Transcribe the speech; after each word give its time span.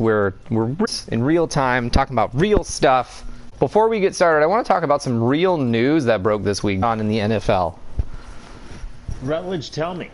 We're 0.00 0.32
we're 0.50 0.74
in 1.08 1.22
real 1.22 1.46
time 1.46 1.90
talking 1.90 2.14
about 2.14 2.30
real 2.34 2.64
stuff. 2.64 3.24
Before 3.58 3.88
we 3.88 4.00
get 4.00 4.14
started, 4.14 4.42
I 4.42 4.46
want 4.46 4.64
to 4.64 4.72
talk 4.72 4.82
about 4.82 5.02
some 5.02 5.22
real 5.22 5.58
news 5.58 6.06
that 6.06 6.22
broke 6.22 6.42
this 6.42 6.62
week 6.62 6.82
on 6.82 6.98
in 6.98 7.08
the 7.08 7.18
NFL. 7.18 7.78
Rutledge, 9.22 9.70
tell 9.70 9.94
me. 9.94 10.10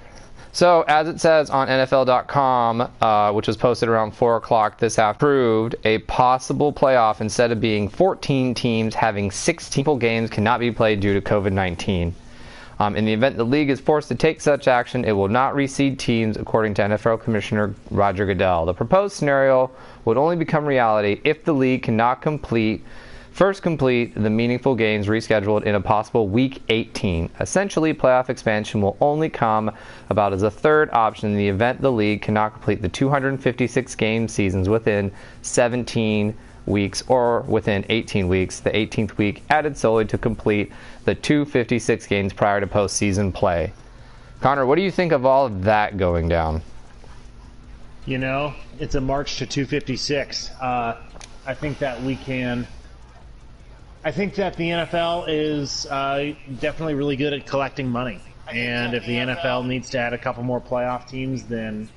So, 0.52 0.82
as 0.88 1.06
it 1.06 1.20
says 1.20 1.50
on 1.50 1.68
NFL.com, 1.68 2.90
uh, 3.00 3.32
which 3.32 3.46
was 3.46 3.56
posted 3.56 3.88
around 3.90 4.12
4 4.12 4.36
o'clock 4.36 4.78
this 4.78 4.98
afternoon, 4.98 5.36
proved 5.70 5.76
a 5.84 5.98
possible 5.98 6.72
playoff 6.72 7.20
instead 7.20 7.52
of 7.52 7.60
being 7.60 7.88
14 7.88 8.54
teams 8.54 8.94
having 8.94 9.30
16 9.30 9.98
games 9.98 10.30
cannot 10.30 10.60
be 10.60 10.70
played 10.70 11.00
due 11.00 11.14
to 11.14 11.20
COVID 11.20 11.52
19. 11.52 12.14
Um, 12.78 12.94
in 12.94 13.04
the 13.04 13.12
event 13.12 13.36
the 13.36 13.44
league 13.44 13.70
is 13.70 13.80
forced 13.80 14.08
to 14.08 14.14
take 14.14 14.40
such 14.40 14.68
action, 14.68 15.04
it 15.04 15.12
will 15.12 15.28
not 15.28 15.54
reseed 15.54 15.98
teams, 15.98 16.36
according 16.36 16.74
to 16.74 16.82
NFL 16.82 17.22
Commissioner 17.22 17.74
Roger 17.90 18.26
Goodell. 18.26 18.66
The 18.66 18.74
proposed 18.74 19.16
scenario 19.16 19.70
would 20.04 20.16
only 20.16 20.36
become 20.36 20.66
reality 20.66 21.20
if 21.24 21.44
the 21.44 21.54
league 21.54 21.82
cannot 21.82 22.20
complete 22.20 22.84
first 23.36 23.62
complete 23.62 24.14
the 24.14 24.30
meaningful 24.30 24.74
games 24.74 25.08
rescheduled 25.08 25.64
in 25.64 25.74
a 25.74 25.80
possible 25.80 26.26
week 26.26 26.62
18. 26.70 27.28
Essentially, 27.38 27.92
playoff 27.92 28.30
expansion 28.30 28.80
will 28.80 28.96
only 28.98 29.28
come 29.28 29.70
about 30.08 30.32
as 30.32 30.42
a 30.42 30.50
third 30.50 30.88
option 30.94 31.30
in 31.30 31.36
the 31.36 31.46
event 31.46 31.78
the 31.82 31.92
league 31.92 32.22
cannot 32.22 32.54
complete 32.54 32.80
the 32.80 32.88
256 32.88 33.94
game 33.96 34.26
seasons 34.26 34.70
within 34.70 35.12
17 35.42 36.34
weeks 36.66 37.02
or 37.08 37.40
within 37.42 37.84
18 37.88 38.28
weeks, 38.28 38.60
the 38.60 38.70
18th 38.70 39.16
week 39.16 39.42
added 39.50 39.76
solely 39.76 40.04
to 40.06 40.18
complete 40.18 40.72
the 41.04 41.14
256 41.14 42.06
games 42.06 42.32
prior 42.32 42.60
to 42.60 42.66
postseason 42.66 43.32
play. 43.32 43.72
Connor, 44.40 44.66
what 44.66 44.76
do 44.76 44.82
you 44.82 44.90
think 44.90 45.12
of 45.12 45.24
all 45.24 45.46
of 45.46 45.64
that 45.64 45.96
going 45.96 46.28
down? 46.28 46.62
You 48.04 48.18
know, 48.18 48.54
it's 48.78 48.94
a 48.94 49.00
march 49.00 49.38
to 49.38 49.46
256. 49.46 50.50
Uh, 50.60 50.96
I 51.46 51.54
think 51.54 51.78
that 51.78 52.02
we 52.02 52.16
can. 52.16 52.66
I 54.04 54.12
think 54.12 54.36
that 54.36 54.56
the 54.56 54.68
NFL 54.68 55.24
is 55.28 55.86
uh, 55.86 56.32
definitely 56.60 56.94
really 56.94 57.16
good 57.16 57.32
at 57.32 57.46
collecting 57.46 57.88
money. 57.88 58.20
And 58.48 58.94
if 58.94 59.04
the 59.04 59.16
NFL 59.16 59.66
needs 59.66 59.90
to 59.90 59.98
add 59.98 60.12
a 60.12 60.18
couple 60.18 60.44
more 60.44 60.60
playoff 60.60 61.08
teams, 61.08 61.42
then 61.44 61.88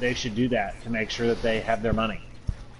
they 0.00 0.14
should 0.14 0.34
do 0.34 0.48
that 0.48 0.82
to 0.82 0.90
make 0.90 1.10
sure 1.10 1.28
that 1.28 1.42
they 1.42 1.60
have 1.60 1.82
their 1.82 1.92
money. 1.92 2.20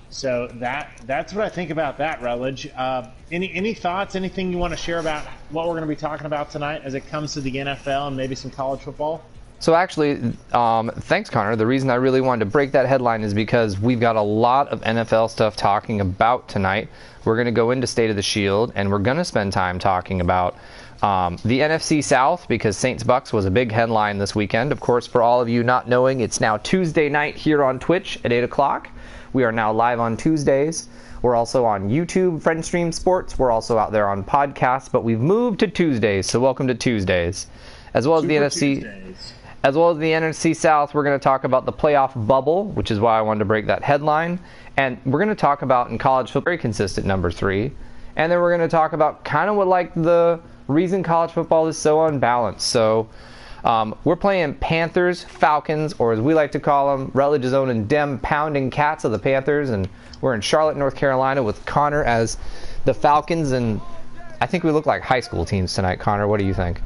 So 0.09 0.49
that 0.55 1.01
that's 1.05 1.33
what 1.35 1.45
I 1.45 1.49
think 1.49 1.71
about 1.71 1.99
that, 1.99 2.23
Rutledge. 2.23 2.71
Uh, 2.77 3.09
any 3.31 3.53
any 3.53 3.75
thoughts? 3.75 4.15
Anything 4.15 4.53
you 4.53 4.59
want 4.59 4.73
to 4.73 4.77
share 4.77 4.99
about 4.99 5.27
what 5.51 5.67
we're 5.67 5.75
going 5.75 5.83
to 5.83 5.89
be 5.89 5.97
talking 5.97 6.27
about 6.27 6.51
tonight 6.51 6.83
as 6.85 6.95
it 6.95 7.07
comes 7.09 7.35
to 7.35 7.41
the 7.41 7.53
NFL 7.53 8.09
and 8.09 8.17
maybe 8.17 8.35
some 8.35 8.51
college 8.51 8.81
football? 8.81 9.25
So 9.59 9.75
actually, 9.75 10.35
um, 10.53 10.91
thanks, 10.95 11.31
Connor. 11.31 11.57
The 11.57 11.67
reason 11.67 11.89
I 11.89 11.95
really 11.95 12.21
wanted 12.21 12.45
to 12.45 12.51
break 12.51 12.73
that 12.73 12.87
headline 12.87 13.23
is 13.23 13.33
because 13.33 13.81
we've 13.81 14.01
got 14.01 14.17
a 14.17 14.23
lot 14.23 14.69
of 14.69 14.83
NFL 14.83 15.31
stuff 15.31 15.57
talking 15.57 16.03
about 16.03 16.47
tonight. 16.49 16.89
We're 17.25 17.37
going 17.37 17.47
to 17.47 17.53
go 17.53 17.71
into 17.71 17.87
State 17.87 18.11
of 18.11 18.17
the 18.17 18.23
Shield, 18.23 18.73
and 18.75 18.91
we're 18.91 18.99
going 18.99 19.17
to 19.17 19.25
spend 19.25 19.55
time 19.55 19.79
talking 19.79 20.21
about 20.21 20.57
um, 21.03 21.39
the 21.45 21.61
NFC 21.61 22.05
South 22.05 22.47
because 22.49 22.77
Saints 22.77 23.03
Bucks 23.03 23.33
was 23.33 23.47
a 23.47 23.51
big 23.51 23.73
headline 23.73 24.19
this 24.19 24.35
weekend. 24.35 24.73
Of 24.73 24.81
course, 24.81 25.07
for 25.07 25.23
all 25.23 25.41
of 25.41 25.49
you 25.49 25.63
not 25.63 25.89
knowing, 25.89 26.21
it's 26.21 26.41
now 26.41 26.59
Tuesday 26.59 27.09
night 27.09 27.37
here 27.37 27.65
on 27.65 27.79
Twitch 27.79 28.19
at 28.25 28.33
8 28.33 28.45
o'clock. 28.45 28.91
We 29.37 29.45
are 29.45 29.53
now 29.53 29.71
live 29.71 30.01
on 30.01 30.17
Tuesdays. 30.17 30.89
We're 31.21 31.37
also 31.37 31.67
on 31.67 31.91
YouTube, 31.91 32.41
Friendstream 32.41 32.95
Sports. 32.95 33.39
We're 33.39 33.51
also 33.51 33.77
out 33.77 33.93
there 33.93 34.09
on 34.09 34.25
podcasts, 34.25 34.91
but 34.91 35.05
we've 35.05 35.21
moved 35.21 35.61
to 35.61 35.69
Tuesdays. 35.69 36.27
So 36.27 36.41
welcome 36.41 36.67
to 36.69 36.75
Tuesdays, 36.75 37.47
as 37.93 38.09
well 38.09 38.17
as 38.17 38.23
Super 38.23 38.33
the 38.33 38.47
NFC, 38.47 38.81
Tuesdays. 38.81 39.35
as 39.63 39.77
well 39.77 39.91
as 39.91 39.99
the 39.99 40.11
NFC 40.11 40.57
South. 40.57 40.95
We're 40.95 41.05
going 41.05 41.21
to 41.21 41.23
talk 41.23 41.45
about 41.45 41.67
the 41.67 41.73
playoff 41.75 42.13
bubble, 42.27 42.69
which 42.69 42.91
is 42.91 42.99
why 42.99 43.19
I 43.19 43.21
wanted 43.21 43.41
to 43.41 43.45
break 43.45 43.67
that 43.67 43.83
headline, 43.83 44.41
and 44.79 44.97
we're 45.05 45.19
going 45.19 45.29
to 45.29 45.35
talk 45.35 45.61
about 45.61 45.91
in 45.91 45.99
college 45.99 46.29
football 46.31 46.53
very 46.53 46.57
consistent 46.57 47.07
number 47.07 47.31
three, 47.31 47.73
and 48.17 48.33
then 48.33 48.41
we're 48.41 48.57
going 48.57 48.67
to 48.67 48.75
talk 48.75 48.95
about 48.95 49.23
kind 49.23 49.51
of 49.51 49.57
what 49.57 49.69
like 49.69 49.93
the 49.93 50.41
reason 50.67 51.03
college 51.03 51.33
football 51.33 51.67
is 51.67 51.77
so 51.77 52.07
unbalanced. 52.07 52.69
So. 52.69 53.07
Um, 53.65 53.97
we're 54.05 54.17
playing 54.17 54.55
Panthers, 54.55 55.25
Falcons, 55.25 55.95
or 55.99 56.13
as 56.13 56.21
we 56.21 56.35
like 56.35 56.53
to 56.53 56.61
call 56.61 56.97
them, 56.97 57.11
Rutledge's 57.15 57.53
own 57.53 57.71
and 57.71 57.89
Dem 57.89 58.19
pounding 58.21 58.71
cats 58.71 59.05
of 59.05 59.13
the 59.13 59.19
Panthers. 59.19 59.71
And 59.71 59.89
we're 60.21 60.35
in 60.35 60.41
Charlotte, 60.41 60.77
North 60.77 60.95
Carolina 60.95 61.43
with 61.43 61.65
Connor 61.67 62.05
as 62.05 62.37
the 62.85 62.95
Falcons. 62.95 63.53
And 63.53 63.81
I 64.41 64.47
think 64.47 64.65
we 64.65 64.71
look 64.71 64.87
like 64.87 65.03
high 65.03 65.21
school 65.21 65.45
teams 65.45 65.75
tonight. 65.75 65.99
Connor, 65.99 66.29
what 66.29 66.39
do 66.39 66.47
you 66.47 66.55
think? 66.55 66.81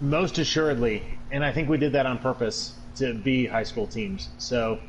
Most 0.00 0.38
assuredly, 0.38 1.02
and 1.30 1.44
I 1.44 1.52
think 1.52 1.68
we 1.68 1.76
did 1.76 1.92
that 1.92 2.06
on 2.06 2.18
purpose 2.18 2.74
to 2.96 3.14
be 3.14 3.46
high 3.46 3.64
school 3.64 3.86
teams. 3.86 4.30
So, 4.38 4.80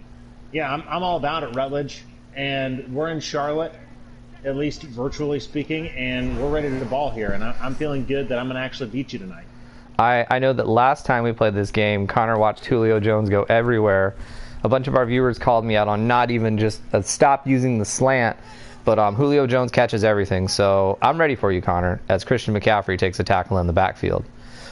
yeah, 0.52 0.74
I'm, 0.74 0.84
I'm 0.88 1.04
all 1.04 1.18
about 1.18 1.44
it, 1.44 1.54
Rutledge. 1.56 2.04
And 2.34 2.96
we're 2.96 3.10
in 3.10 3.20
Charlotte, 3.20 3.74
at 4.46 4.56
least 4.56 4.84
virtually 4.84 5.40
speaking, 5.40 5.90
and 5.90 6.42
we're 6.42 6.50
ready 6.50 6.70
to 6.70 6.86
ball 6.86 7.12
here. 7.12 7.32
And 7.32 7.44
I'm 7.44 7.76
feeling 7.76 8.06
good 8.06 8.30
that 8.30 8.40
I'm 8.40 8.48
going 8.48 8.56
to 8.56 8.62
actually 8.62 8.90
beat 8.90 9.12
you 9.12 9.20
tonight. 9.20 9.46
I, 10.02 10.26
I 10.30 10.40
know 10.40 10.52
that 10.52 10.68
last 10.68 11.06
time 11.06 11.24
we 11.24 11.32
played 11.32 11.54
this 11.54 11.70
game, 11.72 12.08
Connor 12.08 12.38
watched 12.38 12.66
Julio 12.66 13.00
Jones 13.00 13.30
go 13.30 13.44
everywhere. 13.44 14.16
A 14.64 14.70
bunch 14.70 14.88
of 14.88 14.96
our 14.96 15.06
viewers 15.06 15.38
called 15.38 15.64
me 15.64 15.76
out 15.76 15.88
on 15.88 16.08
not 16.08 16.32
even 16.32 16.58
just 16.58 16.82
uh, 16.92 17.02
stop 17.04 17.48
using 17.48 17.78
the 17.78 17.86
slant, 17.86 18.38
but 18.84 18.98
um, 18.98 19.16
Julio 19.16 19.46
Jones 19.46 19.72
catches 19.72 20.04
everything. 20.04 20.48
So 20.48 20.98
I'm 21.02 21.20
ready 21.20 21.36
for 21.36 21.52
you, 21.52 21.62
Connor, 21.62 22.02
as 22.10 22.24
Christian 22.24 22.54
McCaffrey 22.56 22.98
takes 22.98 23.20
a 23.20 23.24
tackle 23.24 23.60
in 23.60 23.68
the 23.68 23.74
backfield. 23.74 24.26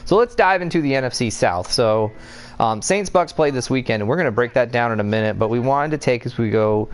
So 0.04 0.16
let's 0.16 0.34
dive 0.34 0.62
into 0.62 0.80
the 0.80 0.92
NFC 0.92 1.30
South. 1.30 1.70
So 1.70 2.10
um, 2.58 2.82
Saints 2.82 3.08
Bucks 3.08 3.32
played 3.32 3.54
this 3.54 3.70
weekend, 3.70 4.02
and 4.02 4.08
we're 4.08 4.16
going 4.16 4.26
to 4.26 4.32
break 4.32 4.54
that 4.54 4.72
down 4.72 4.90
in 4.90 4.98
a 4.98 5.04
minute. 5.04 5.38
But 5.38 5.48
we 5.48 5.60
wanted 5.60 5.92
to 5.92 5.98
take 5.98 6.26
as 6.26 6.36
we 6.36 6.50
go 6.50 6.88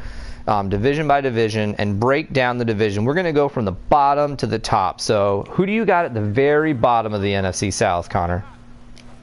um, 0.47 0.69
division 0.69 1.09
by 1.09 1.21
division 1.21 1.75
and 1.79 1.99
break 1.99 2.33
down 2.33 2.59
the 2.59 2.65
division. 2.65 3.05
We're 3.05 3.15
going 3.15 3.27
to 3.27 3.33
go 3.33 3.49
from 3.49 3.65
the 3.65 3.73
bottom 3.73 4.37
to 4.39 4.47
the 4.47 4.59
top. 4.59 5.01
So 5.01 5.45
who 5.51 5.67
do 5.67 5.73
you 5.73 5.85
got 5.85 6.05
at 6.05 6.15
the 6.15 6.21
very 6.21 6.73
bottom 6.73 7.13
of 7.13 7.23
the 7.23 7.33
NFC 7.33 7.73
South, 7.73 8.09
Connor? 8.09 8.45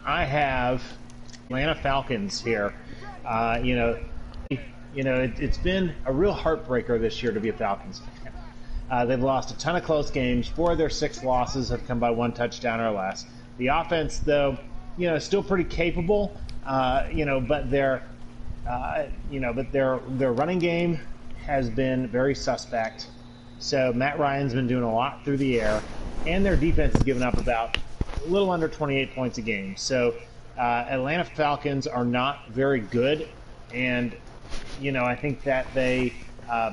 I 0.05 0.25
have 0.25 0.83
Atlanta 1.45 1.75
Falcons 1.75 2.41
here. 2.41 2.73
Uh, 3.25 3.59
you 3.63 3.75
know, 3.75 3.99
you 4.49 5.03
know, 5.03 5.21
it, 5.21 5.37
has 5.39 5.57
been 5.57 5.93
a 6.05 6.13
real 6.13 6.33
heartbreaker 6.33 6.99
this 6.99 7.23
year 7.23 7.31
to 7.31 7.39
be 7.39 7.49
a 7.49 7.53
Falcons 7.53 7.99
fan. 7.99 8.33
Uh, 8.91 9.05
they've 9.05 9.21
lost 9.21 9.49
a 9.51 9.57
ton 9.57 9.75
of 9.75 9.83
close 9.83 10.11
games. 10.11 10.47
Four 10.47 10.73
of 10.73 10.77
their 10.77 10.89
six 10.89 11.23
losses 11.23 11.69
have 11.69 11.87
come 11.87 11.99
by 11.99 12.11
one 12.11 12.33
touchdown 12.33 12.79
or 12.79 12.91
less. 12.91 13.25
The 13.57 13.67
offense, 13.67 14.19
though, 14.19 14.57
you 14.97 15.07
know, 15.07 15.17
still 15.19 15.41
pretty 15.41 15.63
capable. 15.63 16.35
Uh, 16.65 17.07
you 17.11 17.25
know, 17.25 17.39
but 17.39 17.71
their, 17.71 18.03
uh, 18.69 19.05
you 19.31 19.39
know, 19.39 19.53
but 19.53 19.71
their 19.71 19.99
their 20.09 20.31
running 20.33 20.59
game 20.59 20.99
has 21.45 21.69
been 21.69 22.07
very 22.07 22.35
suspect. 22.35 23.09
So 23.59 23.93
Matt 23.93 24.19
Ryan's 24.19 24.53
been 24.53 24.67
doing 24.67 24.83
a 24.83 24.93
lot 24.93 25.23
through 25.23 25.37
the 25.37 25.59
air, 25.59 25.85
and 26.25 26.45
their 26.45 26.57
defense 26.57 26.93
has 26.93 27.03
given 27.03 27.23
up 27.23 27.37
about 27.37 27.71
a 28.25 28.29
little 28.29 28.51
under 28.51 28.67
28 28.67 29.13
points 29.15 29.37
a 29.37 29.41
game. 29.41 29.75
So 29.75 30.13
uh, 30.57 30.61
Atlanta 30.89 31.25
Falcons 31.25 31.87
are 31.87 32.05
not 32.05 32.37
very 32.49 32.81
good, 32.81 33.29
and 33.71 34.17
you 34.77 34.91
know 34.91 35.05
I 35.05 35.15
think 35.15 35.43
that 35.43 35.73
they 35.73 36.17
uh, 36.49 36.71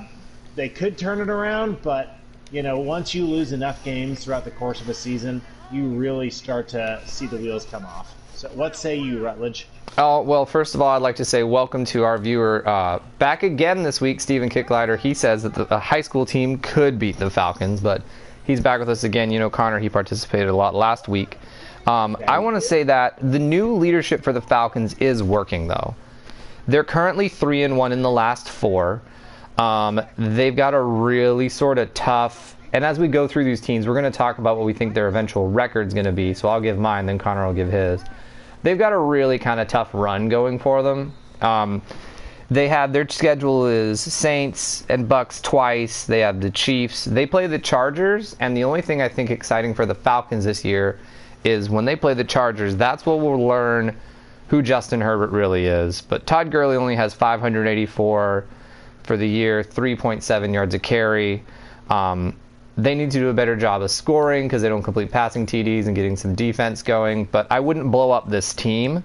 they 0.54 0.68
could 0.68 0.98
turn 0.98 1.20
it 1.20 1.28
around, 1.30 1.82
but 1.82 2.08
you 2.50 2.62
know 2.62 2.78
once 2.80 3.14
you 3.14 3.26
lose 3.26 3.52
enough 3.52 3.82
games 3.82 4.24
throughout 4.24 4.44
the 4.44 4.50
course 4.50 4.80
of 4.80 4.88
a 4.88 4.94
season, 4.94 5.46
you 5.68 5.96
really 5.96 6.30
start 6.30 6.68
to 6.68 7.02
see 7.06 7.26
the 7.26 7.38
wheels 7.38 7.66
come 7.66 7.86
off. 7.86 8.19
So 8.40 8.48
what 8.54 8.74
say 8.74 8.96
you, 8.96 9.22
Rutledge? 9.22 9.66
Oh, 9.98 10.22
well, 10.22 10.46
first 10.46 10.74
of 10.74 10.80
all, 10.80 10.88
I'd 10.88 11.02
like 11.02 11.16
to 11.16 11.26
say 11.26 11.42
welcome 11.42 11.84
to 11.84 12.04
our 12.04 12.16
viewer. 12.16 12.66
Uh, 12.66 12.98
back 13.18 13.42
again 13.42 13.82
this 13.82 14.00
week, 14.00 14.18
Stephen 14.18 14.48
Kicklighter. 14.48 14.98
He 14.98 15.12
says 15.12 15.42
that 15.42 15.52
the, 15.52 15.66
the 15.66 15.78
high 15.78 16.00
school 16.00 16.24
team 16.24 16.56
could 16.56 16.98
beat 16.98 17.18
the 17.18 17.28
Falcons, 17.28 17.82
but 17.82 18.00
he's 18.46 18.58
back 18.58 18.80
with 18.80 18.88
us 18.88 19.04
again. 19.04 19.30
You 19.30 19.40
know, 19.40 19.50
Connor, 19.50 19.78
he 19.78 19.90
participated 19.90 20.48
a 20.48 20.56
lot 20.56 20.74
last 20.74 21.06
week. 21.06 21.36
Um, 21.86 22.16
I 22.26 22.38
want 22.38 22.56
to 22.56 22.62
say 22.62 22.82
that 22.84 23.18
the 23.20 23.38
new 23.38 23.74
leadership 23.74 24.22
for 24.22 24.32
the 24.32 24.40
Falcons 24.40 24.94
is 24.94 25.22
working, 25.22 25.68
though. 25.68 25.94
They're 26.66 26.82
currently 26.82 27.28
3 27.28 27.64
and 27.64 27.76
1 27.76 27.92
in 27.92 28.00
the 28.00 28.10
last 28.10 28.48
four. 28.48 29.02
Um, 29.58 30.00
they've 30.16 30.56
got 30.56 30.72
a 30.72 30.80
really 30.80 31.50
sort 31.50 31.76
of 31.76 31.92
tough. 31.92 32.56
And 32.72 32.86
as 32.86 32.98
we 32.98 33.06
go 33.06 33.28
through 33.28 33.44
these 33.44 33.60
teams, 33.60 33.86
we're 33.86 34.00
going 34.00 34.10
to 34.10 34.16
talk 34.16 34.38
about 34.38 34.56
what 34.56 34.64
we 34.64 34.72
think 34.72 34.94
their 34.94 35.08
eventual 35.08 35.50
record's 35.50 35.92
going 35.92 36.06
to 36.06 36.12
be. 36.12 36.32
So 36.32 36.48
I'll 36.48 36.62
give 36.62 36.78
mine, 36.78 37.04
then 37.04 37.18
Connor 37.18 37.46
will 37.46 37.52
give 37.52 37.70
his 37.70 38.02
they've 38.62 38.78
got 38.78 38.92
a 38.92 38.98
really 38.98 39.38
kind 39.38 39.60
of 39.60 39.68
tough 39.68 39.90
run 39.92 40.28
going 40.28 40.58
for 40.58 40.82
them. 40.82 41.12
Um, 41.40 41.82
they 42.50 42.68
have 42.68 42.92
their 42.92 43.08
schedule 43.08 43.66
is 43.66 44.00
Saints 44.00 44.84
and 44.88 45.08
Bucks 45.08 45.40
twice. 45.40 46.04
They 46.04 46.20
have 46.20 46.40
the 46.40 46.50
Chiefs. 46.50 47.04
They 47.04 47.24
play 47.24 47.46
the 47.46 47.58
Chargers, 47.58 48.34
and 48.40 48.56
the 48.56 48.64
only 48.64 48.82
thing 48.82 49.00
I 49.00 49.08
think 49.08 49.30
exciting 49.30 49.72
for 49.72 49.86
the 49.86 49.94
Falcons 49.94 50.44
this 50.44 50.64
year 50.64 50.98
is 51.44 51.70
when 51.70 51.84
they 51.84 51.94
play 51.94 52.14
the 52.14 52.24
Chargers. 52.24 52.76
That's 52.76 53.06
what 53.06 53.20
we'll 53.20 53.46
learn 53.46 53.96
who 54.48 54.62
Justin 54.62 55.00
Herbert 55.00 55.30
really 55.30 55.66
is. 55.66 56.00
But 56.00 56.26
Todd 56.26 56.50
Gurley 56.50 56.76
only 56.76 56.96
has 56.96 57.14
584 57.14 58.44
for 59.04 59.16
the 59.16 59.28
year, 59.28 59.62
3.7 59.62 60.52
yards 60.52 60.74
a 60.74 60.78
carry. 60.80 61.44
Um, 61.88 62.36
they 62.82 62.94
need 62.94 63.10
to 63.10 63.18
do 63.18 63.28
a 63.28 63.34
better 63.34 63.56
job 63.56 63.82
of 63.82 63.90
scoring 63.90 64.46
because 64.46 64.62
they 64.62 64.68
don't 64.68 64.82
complete 64.82 65.10
passing 65.10 65.46
TDs 65.46 65.86
and 65.86 65.94
getting 65.94 66.16
some 66.16 66.34
defense 66.34 66.82
going. 66.82 67.24
But 67.26 67.46
I 67.50 67.60
wouldn't 67.60 67.90
blow 67.90 68.10
up 68.10 68.28
this 68.28 68.54
team. 68.54 69.02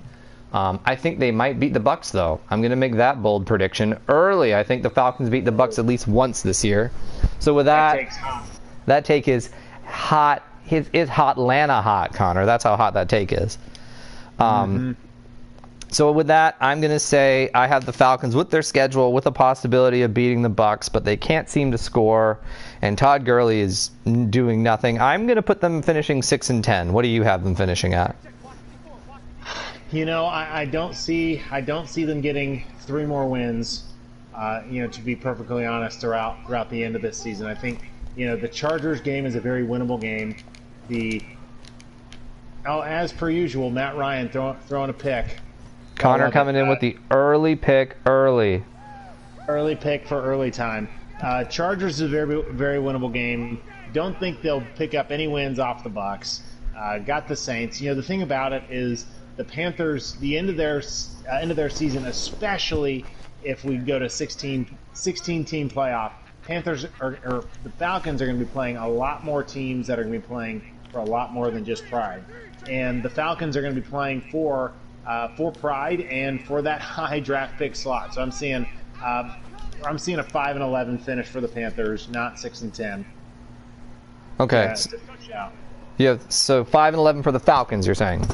Um, 0.54 0.80
I 0.86 0.96
think 0.96 1.20
they 1.20 1.32
might 1.32 1.60
beat 1.60 1.74
the 1.74 1.80
Bucks 1.80 2.12
though. 2.12 2.40
I'm 2.50 2.62
going 2.62 2.70
to 2.70 2.78
make 2.78 2.96
that 2.96 3.22
bold 3.22 3.46
prediction 3.46 3.98
early. 4.08 4.56
I 4.56 4.64
think 4.64 4.84
the 4.84 4.90
Falcons 4.90 5.30
beat 5.30 5.44
the 5.46 5.52
Bucks 5.52 5.80
at 5.80 5.86
least 5.86 6.08
once 6.08 6.42
this 6.42 6.64
year. 6.64 6.92
So 7.40 7.54
with 7.54 7.66
that, 7.66 8.10
that, 8.10 8.46
that 8.86 9.06
take 9.06 9.28
is 9.28 9.50
hot. 9.86 10.44
His 10.64 10.90
is 10.94 11.10
hot 11.10 11.38
Atlanta 11.38 11.82
hot, 11.82 12.14
Connor. 12.14 12.46
That's 12.46 12.64
how 12.64 12.76
hot 12.78 12.94
that 12.94 13.10
take 13.10 13.34
is. 13.34 13.58
Um, 14.40 14.96
mm-hmm. 14.96 15.05
So 15.92 16.12
with 16.12 16.28
that, 16.28 16.58
I'm 16.60 16.82
going 16.82 16.92
to 16.92 17.00
say 17.00 17.50
I 17.54 17.68
have 17.68 17.86
the 17.86 17.94
Falcons 17.94 18.36
with 18.36 18.50
their 18.50 18.62
schedule 18.62 19.14
with 19.14 19.28
a 19.28 19.32
possibility 19.32 20.02
of 20.02 20.14
beating 20.14 20.42
the 20.42 20.50
Bucks, 20.50 20.90
but 20.90 21.06
they 21.06 21.16
can't 21.16 21.48
seem 21.48 21.72
to 21.72 21.78
score, 21.78 22.40
and 22.82 22.98
Todd 22.98 23.24
Gurley 23.24 23.62
is 23.62 23.92
doing 24.30 24.64
nothing. 24.64 25.00
I'm 25.00 25.26
going 25.26 25.38
to 25.38 25.42
put 25.42 25.62
them 25.62 25.82
finishing 25.82 26.22
six 26.22 26.50
and 26.50 26.64
ten. 26.64 26.92
What 26.92 27.04
do 27.04 27.08
you 27.08 27.24
have 27.24 27.44
them 27.44 27.56
finishing 27.56 27.94
at? 27.94 28.16
You 29.92 30.06
know, 30.06 30.26
I, 30.26 30.62
I 30.62 30.66
don't 30.66 30.96
see 30.96 31.42
I 31.52 31.62
don't 31.62 31.88
see 31.88 32.04
them 32.04 32.20
getting 32.20 32.66
three 32.82 33.06
more 33.06 33.30
wins. 33.30 33.84
Uh, 34.34 34.64
you 34.70 34.82
know, 34.82 34.90
to 34.90 35.02
be 35.02 35.16
perfectly 35.16 35.66
honest, 35.66 36.02
throughout 36.02 36.46
throughout 36.46 36.70
the 36.70 36.84
end 36.84 36.96
of 36.96 37.02
this 37.02 37.18
season, 37.18 37.48
I 37.48 37.56
think 37.56 37.92
you 38.18 38.26
know 38.28 38.36
the 38.36 38.50
Chargers 38.50 39.00
game 39.00 39.26
is 39.26 39.36
a 39.36 39.40
very 39.40 39.64
winnable 39.64 40.02
game. 40.02 40.36
The 40.90 41.22
oh, 42.66 42.82
as 42.82 43.14
per 43.14 43.30
usual, 43.30 43.70
Matt 43.70 43.96
Ryan 43.96 44.28
throwing 44.28 44.58
throwing 44.68 44.90
a 44.90 44.94
pick 44.94 45.38
Connor 45.96 46.30
coming 46.32 46.56
in 46.56 46.68
with 46.68 46.80
the 46.80 46.98
early 47.12 47.56
pick 47.56 47.98
early. 48.06 48.64
Early 49.48 49.76
pick 49.76 50.08
for 50.08 50.22
early 50.22 50.52
time. 50.52 50.90
Uh, 51.22 51.44
Chargers 51.46 51.96
is 51.96 52.02
a 52.02 52.08
very 52.08 52.42
very 52.52 52.78
winnable 52.80 53.12
game. 53.12 53.62
Don't 53.94 54.20
think 54.20 54.42
they'll 54.42 54.64
pick 54.76 54.94
up 54.94 55.12
any 55.12 55.28
wins 55.28 55.60
off 55.60 55.84
the 55.84 55.90
Bucks. 55.90 56.44
Uh, 56.78 57.00
got 57.00 57.28
the 57.28 57.36
Saints. 57.36 57.80
You 57.80 57.90
know 57.90 57.96
the 57.96 58.04
thing 58.04 58.22
about 58.22 58.52
it 58.52 58.64
is 58.70 59.06
the 59.38 59.46
Panthers. 59.46 60.14
The 60.16 60.38
end 60.38 60.50
of 60.50 60.58
their 60.58 60.82
uh, 61.30 61.38
end 61.38 61.52
of 61.52 61.58
their 61.58 61.70
season, 61.70 62.06
especially 62.06 63.06
if 63.44 63.64
we 63.64 63.78
go 63.78 64.00
to 64.00 64.10
16, 64.10 64.78
16 64.94 65.46
team 65.46 65.70
playoff. 65.70 66.12
Panthers 66.44 66.86
are, 67.00 67.18
or 67.26 67.46
the 67.64 67.70
Falcons 67.72 68.22
are 68.22 68.26
going 68.26 68.38
to 68.38 68.46
be 68.46 68.52
playing 68.52 68.78
a 68.78 68.88
lot 68.88 69.24
more 69.24 69.44
teams 69.44 69.88
that 69.88 69.98
are 69.98 70.04
going 70.04 70.14
to 70.14 70.20
be 70.20 70.28
playing 70.28 70.62
for 70.92 71.00
a 71.00 71.06
lot 71.06 71.32
more 71.32 71.50
than 71.50 71.64
just 71.64 71.86
pride. 71.88 72.24
And 72.70 73.02
the 73.02 73.10
Falcons 73.10 73.56
are 73.56 73.62
going 73.62 73.74
to 73.74 73.82
be 73.82 73.88
playing 73.88 74.22
for 74.32 74.74
uh, 75.06 75.30
for 75.36 75.52
pride 75.52 76.02
and 76.02 76.44
for 76.44 76.62
that 76.62 76.82
high 76.82 77.20
draft 77.20 77.58
pick 77.58 77.76
slot. 77.76 78.14
So 78.14 78.22
I'm 78.22 78.32
seeing 78.32 78.68
uh, 79.04 79.36
I'm 79.86 79.98
seeing 79.98 80.20
a 80.20 80.24
five 80.24 80.56
and 80.56 80.64
eleven 80.64 80.98
finish 80.98 81.28
for 81.28 81.42
the 81.42 81.48
Panthers, 81.48 82.10
not 82.10 82.40
six 82.40 82.62
and 82.62 82.74
ten. 82.74 83.06
Okay. 84.40 84.74
Yeah, 85.30 85.50
yeah. 85.98 86.18
So 86.30 86.64
five 86.64 86.94
and 86.94 87.00
eleven 87.00 87.24
for 87.24 87.32
the 87.32 87.40
Falcons. 87.40 87.86
You're 87.86 87.96
saying? 87.96 88.28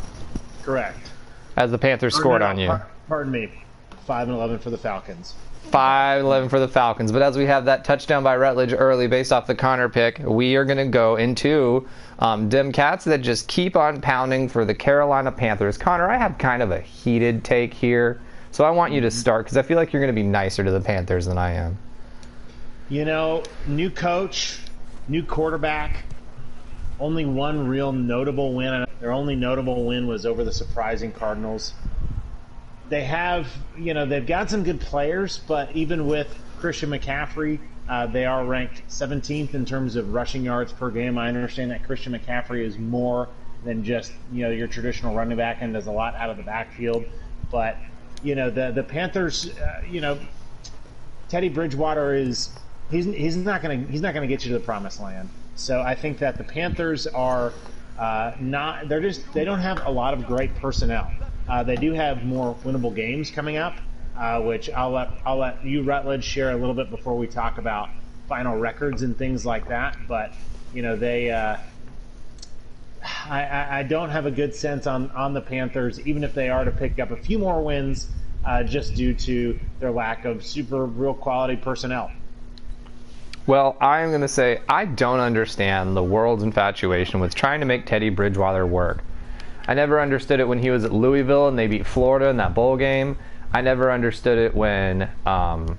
Correct. 0.63 1.11
As 1.57 1.71
the 1.71 1.77
Panthers 1.77 2.15
scored 2.15 2.41
on 2.41 2.57
you. 2.57 2.71
Pardon 3.07 3.31
me. 3.31 3.51
Five 4.05 4.27
and 4.27 4.37
eleven 4.37 4.57
for 4.59 4.69
the 4.69 4.77
Falcons. 4.77 5.35
5-11 5.71 6.49
for 6.49 6.59
the 6.59 6.67
Falcons. 6.67 7.11
But 7.11 7.21
as 7.21 7.37
we 7.37 7.45
have 7.45 7.65
that 7.65 7.85
touchdown 7.85 8.23
by 8.23 8.35
Rutledge 8.35 8.73
early 8.73 9.07
based 9.07 9.31
off 9.31 9.47
the 9.47 9.55
Connor 9.55 9.89
pick, 9.89 10.19
we 10.19 10.55
are 10.55 10.65
going 10.65 10.77
to 10.77 10.85
go 10.85 11.15
into 11.15 11.87
um, 12.19 12.49
Dem 12.49 12.71
Cats 12.71 13.05
that 13.05 13.21
just 13.21 13.47
keep 13.47 13.75
on 13.75 14.01
pounding 14.01 14.49
for 14.49 14.65
the 14.65 14.75
Carolina 14.75 15.31
Panthers. 15.31 15.77
Connor, 15.77 16.09
I 16.09 16.17
have 16.17 16.37
kind 16.37 16.61
of 16.61 16.71
a 16.71 16.81
heated 16.81 17.43
take 17.43 17.73
here. 17.73 18.21
So 18.51 18.65
I 18.65 18.71
want 18.71 18.91
you 18.91 19.01
to 19.01 19.11
start 19.11 19.45
because 19.45 19.57
I 19.57 19.61
feel 19.61 19.77
like 19.77 19.93
you're 19.93 20.01
going 20.01 20.13
to 20.13 20.21
be 20.21 20.27
nicer 20.27 20.63
to 20.63 20.71
the 20.71 20.81
Panthers 20.81 21.25
than 21.25 21.37
I 21.37 21.53
am. 21.53 21.77
You 22.89 23.05
know, 23.05 23.43
new 23.65 23.89
coach, 23.89 24.59
new 25.07 25.23
quarterback, 25.23 26.03
only 26.99 27.25
one 27.25 27.67
real 27.67 27.93
notable 27.93 28.53
win. 28.53 28.85
Their 28.99 29.13
only 29.13 29.35
notable 29.35 29.85
win 29.85 30.05
was 30.05 30.25
over 30.25 30.43
the 30.43 30.51
surprising 30.51 31.11
Cardinals 31.13 31.73
they 32.91 33.05
have, 33.05 33.47
you 33.77 33.93
know, 33.93 34.05
they've 34.05 34.27
got 34.27 34.49
some 34.49 34.63
good 34.63 34.81
players, 34.81 35.39
but 35.47 35.73
even 35.73 36.07
with 36.07 36.27
Christian 36.59 36.89
McCaffrey, 36.89 37.57
uh, 37.87 38.05
they 38.05 38.25
are 38.25 38.45
ranked 38.45 38.83
17th 38.89 39.53
in 39.53 39.63
terms 39.63 39.95
of 39.95 40.13
rushing 40.13 40.43
yards 40.43 40.73
per 40.73 40.91
game. 40.91 41.17
I 41.17 41.29
understand 41.29 41.71
that 41.71 41.85
Christian 41.85 42.11
McCaffrey 42.11 42.65
is 42.65 42.77
more 42.77 43.29
than 43.63 43.83
just 43.83 44.11
you 44.33 44.43
know 44.43 44.51
your 44.51 44.67
traditional 44.67 45.15
running 45.15 45.37
back 45.37 45.59
and 45.61 45.73
does 45.73 45.87
a 45.87 45.91
lot 45.91 46.15
out 46.15 46.29
of 46.29 46.35
the 46.35 46.43
backfield, 46.43 47.05
but 47.49 47.77
you 48.23 48.35
know 48.35 48.49
the 48.49 48.71
the 48.71 48.83
Panthers, 48.83 49.57
uh, 49.57 49.83
you 49.89 50.01
know, 50.01 50.19
Teddy 51.29 51.47
Bridgewater 51.47 52.13
is 52.13 52.49
he's 52.89 53.05
he's 53.05 53.37
not 53.37 53.61
gonna 53.61 53.85
he's 53.89 54.01
not 54.01 54.13
gonna 54.13 54.27
get 54.27 54.43
you 54.43 54.51
to 54.51 54.59
the 54.59 54.65
promised 54.65 54.99
land. 54.99 55.29
So 55.55 55.79
I 55.79 55.95
think 55.95 56.17
that 56.19 56.37
the 56.37 56.43
Panthers 56.43 57.07
are 57.07 57.53
uh, 57.97 58.33
not 58.39 58.89
they're 58.89 58.99
just 58.99 59.31
they 59.33 59.45
don't 59.45 59.59
have 59.59 59.85
a 59.85 59.91
lot 59.91 60.13
of 60.13 60.25
great 60.25 60.53
personnel. 60.55 61.09
Uh, 61.51 61.63
they 61.63 61.75
do 61.75 61.91
have 61.91 62.23
more 62.23 62.55
winnable 62.63 62.95
games 62.95 63.29
coming 63.29 63.57
up, 63.57 63.75
uh, 64.17 64.39
which 64.39 64.69
I'll 64.69 64.91
let 64.91 65.09
I'll 65.25 65.35
let 65.35 65.65
you 65.65 65.83
Rutledge 65.83 66.23
share 66.23 66.51
a 66.51 66.55
little 66.55 66.73
bit 66.73 66.89
before 66.89 67.17
we 67.17 67.27
talk 67.27 67.57
about 67.57 67.89
final 68.29 68.57
records 68.57 69.01
and 69.01 69.17
things 69.17 69.45
like 69.45 69.67
that. 69.67 69.97
But 70.07 70.33
you 70.73 70.81
know 70.81 70.95
they. 70.95 71.29
Uh, 71.29 71.57
I, 73.03 73.79
I, 73.79 73.83
don't 73.83 74.11
have 74.11 74.27
a 74.27 74.31
good 74.31 74.53
sense 74.53 74.85
on, 74.85 75.09
on 75.11 75.33
the 75.33 75.41
Panthers, 75.41 75.99
even 76.01 76.23
if 76.23 76.35
they 76.35 76.49
are 76.49 76.63
to 76.63 76.69
pick 76.69 76.99
up 76.99 77.09
a 77.09 77.17
few 77.17 77.39
more 77.39 77.59
wins, 77.63 78.07
uh, 78.45 78.61
just 78.61 78.93
due 78.93 79.15
to 79.15 79.59
their 79.79 79.89
lack 79.89 80.23
of 80.23 80.45
super 80.45 80.85
real 80.85 81.15
quality 81.15 81.55
personnel. 81.55 82.11
Well, 83.47 83.75
I'm 83.81 84.09
going 84.09 84.21
to 84.21 84.27
say 84.27 84.61
I 84.69 84.85
don't 84.85 85.19
understand 85.19 85.97
the 85.97 86.03
world's 86.03 86.43
infatuation 86.43 87.19
with 87.19 87.33
trying 87.33 87.59
to 87.61 87.65
make 87.65 87.87
Teddy 87.87 88.09
Bridgewater 88.09 88.67
work. 88.67 89.03
I 89.71 89.73
never 89.73 90.01
understood 90.01 90.41
it 90.41 90.47
when 90.49 90.59
he 90.59 90.69
was 90.69 90.83
at 90.83 90.91
Louisville 90.91 91.47
and 91.47 91.57
they 91.57 91.67
beat 91.67 91.87
Florida 91.87 92.27
in 92.27 92.35
that 92.35 92.53
bowl 92.53 92.75
game. 92.75 93.17
I 93.53 93.61
never 93.61 93.89
understood 93.89 94.37
it 94.37 94.53
when 94.53 95.07
um, 95.25 95.77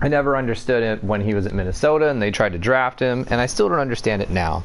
I 0.00 0.08
never 0.08 0.36
understood 0.36 0.82
it 0.82 1.04
when 1.04 1.20
he 1.20 1.32
was 1.32 1.46
at 1.46 1.54
Minnesota 1.54 2.08
and 2.08 2.20
they 2.20 2.32
tried 2.32 2.54
to 2.54 2.58
draft 2.58 2.98
him, 2.98 3.24
and 3.30 3.40
I 3.40 3.46
still 3.46 3.68
don't 3.68 3.78
understand 3.78 4.22
it 4.22 4.30
now. 4.30 4.64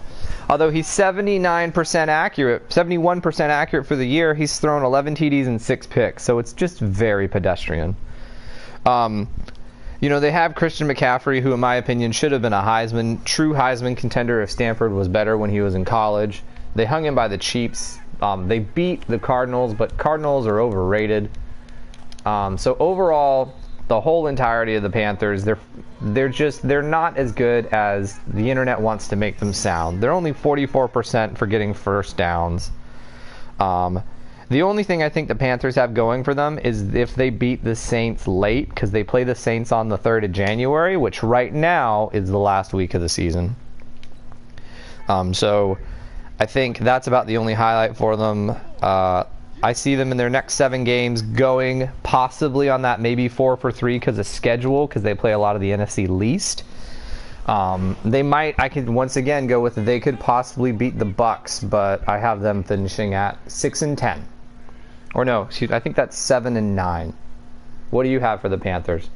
Although 0.50 0.72
he's 0.72 0.88
79% 0.88 2.08
accurate, 2.08 2.68
71% 2.70 3.40
accurate 3.42 3.86
for 3.86 3.96
the 3.96 4.08
year, 4.08 4.34
he's 4.34 4.60
thrown 4.60 4.82
11 4.82 5.18
TDs 5.18 5.46
and 5.46 5.62
six 5.62 5.86
picks, 5.86 6.24
so 6.24 6.40
it's 6.40 6.54
just 6.54 6.80
very 6.80 7.28
pedestrian. 7.28 7.96
Um, 8.88 9.30
you 10.00 10.10
know, 10.10 10.20
they 10.20 10.32
have 10.32 10.56
Christian 10.56 10.88
McCaffrey, 10.88 11.42
who, 11.42 11.54
in 11.54 11.60
my 11.60 11.76
opinion, 11.76 12.12
should 12.12 12.32
have 12.32 12.42
been 12.42 12.54
a 12.54 12.64
Heisman, 12.64 13.24
true 13.24 13.54
Heisman 13.54 13.96
contender 13.96 14.42
if 14.42 14.50
Stanford 14.50 14.94
was 14.94 15.08
better 15.08 15.38
when 15.38 15.52
he 15.52 15.62
was 15.62 15.76
in 15.76 15.86
college. 15.86 16.42
They 16.74 16.86
hung 16.86 17.06
him 17.06 17.14
by 17.14 17.28
the 17.28 17.38
cheeks. 17.38 18.00
Um, 18.22 18.48
they 18.48 18.60
beat 18.60 19.06
the 19.08 19.18
Cardinals, 19.18 19.74
but 19.74 19.98
Cardinals 19.98 20.46
are 20.48 20.60
overrated. 20.60 21.30
Um, 22.26 22.58
so 22.58 22.78
overall, 22.80 23.56
the 23.88 24.00
whole 24.00 24.28
entirety 24.28 24.76
of 24.76 24.84
the 24.84 24.90
Panthers, 24.90 25.44
they're 25.44 25.60
they're 26.02 26.30
just 26.30 26.62
they're 26.68 26.82
not 26.82 27.18
as 27.18 27.32
good 27.32 27.66
as 27.68 28.20
the 28.28 28.50
internet 28.50 28.80
wants 28.80 29.08
to 29.10 29.16
make 29.16 29.38
them 29.38 29.54
sound. 29.54 30.02
They're 30.02 30.14
only 30.14 30.34
44% 30.34 31.38
for 31.38 31.46
getting 31.46 31.74
first 31.74 32.16
downs. 32.16 32.72
Um, 33.60 34.02
the 34.50 34.64
only 34.64 34.84
thing 34.84 35.02
I 35.02 35.10
think 35.10 35.28
the 35.28 35.36
Panthers 35.36 35.76
have 35.76 35.94
going 35.94 36.24
for 36.24 36.34
them 36.34 36.60
is 36.60 36.94
if 36.94 37.16
they 37.16 37.30
beat 37.30 37.64
the 37.64 37.76
Saints 37.76 38.28
late, 38.28 38.68
because 38.70 38.92
they 38.92 39.04
play 39.04 39.24
the 39.24 39.36
Saints 39.36 39.72
on 39.72 39.88
the 39.88 39.98
3rd 39.98 40.26
of 40.26 40.32
January, 40.34 40.98
which 40.98 41.24
right 41.24 41.54
now 41.54 42.10
is 42.12 42.30
the 42.30 42.38
last 42.38 42.74
week 42.74 42.94
of 42.94 43.02
the 43.02 43.08
season. 43.08 43.56
Um, 45.08 45.34
so 45.34 45.78
I 46.42 46.48
think 46.48 46.80
that's 46.80 47.06
about 47.06 47.28
the 47.28 47.38
only 47.38 47.54
highlight 47.54 47.96
for 47.96 48.18
them. 48.18 48.56
Uh, 48.82 49.26
I 49.62 49.74
see 49.74 49.94
them 49.94 50.12
in 50.12 50.18
their 50.18 50.32
next 50.32 50.56
seven 50.56 50.84
games 50.84 51.22
going 51.22 51.88
possibly 52.02 52.68
on 52.68 52.82
that 52.82 53.00
maybe 53.00 53.28
four 53.28 53.58
for 53.58 53.72
three 53.72 54.00
because 54.00 54.18
of 54.18 54.26
schedule 54.26 54.88
because 54.88 55.04
they 55.04 55.14
play 55.14 55.34
a 55.34 55.38
lot 55.38 55.56
of 55.56 55.62
the 55.62 55.70
NFC 55.70 56.10
least. 56.10 56.64
Um, 57.46 57.96
they 58.04 58.24
might. 58.24 58.56
I 58.58 58.70
could 58.70 58.90
once 58.90 59.18
again 59.18 59.46
go 59.46 59.62
with 59.62 59.76
they 59.76 60.00
could 60.00 60.20
possibly 60.20 60.72
beat 60.72 60.98
the 60.98 61.06
Bucks, 61.06 61.60
but 61.60 62.10
I 62.10 62.18
have 62.18 62.42
them 62.42 62.64
finishing 62.64 63.14
at 63.14 63.38
six 63.46 63.84
and 63.84 63.96
ten, 63.96 64.28
or 65.14 65.24
no, 65.24 65.44
excuse. 65.44 65.70
I 65.70 65.80
think 65.80 65.96
that's 65.96 66.18
seven 66.18 66.58
and 66.58 66.76
nine. 66.76 67.14
What 67.92 68.02
do 68.02 68.10
you 68.10 68.20
have 68.20 68.42
for 68.42 68.50
the 68.50 68.58
Panthers? 68.58 69.12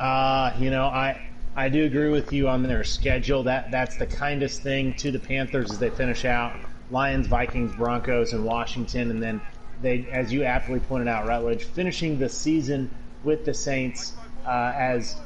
Uh, 0.00 0.54
you 0.58 0.70
know, 0.70 0.84
I 0.84 1.27
I 1.58 1.68
do 1.68 1.84
agree 1.86 2.10
with 2.10 2.32
you 2.32 2.48
on 2.48 2.62
their 2.62 2.84
schedule. 2.84 3.42
That 3.42 3.72
that's 3.72 3.96
the 3.96 4.06
kindest 4.06 4.62
thing 4.62 4.94
to 4.94 5.10
the 5.10 5.18
Panthers 5.18 5.72
as 5.72 5.80
they 5.80 5.90
finish 5.90 6.24
out 6.24 6.56
Lions, 6.92 7.26
Vikings, 7.26 7.74
Broncos, 7.74 8.32
and 8.32 8.44
Washington, 8.44 9.10
and 9.10 9.20
then 9.20 9.40
they, 9.82 10.06
as 10.12 10.32
you 10.32 10.44
aptly 10.44 10.78
pointed 10.78 11.08
out, 11.08 11.26
Rutledge, 11.26 11.64
finishing 11.64 12.16
the 12.16 12.28
season 12.28 12.88
with 13.24 13.44
the 13.44 13.52
Saints 13.52 14.12
uh, 14.46 14.72
as 14.76 15.16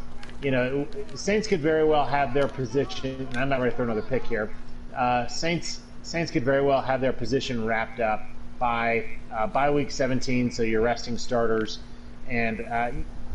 you 0.40 0.50
know, 0.50 0.88
Saints 1.14 1.46
could 1.46 1.60
very 1.60 1.84
well 1.84 2.06
have 2.06 2.32
their 2.32 2.48
position. 2.48 3.28
I'm 3.34 3.50
not 3.50 3.60
ready 3.60 3.76
for 3.76 3.82
another 3.82 4.00
pick 4.00 4.24
here. 4.24 4.54
Uh, 4.96 5.26
Saints 5.26 5.80
Saints 6.02 6.30
could 6.30 6.46
very 6.46 6.62
well 6.62 6.80
have 6.80 7.02
their 7.02 7.12
position 7.12 7.66
wrapped 7.66 8.00
up 8.00 8.26
by 8.58 9.04
uh, 9.30 9.48
by 9.48 9.68
week 9.68 9.90
17. 9.90 10.50
So 10.50 10.62
you're 10.62 10.80
resting 10.80 11.18
starters, 11.18 11.78
and 12.26 12.62
uh, 12.62 12.92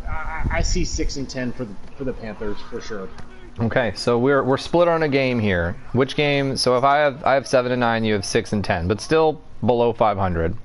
I, 0.07 0.47
I 0.51 0.61
see 0.61 0.85
six 0.85 1.17
and 1.17 1.29
ten 1.29 1.51
for 1.51 1.65
the 1.65 1.73
for 1.97 2.03
the 2.03 2.13
Panthers 2.13 2.57
for 2.69 2.81
sure. 2.81 3.09
Okay, 3.59 3.91
so 3.95 4.19
we're 4.19 4.43
we're 4.43 4.57
split 4.57 4.87
on 4.87 5.03
a 5.03 5.07
game 5.09 5.39
here. 5.39 5.75
Which 5.93 6.15
game? 6.15 6.57
So 6.57 6.77
if 6.77 6.83
I 6.83 6.97
have 6.97 7.23
I 7.23 7.33
have 7.33 7.47
seven 7.47 7.71
and 7.71 7.79
nine, 7.79 8.03
you 8.03 8.13
have 8.13 8.25
six 8.25 8.53
and 8.53 8.63
ten, 8.63 8.87
but 8.87 9.01
still 9.01 9.41
below 9.65 9.93
500. 9.93 10.55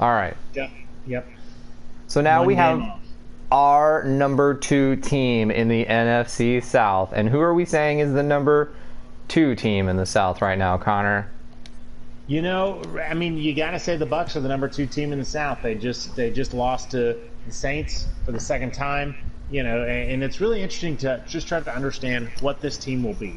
All 0.00 0.10
right. 0.10 0.36
Yep. 0.54 0.70
Yep. 1.06 1.28
So 2.06 2.20
now 2.20 2.40
One 2.40 2.46
we 2.48 2.54
have 2.56 2.80
off. 2.80 3.00
our 3.50 4.04
number 4.04 4.54
two 4.54 4.96
team 4.96 5.50
in 5.50 5.68
the 5.68 5.84
NFC 5.84 6.62
South. 6.62 7.12
And 7.12 7.28
who 7.28 7.40
are 7.40 7.54
we 7.54 7.64
saying 7.64 8.00
is 8.00 8.12
the 8.12 8.22
number 8.22 8.72
two 9.28 9.54
team 9.54 9.88
in 9.88 9.96
the 9.96 10.06
South 10.06 10.42
right 10.42 10.58
now, 10.58 10.76
Connor? 10.78 11.30
You 12.26 12.40
know, 12.40 12.82
I 13.06 13.14
mean, 13.14 13.36
you 13.36 13.54
got 13.54 13.72
to 13.72 13.78
say 13.78 13.96
the 13.96 14.06
Bucks 14.06 14.36
are 14.36 14.40
the 14.40 14.48
number 14.48 14.68
two 14.68 14.86
team 14.86 15.12
in 15.12 15.18
the 15.18 15.24
South. 15.24 15.58
They 15.62 15.74
just 15.74 16.16
they 16.16 16.30
just 16.30 16.54
lost 16.54 16.92
to 16.92 17.18
the 17.46 17.52
Saints 17.52 18.06
for 18.24 18.32
the 18.32 18.40
second 18.40 18.72
time. 18.72 19.14
You 19.50 19.62
know, 19.62 19.84
and, 19.84 20.22
it's 20.22 20.40
really 20.40 20.62
interesting 20.62 20.96
to 20.98 21.22
just 21.28 21.46
try 21.46 21.60
to 21.60 21.74
understand 21.74 22.30
what 22.40 22.60
this 22.60 22.78
team 22.78 23.02
will 23.02 23.14
be. 23.14 23.34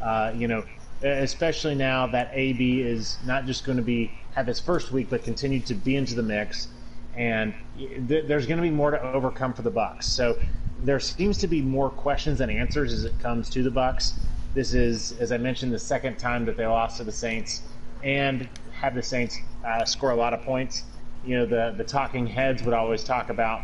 Uh, 0.00 0.32
you 0.34 0.48
know, 0.48 0.64
especially 1.02 1.76
now 1.76 2.06
that 2.08 2.30
AB 2.32 2.80
is 2.80 3.16
not 3.24 3.46
just 3.46 3.64
going 3.64 3.76
to 3.76 3.82
be 3.82 4.12
have 4.32 4.46
his 4.46 4.58
first 4.58 4.90
week, 4.90 5.08
but 5.10 5.22
continue 5.22 5.60
to 5.60 5.74
be 5.74 5.94
into 5.94 6.14
the 6.14 6.22
mix, 6.22 6.68
and 7.14 7.54
th- 7.76 8.26
there's 8.26 8.46
going 8.46 8.56
to 8.56 8.62
be 8.62 8.70
more 8.70 8.90
to 8.90 9.00
overcome 9.00 9.52
for 9.52 9.62
the 9.62 9.70
Bucks. 9.70 10.06
So 10.06 10.38
there 10.82 10.98
seems 10.98 11.38
to 11.38 11.46
be 11.46 11.62
more 11.62 11.90
questions 11.90 12.38
than 12.38 12.50
answers 12.50 12.92
as 12.92 13.04
it 13.04 13.18
comes 13.20 13.48
to 13.50 13.62
the 13.62 13.70
Bucks. 13.70 14.14
This 14.54 14.74
is, 14.74 15.12
as 15.20 15.32
I 15.32 15.38
mentioned, 15.38 15.72
the 15.72 15.78
second 15.78 16.18
time 16.18 16.44
that 16.46 16.56
they 16.56 16.66
lost 16.66 16.96
to 16.98 17.04
the 17.04 17.12
Saints 17.12 17.62
and 18.02 18.48
have 18.72 18.94
the 18.94 19.02
Saints 19.02 19.38
uh, 19.64 19.84
score 19.84 20.10
a 20.10 20.16
lot 20.16 20.34
of 20.34 20.42
points. 20.42 20.82
You 21.24 21.38
know, 21.38 21.46
the 21.46 21.74
the 21.76 21.84
talking 21.84 22.26
heads 22.26 22.62
would 22.62 22.74
always 22.74 23.04
talk 23.04 23.30
about 23.30 23.62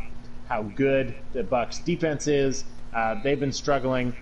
how 0.48 0.62
good 0.62 1.14
the 1.32 1.42
Bucks 1.42 1.78
defense 1.80 2.26
is. 2.26 2.64
Uh, 2.94 3.20
they've 3.22 3.38
been 3.38 3.52
struggling, 3.52 4.14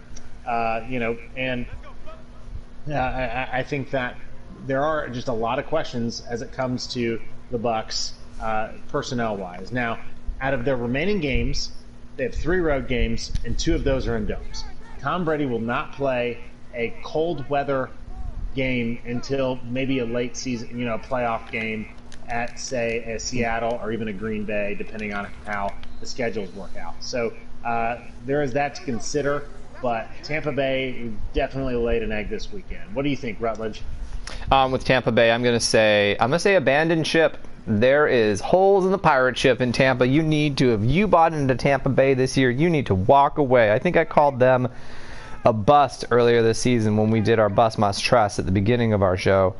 uh, 0.46 0.80
you 0.88 0.98
know, 0.98 1.16
and 1.36 1.66
uh, 2.88 2.94
I, 2.94 3.48
I 3.58 3.62
think 3.62 3.90
that 3.90 4.16
there 4.66 4.84
are 4.84 5.08
just 5.08 5.28
a 5.28 5.32
lot 5.32 5.58
of 5.58 5.66
questions 5.66 6.22
as 6.28 6.42
it 6.42 6.52
comes 6.52 6.86
to 6.88 7.20
the 7.50 7.58
Bucks 7.58 8.14
uh, 8.40 8.72
personnel 8.88 9.36
wise. 9.36 9.70
Now, 9.72 9.98
out 10.40 10.54
of 10.54 10.64
their 10.64 10.76
remaining 10.76 11.20
games, 11.20 11.72
they 12.16 12.24
have 12.24 12.34
three 12.34 12.58
road 12.58 12.88
games, 12.88 13.32
and 13.44 13.58
two 13.58 13.74
of 13.74 13.84
those 13.84 14.06
are 14.06 14.16
in 14.16 14.26
domes. 14.26 14.64
Tom 15.00 15.24
Brady 15.24 15.46
will 15.46 15.60
not 15.60 15.92
play 15.92 16.38
a 16.74 16.94
cold 17.04 17.48
weather 17.48 17.90
game 18.54 18.98
until 19.04 19.60
maybe 19.64 19.98
a 19.98 20.04
late 20.04 20.36
season, 20.36 20.78
you 20.78 20.86
know, 20.86 20.98
playoff 20.98 21.50
game 21.50 21.88
at 22.28 22.58
say 22.58 23.14
a 23.14 23.18
Seattle 23.18 23.78
or 23.82 23.92
even 23.92 24.08
a 24.08 24.12
Green 24.12 24.44
Bay, 24.44 24.74
depending 24.76 25.14
on 25.14 25.28
how 25.44 25.72
the 26.00 26.06
schedules 26.06 26.52
work 26.54 26.76
out. 26.76 26.94
So 27.00 27.32
uh, 27.64 27.98
there 28.24 28.42
is 28.42 28.52
that 28.52 28.74
to 28.76 28.82
consider. 28.82 29.48
But 29.82 30.08
Tampa 30.22 30.52
Bay 30.52 31.10
definitely 31.34 31.74
laid 31.74 32.02
an 32.02 32.10
egg 32.10 32.30
this 32.30 32.50
weekend. 32.50 32.94
What 32.94 33.02
do 33.02 33.10
you 33.10 33.16
think, 33.16 33.40
Rutledge? 33.40 33.82
Um, 34.50 34.72
with 34.72 34.84
Tampa 34.84 35.12
Bay, 35.12 35.30
I'm 35.30 35.42
going 35.42 35.58
to 35.58 35.64
say 35.64 36.16
I'm 36.18 36.30
going 36.30 36.38
to 36.38 36.42
say 36.42 36.54
abandoned 36.54 37.06
ship. 37.06 37.38
There 37.66 38.06
is 38.06 38.40
holes 38.40 38.84
in 38.84 38.92
the 38.92 38.98
pirate 38.98 39.36
ship 39.36 39.60
in 39.60 39.72
Tampa. 39.72 40.06
You 40.06 40.22
need 40.22 40.56
to, 40.58 40.72
if 40.72 40.82
you 40.82 41.08
bought 41.08 41.34
into 41.34 41.54
Tampa 41.56 41.88
Bay 41.88 42.14
this 42.14 42.36
year, 42.36 42.48
you 42.50 42.70
need 42.70 42.86
to 42.86 42.94
walk 42.94 43.38
away. 43.38 43.72
I 43.72 43.78
think 43.78 43.96
I 43.96 44.04
called 44.04 44.38
them 44.38 44.68
a 45.44 45.52
bust 45.52 46.04
earlier 46.10 46.42
this 46.42 46.58
season 46.58 46.96
when 46.96 47.10
we 47.10 47.20
did 47.20 47.38
our 47.38 47.48
bust 47.48 47.78
must 47.78 48.02
trust 48.02 48.38
at 48.38 48.46
the 48.46 48.52
beginning 48.52 48.92
of 48.92 49.02
our 49.02 49.16
show. 49.16 49.56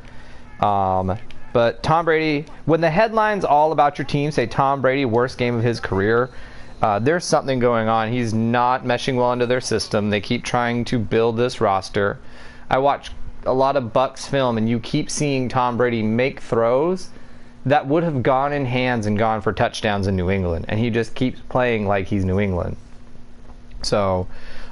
Um, 0.61 1.17
but 1.57 1.81
Tom 1.81 2.05
Brady, 2.05 2.45
when 2.65 2.81
the 2.81 2.89
headlines 2.91 3.43
all 3.43 3.71
about 3.71 3.97
your 3.97 4.05
team 4.05 4.29
say 4.29 4.45
Tom 4.45 4.79
Brady 4.79 5.05
worst 5.05 5.39
game 5.39 5.55
of 5.55 5.63
his 5.63 5.79
career, 5.79 6.29
uh, 6.83 6.99
there's 6.99 7.25
something 7.25 7.57
going 7.57 7.87
on. 7.87 8.11
He's 8.11 8.31
not 8.31 8.85
meshing 8.85 9.15
well 9.15 9.33
into 9.33 9.47
their 9.47 9.59
system. 9.59 10.11
They 10.11 10.21
keep 10.21 10.43
trying 10.43 10.85
to 10.85 10.99
build 10.99 11.35
this 11.35 11.59
roster. 11.59 12.19
I 12.69 12.77
watch 12.77 13.09
a 13.47 13.53
lot 13.55 13.75
of 13.75 13.91
Bucks 13.91 14.27
film, 14.27 14.59
and 14.59 14.69
you 14.69 14.79
keep 14.79 15.09
seeing 15.09 15.49
Tom 15.49 15.77
Brady 15.77 16.03
make 16.03 16.41
throws 16.41 17.09
that 17.65 17.87
would 17.87 18.03
have 18.03 18.21
gone 18.21 18.53
in 18.53 18.63
hands 18.63 19.07
and 19.07 19.17
gone 19.17 19.41
for 19.41 19.51
touchdowns 19.51 20.05
in 20.05 20.15
New 20.15 20.29
England, 20.29 20.65
and 20.67 20.79
he 20.79 20.91
just 20.91 21.15
keeps 21.15 21.39
playing 21.49 21.87
like 21.87 22.05
he's 22.05 22.23
New 22.23 22.39
England. 22.39 22.77
So 23.81 24.27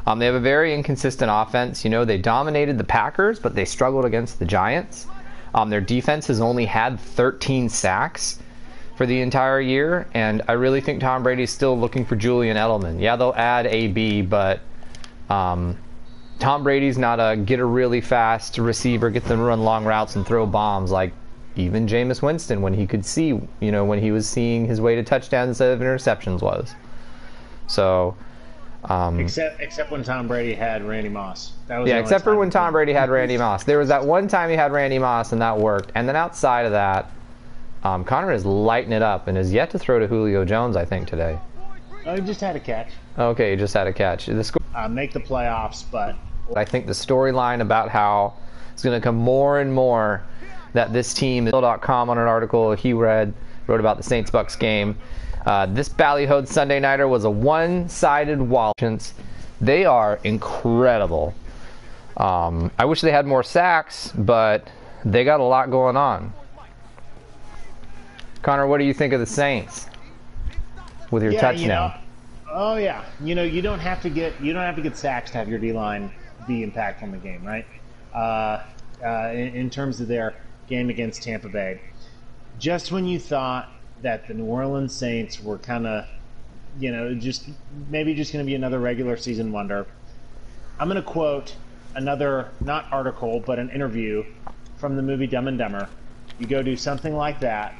um, 0.06 0.20
they 0.20 0.28
have 0.28 0.36
a 0.36 0.40
very 0.40 0.72
inconsistent 0.76 1.32
offense. 1.34 1.84
You 1.84 1.90
know, 1.90 2.06
they 2.06 2.20
dominated 2.20 2.78
the 2.78 2.84
Packers, 2.84 3.40
but 3.40 3.56
they 3.56 3.66
struggled 3.66 4.06
against 4.06 4.38
the 4.38 4.46
Giants. 4.46 5.08
Um, 5.56 5.70
their 5.70 5.82
defense 5.82 6.28
has 6.28 6.42
only 6.42 6.66
had 6.66 7.00
13 7.00 7.70
sacks 7.70 8.40
for 8.98 9.06
the 9.06 9.22
entire 9.22 9.62
year, 9.62 10.06
and 10.14 10.42
I 10.50 10.52
really 10.52 10.82
think 10.82 11.00
Tom 11.00 11.24
Brady's 11.24 11.50
still 11.50 11.80
looking 11.80 12.06
for 12.06 12.18
Julian 12.18 12.58
Edelman. 12.58 13.00
Yeah, 13.00 13.16
they'll 13.16 13.34
add 13.38 13.66
AB, 13.66 14.24
but 14.24 14.60
um, 15.30 15.78
Tom 16.40 16.64
Brady's 16.64 16.98
not 16.98 17.22
a 17.22 17.38
get 17.38 17.62
a 17.62 17.66
really 17.66 18.02
fast 18.02 18.58
receiver, 18.58 19.10
get 19.10 19.24
them 19.24 19.40
to 19.40 19.46
run 19.46 19.64
long 19.64 19.86
routes 19.86 20.18
and 20.18 20.28
throw 20.28 20.46
bombs 20.46 20.92
like 20.92 21.14
even 21.56 21.88
Jameis 21.88 22.22
Winston 22.22 22.62
when 22.62 22.74
he 22.74 22.86
could 22.86 23.06
see, 23.06 23.28
you 23.62 23.72
know, 23.72 23.86
when 23.86 24.02
he 24.02 24.12
was 24.12 24.28
seeing 24.28 24.66
his 24.66 24.82
way 24.82 24.96
to 24.96 25.04
touchdowns 25.04 25.48
instead 25.48 25.72
of 25.72 25.80
interceptions 25.80 26.42
was. 26.42 26.76
So, 27.68 28.18
um, 28.90 29.20
Except 29.20 29.60
except 29.62 29.92
when 29.92 30.04
Tom 30.04 30.28
Brady 30.28 30.54
had 30.54 30.84
Randy 30.84 31.10
Moss. 31.10 31.54
That 31.68 31.80
was 31.80 31.90
yeah, 31.90 32.00
except 32.00 32.24
for 32.24 32.36
when 32.36 32.50
Tom 32.50 32.74
Brady 32.74 32.94
had 32.94 33.10
Randy 33.10 33.38
Moss. 33.38 33.64
There 33.64 33.80
was 33.80 33.88
that 33.90 34.06
one 34.06 34.28
time 34.28 34.50
he 34.50 34.56
had 34.56 34.72
Randy 34.72 35.00
Moss 35.00 35.32
and 35.32 35.42
that 35.42 35.58
worked. 35.58 35.92
And 35.96 36.08
then 36.08 36.16
outside 36.16 36.66
of 36.66 36.72
that, 36.72 37.12
um, 37.84 38.04
Connor 38.04 38.32
is 38.32 38.46
lighting 38.46 38.92
it 38.92 39.02
up 39.02 39.28
and 39.28 39.38
is 39.38 39.52
yet 39.54 39.70
to 39.72 39.80
throw 39.80 40.00
to 40.00 40.08
Julio 40.08 40.46
Jones, 40.46 40.76
I 40.76 40.86
think, 40.86 41.08
today. 41.08 41.38
Oh, 42.06 42.16
he 42.16 42.22
just 42.22 42.42
had 42.42 42.56
a 42.56 42.60
catch. 42.60 42.90
Okay, 43.18 43.52
he 43.52 43.56
just 43.58 43.74
had 43.74 43.88
a 43.88 43.94
catch. 43.94 44.28
The 44.28 44.44
score, 44.44 44.62
Uh, 44.76 44.88
make 44.88 45.14
the 45.14 45.20
playoffs, 45.20 45.84
but 45.92 46.16
I 46.56 46.66
think 46.66 46.86
the 46.86 46.94
storyline 46.94 47.62
about 47.62 47.90
how 47.90 48.34
it's 48.74 48.84
going 48.84 49.00
to 49.00 49.04
come 49.04 49.16
more 49.16 49.60
and 49.60 49.74
more 49.74 50.22
that 50.74 50.94
this 50.94 51.14
team, 51.14 51.46
Bill.com 51.46 52.10
on 52.10 52.18
an 52.18 52.28
article 52.28 52.74
he 52.74 52.94
read, 52.94 53.34
wrote 53.68 53.80
about 53.80 53.98
the 53.98 54.04
Saints 54.04 54.30
Bucks 54.30 54.56
game. 54.56 54.98
Uh, 55.46 55.68
this 55.68 55.88
Ballyhode 55.88 56.48
Sunday 56.48 56.80
Nighter 56.80 57.08
was 57.08 57.24
a 57.24 57.30
one 57.30 57.88
sided 57.88 58.42
wall. 58.42 58.74
They 59.62 59.86
are 59.86 60.20
incredible. 60.24 61.36
Um, 62.18 62.72
I 62.80 62.86
wish 62.86 63.02
they 63.02 63.12
had 63.12 63.28
more 63.28 63.44
sacks, 63.44 64.12
but 64.18 64.68
they 65.04 65.24
got 65.24 65.40
a 65.40 65.44
lot 65.44 65.70
going 65.70 65.96
on. 65.96 66.34
Connor, 68.42 68.68
what 68.68 68.80
do 68.80 68.86
you 68.86 68.94
think 68.94 69.14
of 69.14 69.20
the 69.20 69.26
Saints 69.26 69.88
with 71.12 71.24
your 71.24 71.32
yeah, 71.32 71.42
touchdown? 71.42 71.62
you 71.62 71.68
know. 71.68 71.94
Oh 72.52 72.76
yeah, 72.78 73.04
you 73.22 73.36
know 73.36 73.44
you 73.44 73.62
don't 73.62 73.80
have 73.80 74.02
to 74.04 74.10
get 74.10 74.40
you 74.42 74.54
don't 74.54 74.64
have 74.64 74.76
to 74.78 74.82
get 74.82 74.98
sacks 74.98 75.30
to 75.32 75.38
have 75.38 75.50
your 75.50 75.60
D 75.60 75.74
line 75.74 76.12
be 76.48 76.66
impactful 76.66 77.04
in 77.04 77.12
the 77.12 77.18
game, 77.18 77.44
right? 77.44 77.66
Uh, 78.14 78.64
uh, 79.04 79.32
in, 79.34 79.56
in 79.56 79.70
terms 79.70 80.00
of 80.00 80.08
their 80.08 80.36
game 80.68 80.90
against 80.90 81.22
Tampa 81.22 81.50
Bay, 81.50 81.82
just 82.58 82.92
when 82.92 83.06
you 83.06 83.20
thought 83.20 83.70
that 84.06 84.28
the 84.28 84.36
New 84.36 84.46
Orleans 84.46 84.94
Saints 84.94 85.42
were 85.42 85.58
kind 85.58 85.88
of, 85.88 86.06
you 86.80 86.92
know, 86.92 87.16
just 87.16 87.50
maybe 87.90 88.14
just 88.14 88.32
going 88.32 88.46
to 88.46 88.48
be 88.48 88.54
another 88.54 88.80
regular 88.80 89.18
season 89.18 89.52
wonder, 89.52 89.88
I'm 90.80 90.88
going 90.88 91.02
to 91.02 91.08
quote 91.08 91.56
another 91.96 92.52
not 92.62 92.86
article 92.92 93.40
but 93.40 93.58
an 93.58 93.72
interview 93.72 94.24
from 94.78 94.96
the 94.96 95.02
movie 95.02 95.26
Dumb 95.26 95.48
and 95.48 95.58
Dumber. 95.58 95.90
You 96.38 96.46
go 96.46 96.62
do 96.62 96.76
something 96.76 97.16
like 97.16 97.40
that 97.40 97.74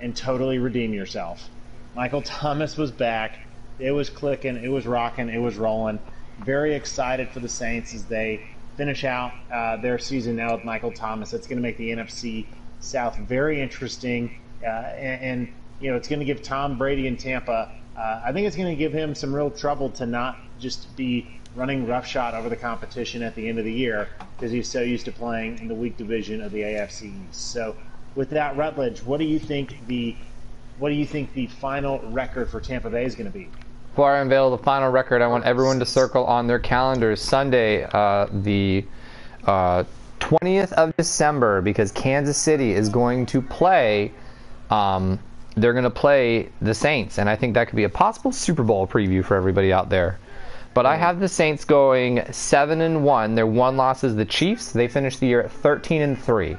and 0.00 0.14
totally 0.14 0.58
redeem 0.58 0.92
yourself. 0.92 1.48
Michael 1.96 2.22
Thomas 2.24 2.76
was 2.76 2.90
back. 2.90 3.38
It 3.78 3.92
was 3.92 4.10
clicking. 4.10 4.62
It 4.62 4.68
was 4.68 4.86
rocking. 4.86 5.30
It 5.30 5.38
was 5.38 5.56
rolling. 5.56 5.98
Very 6.40 6.74
excited 6.74 7.30
for 7.30 7.40
the 7.40 7.48
Saints 7.48 7.94
as 7.94 8.04
they 8.04 8.46
finish 8.76 9.04
out 9.04 9.32
uh, 9.50 9.78
their 9.78 9.98
season 9.98 10.36
now 10.36 10.54
with 10.54 10.64
Michael 10.64 10.92
Thomas. 10.92 11.32
It's 11.32 11.46
going 11.46 11.56
to 11.56 11.62
make 11.62 11.78
the 11.78 11.90
NFC 11.90 12.44
South 12.80 13.16
very 13.16 13.62
interesting, 13.62 14.36
uh, 14.62 14.66
and, 14.66 15.22
and 15.22 15.54
you 15.80 15.90
know 15.90 15.96
it's 15.96 16.08
going 16.08 16.20
to 16.20 16.24
give 16.24 16.42
Tom 16.42 16.78
Brady 16.78 17.06
in 17.06 17.16
Tampa. 17.16 17.72
Uh, 17.96 18.20
I 18.24 18.32
think 18.32 18.46
it's 18.46 18.56
going 18.56 18.68
to 18.68 18.76
give 18.76 18.92
him 18.92 19.14
some 19.14 19.34
real 19.34 19.50
trouble 19.50 19.90
to 19.90 20.06
not 20.06 20.38
just 20.58 20.94
be 20.96 21.26
running 21.54 21.86
roughshod 21.86 22.34
over 22.34 22.48
the 22.48 22.56
competition 22.56 23.22
at 23.22 23.34
the 23.34 23.48
end 23.48 23.58
of 23.58 23.64
the 23.64 23.72
year 23.72 24.08
because 24.36 24.52
he's 24.52 24.68
so 24.68 24.80
used 24.80 25.04
to 25.06 25.12
playing 25.12 25.58
in 25.58 25.68
the 25.68 25.74
weak 25.74 25.96
division 25.96 26.40
of 26.40 26.52
the 26.52 26.60
AFC 26.60 27.12
East. 27.28 27.52
So, 27.52 27.76
with 28.14 28.30
that, 28.30 28.56
Rutledge, 28.56 29.02
what 29.02 29.18
do 29.18 29.24
you 29.24 29.38
think 29.38 29.86
the 29.86 30.16
what 30.78 30.88
do 30.88 30.94
you 30.94 31.06
think 31.06 31.32
the 31.34 31.46
final 31.46 31.98
record 32.10 32.48
for 32.48 32.60
Tampa 32.60 32.88
Bay 32.88 33.04
is 33.04 33.14
going 33.14 33.30
to 33.30 33.36
be? 33.36 33.48
Before 33.90 34.12
I 34.12 34.20
unveil 34.20 34.50
the 34.50 34.62
final 34.62 34.90
record, 34.90 35.20
I 35.20 35.26
want 35.26 35.44
everyone 35.44 35.78
to 35.80 35.86
circle 35.86 36.24
on 36.24 36.46
their 36.46 36.58
calendars 36.58 37.20
Sunday, 37.20 37.84
uh, 37.92 38.28
the 38.32 38.86
uh, 39.44 39.84
20th 40.20 40.72
of 40.72 40.96
December, 40.96 41.60
because 41.60 41.92
Kansas 41.92 42.38
City 42.38 42.72
is 42.72 42.88
going 42.88 43.26
to 43.26 43.42
play. 43.42 44.12
Um, 44.70 45.18
they're 45.56 45.72
going 45.72 45.84
to 45.84 45.90
play 45.90 46.48
the 46.60 46.74
Saints, 46.74 47.18
and 47.18 47.28
I 47.28 47.36
think 47.36 47.54
that 47.54 47.68
could 47.68 47.76
be 47.76 47.84
a 47.84 47.88
possible 47.88 48.32
Super 48.32 48.62
Bowl 48.62 48.86
preview 48.86 49.24
for 49.24 49.36
everybody 49.36 49.72
out 49.72 49.88
there. 49.88 50.18
But 50.72 50.86
I 50.86 50.96
have 50.96 51.18
the 51.18 51.28
Saints 51.28 51.64
going 51.64 52.22
seven 52.32 52.80
and 52.80 53.04
one. 53.04 53.34
Their 53.34 53.46
one 53.46 53.76
loss 53.76 54.04
is 54.04 54.14
the 54.14 54.24
Chiefs. 54.24 54.70
They 54.72 54.86
finished 54.86 55.18
the 55.18 55.26
year 55.26 55.42
at 55.42 55.50
13 55.50 56.02
and 56.02 56.18
three. 56.18 56.56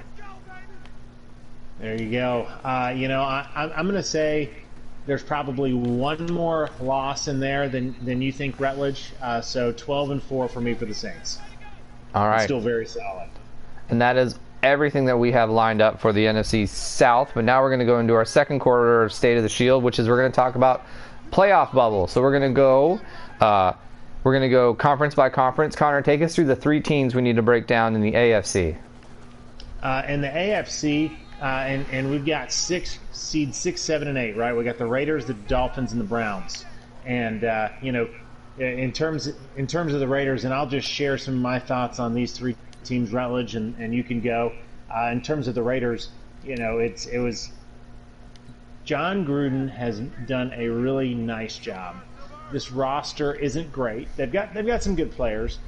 There 1.79 1.99
you 1.99 2.11
go. 2.11 2.47
Uh, 2.63 2.93
you 2.95 3.07
know, 3.07 3.21
I, 3.21 3.47
I'm, 3.55 3.71
I'm 3.75 3.85
going 3.85 3.95
to 3.95 4.03
say 4.03 4.49
there's 5.07 5.23
probably 5.23 5.73
one 5.73 6.25
more 6.31 6.69
loss 6.79 7.27
in 7.27 7.39
there 7.39 7.69
than 7.69 7.95
than 8.05 8.21
you 8.21 8.31
think, 8.31 8.59
Rutledge. 8.59 9.11
Uh, 9.21 9.41
so 9.41 9.71
12 9.71 10.11
and 10.11 10.23
four 10.23 10.47
for 10.47 10.61
me 10.61 10.73
for 10.73 10.85
the 10.85 10.93
Saints. 10.93 11.39
All 12.13 12.27
right. 12.27 12.43
Still 12.43 12.59
very 12.59 12.85
solid. 12.85 13.29
And 13.89 14.01
that 14.01 14.17
is 14.17 14.37
everything 14.63 15.05
that 15.05 15.17
we 15.17 15.31
have 15.31 15.49
lined 15.49 15.81
up 15.81 15.99
for 15.99 16.13
the 16.13 16.25
NFC 16.25 16.67
South. 16.67 17.31
But 17.33 17.45
now 17.45 17.61
we're 17.61 17.69
going 17.69 17.79
to 17.79 17.85
go 17.85 17.99
into 17.99 18.13
our 18.13 18.25
second 18.25 18.59
quarter 18.59 19.03
of 19.03 19.13
State 19.13 19.37
of 19.37 19.43
the 19.43 19.49
Shield, 19.49 19.83
which 19.83 19.99
is 19.99 20.07
we're 20.07 20.19
going 20.19 20.31
to 20.31 20.35
talk 20.35 20.55
about 20.55 20.85
playoff 21.31 21.73
bubble. 21.73 22.07
So 22.07 22.21
we're 22.21 22.37
going 22.37 22.51
to 22.51 22.55
go. 22.55 22.99
Uh, 23.39 23.73
we're 24.23 24.33
going 24.33 24.43
to 24.43 24.49
go 24.49 24.73
conference 24.75 25.15
by 25.15 25.29
conference. 25.29 25.75
Connor, 25.75 26.01
take 26.01 26.21
us 26.21 26.35
through 26.35 26.45
the 26.45 26.55
three 26.55 26.79
teams 26.79 27.15
we 27.15 27.21
need 27.21 27.37
to 27.37 27.41
break 27.41 27.65
down 27.65 27.95
in 27.95 28.01
the 28.01 28.11
AFC. 28.11 28.77
Uh, 29.81 30.03
in 30.07 30.21
the 30.21 30.27
AFC, 30.27 31.17
uh, 31.41 31.45
and, 31.45 31.85
and 31.91 32.11
we've 32.11 32.25
got 32.25 32.51
six 32.51 32.99
seed 33.11 33.55
six, 33.55 33.81
seven, 33.81 34.07
and 34.07 34.17
eight, 34.17 34.37
right? 34.37 34.55
We 34.55 34.63
got 34.63 34.77
the 34.77 34.85
Raiders, 34.85 35.25
the 35.25 35.33
Dolphins, 35.33 35.91
and 35.91 35.99
the 35.99 36.05
Browns. 36.05 36.65
And 37.05 37.43
uh, 37.43 37.69
you 37.81 37.91
know, 37.91 38.07
in 38.59 38.91
terms 38.91 39.31
in 39.55 39.65
terms 39.65 39.93
of 39.93 39.99
the 39.99 40.07
Raiders, 40.07 40.43
and 40.45 40.53
I'll 40.53 40.67
just 40.67 40.87
share 40.87 41.17
some 41.17 41.35
of 41.35 41.41
my 41.41 41.57
thoughts 41.57 41.99
on 41.99 42.13
these 42.13 42.31
three 42.31 42.55
teams, 42.83 43.11
Rutledge, 43.11 43.55
and, 43.55 43.75
and 43.77 43.93
you 43.93 44.03
can 44.03 44.21
go. 44.21 44.53
Uh, 44.93 45.09
in 45.11 45.21
terms 45.21 45.47
of 45.47 45.55
the 45.55 45.63
Raiders, 45.63 46.09
you 46.43 46.57
know, 46.57 46.79
it's 46.79 47.05
it 47.05 47.19
was 47.19 47.51
Jon 48.83 49.25
Gruden 49.25 49.69
has 49.69 49.99
done 50.27 50.51
a 50.55 50.67
really 50.67 51.13
nice 51.13 51.57
job. 51.57 51.95
This 52.51 52.71
roster 52.71 53.33
isn't 53.35 53.71
great. 53.71 54.07
They've 54.17 54.31
got 54.31 54.53
they've 54.53 54.65
got 54.65 54.83
some 54.83 54.95
good 54.95 55.11
players, 55.11 55.59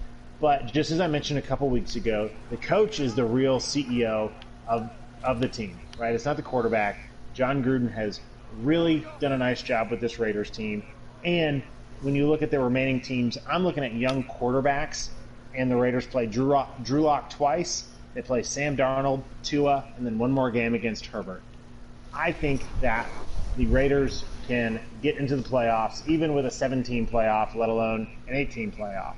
but 0.41 0.73
just 0.73 0.91
as 0.91 0.99
I 0.99 1.07
mentioned 1.07 1.39
a 1.39 1.43
couple 1.43 1.69
weeks 1.69 1.95
ago, 1.95 2.29
the 2.49 2.57
coach 2.57 2.99
is 2.99 3.15
the 3.15 3.23
real 3.23 3.59
CEO 3.59 4.31
of 4.67 4.89
of 5.23 5.39
the 5.39 5.47
team, 5.47 5.79
right? 5.97 6.13
It's 6.13 6.25
not 6.25 6.35
the 6.35 6.41
quarterback. 6.41 7.09
Jon 7.33 7.63
Gruden 7.63 7.91
has 7.91 8.19
really 8.59 9.05
done 9.19 9.31
a 9.31 9.37
nice 9.37 9.61
job 9.61 9.89
with 9.89 10.01
this 10.01 10.19
Raiders 10.19 10.49
team. 10.49 10.83
And 11.23 11.63
when 12.01 12.15
you 12.15 12.27
look 12.27 12.41
at 12.41 12.51
the 12.51 12.59
remaining 12.59 13.01
teams, 13.01 13.37
I'm 13.47 13.63
looking 13.63 13.83
at 13.83 13.93
young 13.93 14.23
quarterbacks, 14.23 15.09
and 15.55 15.69
the 15.69 15.75
Raiders 15.75 16.05
play 16.05 16.25
Drew 16.25 16.45
Lock, 16.45 16.83
Drew 16.83 17.01
Lock 17.01 17.29
twice. 17.29 17.85
They 18.13 18.21
play 18.21 18.43
Sam 18.43 18.77
Darnold, 18.77 19.23
Tua, 19.43 19.85
and 19.97 20.05
then 20.05 20.17
one 20.19 20.31
more 20.31 20.51
game 20.51 20.75
against 20.75 21.07
Herbert. 21.07 21.41
I 22.13 22.31
think 22.31 22.63
that 22.81 23.07
the 23.57 23.65
Raiders 23.65 24.23
can 24.47 24.79
get 25.01 25.17
into 25.17 25.35
the 25.35 25.47
playoffs, 25.47 26.07
even 26.07 26.33
with 26.33 26.45
a 26.45 26.51
17 26.51 27.07
playoff, 27.07 27.55
let 27.55 27.69
alone 27.69 28.07
an 28.27 28.35
18 28.35 28.71
playoff. 28.71 29.15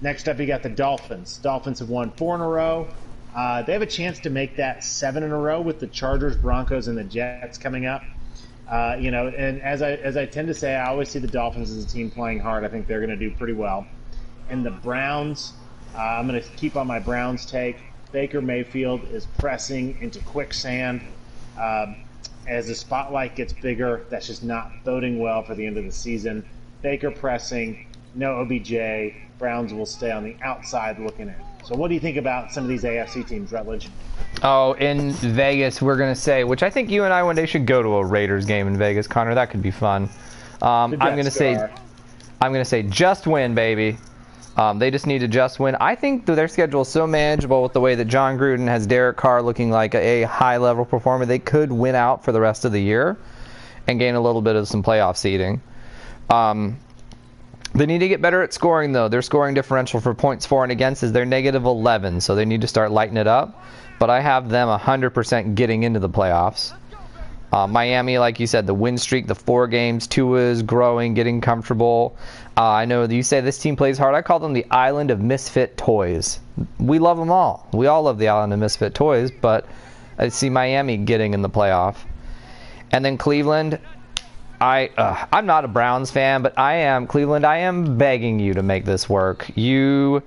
Next 0.00 0.28
up, 0.28 0.38
you 0.38 0.46
got 0.46 0.62
the 0.62 0.68
Dolphins. 0.68 1.38
Dolphins 1.38 1.80
have 1.80 1.88
won 1.88 2.10
four 2.12 2.34
in 2.34 2.40
a 2.40 2.48
row. 2.48 2.88
Uh, 3.34 3.62
they 3.62 3.72
have 3.72 3.82
a 3.82 3.86
chance 3.86 4.18
to 4.20 4.30
make 4.30 4.56
that 4.56 4.82
seven 4.82 5.22
in 5.22 5.30
a 5.30 5.36
row 5.36 5.60
with 5.60 5.78
the 5.78 5.86
Chargers, 5.86 6.36
Broncos, 6.36 6.88
and 6.88 6.96
the 6.96 7.04
Jets 7.04 7.58
coming 7.58 7.86
up. 7.86 8.02
Uh, 8.68 8.96
you 8.98 9.10
know, 9.10 9.28
and 9.28 9.60
as 9.62 9.82
I 9.82 9.92
as 9.92 10.16
I 10.16 10.26
tend 10.26 10.48
to 10.48 10.54
say, 10.54 10.76
I 10.76 10.88
always 10.88 11.08
see 11.08 11.18
the 11.18 11.28
Dolphins 11.28 11.70
as 11.70 11.84
a 11.84 11.88
team 11.88 12.10
playing 12.10 12.38
hard. 12.38 12.64
I 12.64 12.68
think 12.68 12.86
they're 12.86 13.04
going 13.04 13.10
to 13.10 13.16
do 13.16 13.34
pretty 13.34 13.52
well. 13.52 13.86
And 14.50 14.66
the 14.66 14.70
Browns, 14.70 15.54
uh, 15.94 15.98
I'm 15.98 16.26
going 16.26 16.42
to 16.42 16.48
keep 16.50 16.76
on 16.76 16.86
my 16.86 16.98
Browns 16.98 17.46
take. 17.46 17.76
Baker 18.12 18.42
Mayfield 18.42 19.04
is 19.12 19.26
pressing 19.38 19.96
into 20.00 20.18
quicksand. 20.24 21.02
Um, 21.58 21.96
as 22.46 22.66
the 22.66 22.74
spotlight 22.74 23.36
gets 23.36 23.52
bigger, 23.52 24.04
that's 24.10 24.26
just 24.26 24.42
not 24.42 24.72
boding 24.84 25.20
well 25.20 25.42
for 25.42 25.54
the 25.54 25.64
end 25.64 25.78
of 25.78 25.84
the 25.84 25.92
season. 25.92 26.44
Baker 26.82 27.10
pressing, 27.10 27.86
no 28.14 28.40
OBJ. 28.40 29.14
Browns 29.38 29.72
will 29.72 29.86
stay 29.86 30.10
on 30.10 30.24
the 30.24 30.36
outside 30.42 30.98
looking 30.98 31.28
in. 31.28 31.34
So, 31.64 31.76
what 31.76 31.88
do 31.88 31.94
you 31.94 32.00
think 32.00 32.16
about 32.16 32.50
some 32.52 32.64
of 32.64 32.70
these 32.70 32.82
AFC 32.82 33.26
teams, 33.26 33.52
Rutledge? 33.52 33.88
Oh, 34.42 34.72
in 34.74 35.12
Vegas, 35.12 35.80
we're 35.80 35.96
gonna 35.96 36.14
say, 36.14 36.44
which 36.44 36.62
I 36.62 36.70
think 36.70 36.90
you 36.90 37.04
and 37.04 37.12
I 37.12 37.22
one 37.22 37.36
day 37.36 37.46
should 37.46 37.66
go 37.66 37.82
to 37.82 37.88
a 37.96 38.04
Raiders 38.04 38.46
game 38.46 38.66
in 38.66 38.76
Vegas, 38.76 39.06
Connor. 39.06 39.34
That 39.34 39.50
could 39.50 39.62
be 39.62 39.70
fun. 39.70 40.04
Um, 40.62 40.96
I'm 41.00 41.16
gonna 41.16 41.30
say, 41.30 41.54
I'm 42.40 42.52
gonna 42.52 42.64
say, 42.64 42.82
just 42.82 43.26
win, 43.26 43.54
baby. 43.54 43.98
Um, 44.60 44.78
they 44.78 44.90
just 44.90 45.06
need 45.06 45.20
to 45.20 45.28
just 45.28 45.58
win. 45.58 45.74
I 45.80 45.94
think 45.94 46.26
their 46.26 46.46
schedule 46.46 46.82
is 46.82 46.88
so 46.88 47.06
manageable 47.06 47.62
with 47.62 47.72
the 47.72 47.80
way 47.80 47.94
that 47.94 48.04
Jon 48.04 48.36
Gruden 48.36 48.68
has 48.68 48.86
Derek 48.86 49.16
Carr 49.16 49.40
looking 49.40 49.70
like 49.70 49.94
a, 49.94 50.22
a 50.22 50.26
high-level 50.26 50.84
performer. 50.84 51.24
They 51.24 51.38
could 51.38 51.72
win 51.72 51.94
out 51.94 52.22
for 52.22 52.30
the 52.30 52.42
rest 52.42 52.66
of 52.66 52.72
the 52.72 52.82
year 52.82 53.16
and 53.86 53.98
gain 53.98 54.16
a 54.16 54.20
little 54.20 54.42
bit 54.42 54.56
of 54.56 54.68
some 54.68 54.82
playoff 54.82 55.16
seeding. 55.16 55.62
Um, 56.28 56.76
they 57.74 57.86
need 57.86 58.00
to 58.00 58.08
get 58.08 58.20
better 58.20 58.42
at 58.42 58.52
scoring, 58.52 58.92
though. 58.92 59.08
Their 59.08 59.22
scoring 59.22 59.54
differential 59.54 59.98
for 59.98 60.12
points 60.12 60.44
for 60.44 60.62
and 60.62 60.70
against 60.70 61.02
is 61.02 61.10
they're 61.10 61.24
negative 61.24 61.64
11, 61.64 62.20
so 62.20 62.34
they 62.34 62.44
need 62.44 62.60
to 62.60 62.68
start 62.68 62.90
lighting 62.90 63.16
it 63.16 63.26
up. 63.26 63.64
But 63.98 64.10
I 64.10 64.20
have 64.20 64.50
them 64.50 64.68
100% 64.68 65.54
getting 65.54 65.84
into 65.84 66.00
the 66.00 66.10
playoffs. 66.10 66.74
Uh, 67.52 67.66
Miami, 67.66 68.18
like 68.18 68.38
you 68.38 68.46
said, 68.46 68.66
the 68.66 68.74
win 68.74 68.96
streak, 68.96 69.26
the 69.26 69.34
four 69.34 69.66
games, 69.66 70.06
Tua 70.06 70.38
is 70.38 70.62
growing, 70.62 71.14
getting 71.14 71.40
comfortable. 71.40 72.16
Uh, 72.56 72.70
I 72.70 72.84
know 72.84 73.04
you 73.04 73.22
say 73.22 73.40
this 73.40 73.58
team 73.58 73.76
plays 73.76 73.98
hard. 73.98 74.14
I 74.14 74.22
call 74.22 74.38
them 74.38 74.52
the 74.52 74.66
island 74.70 75.10
of 75.10 75.20
misfit 75.20 75.76
toys. 75.76 76.38
We 76.78 76.98
love 76.98 77.18
them 77.18 77.30
all. 77.30 77.66
We 77.72 77.86
all 77.86 78.02
love 78.02 78.18
the 78.18 78.28
island 78.28 78.52
of 78.52 78.58
misfit 78.58 78.94
toys, 78.94 79.30
but 79.30 79.66
I 80.18 80.28
see 80.28 80.50
Miami 80.50 80.96
getting 80.96 81.34
in 81.34 81.42
the 81.42 81.50
playoff. 81.50 81.96
And 82.92 83.04
then 83.04 83.16
Cleveland, 83.16 83.78
I 84.60 84.90
uh, 84.96 85.26
I'm 85.32 85.46
not 85.46 85.64
a 85.64 85.68
Browns 85.68 86.10
fan, 86.10 86.42
but 86.42 86.58
I 86.58 86.74
am 86.74 87.06
Cleveland. 87.06 87.46
I 87.46 87.58
am 87.58 87.96
begging 87.96 88.38
you 88.38 88.54
to 88.54 88.62
make 88.62 88.84
this 88.84 89.08
work. 89.08 89.50
You 89.54 90.22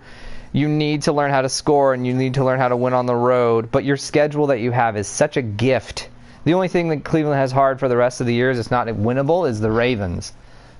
you 0.53 0.67
need 0.67 1.03
to 1.03 1.11
learn 1.11 1.31
how 1.31 1.41
to 1.41 1.49
score 1.49 1.93
and 1.93 2.05
you 2.07 2.13
need 2.13 2.35
to 2.35 2.43
learn 2.43 2.59
how 2.59 2.69
to 2.69 2.77
win 2.77 2.93
on 2.93 3.05
the 3.05 3.15
road. 3.15 3.71
But 3.71 3.83
your 3.83 3.97
schedule 3.97 4.47
that 4.47 4.59
you 4.59 4.71
have 4.71 4.97
is 4.97 5.07
such 5.07 5.37
a 5.37 5.41
gift. 5.41 6.09
The 6.45 6.53
only 6.53 6.67
thing 6.67 6.89
that 6.89 7.03
Cleveland 7.03 7.39
has 7.39 7.51
hard 7.51 7.79
for 7.79 7.87
the 7.87 7.97
rest 7.97 8.19
of 8.19 8.27
the 8.27 8.33
years, 8.33 8.59
it's 8.59 8.71
not 8.71 8.87
winnable, 8.87 9.49
is 9.49 9.59
the 9.59 9.71
Ravens. 9.71 10.33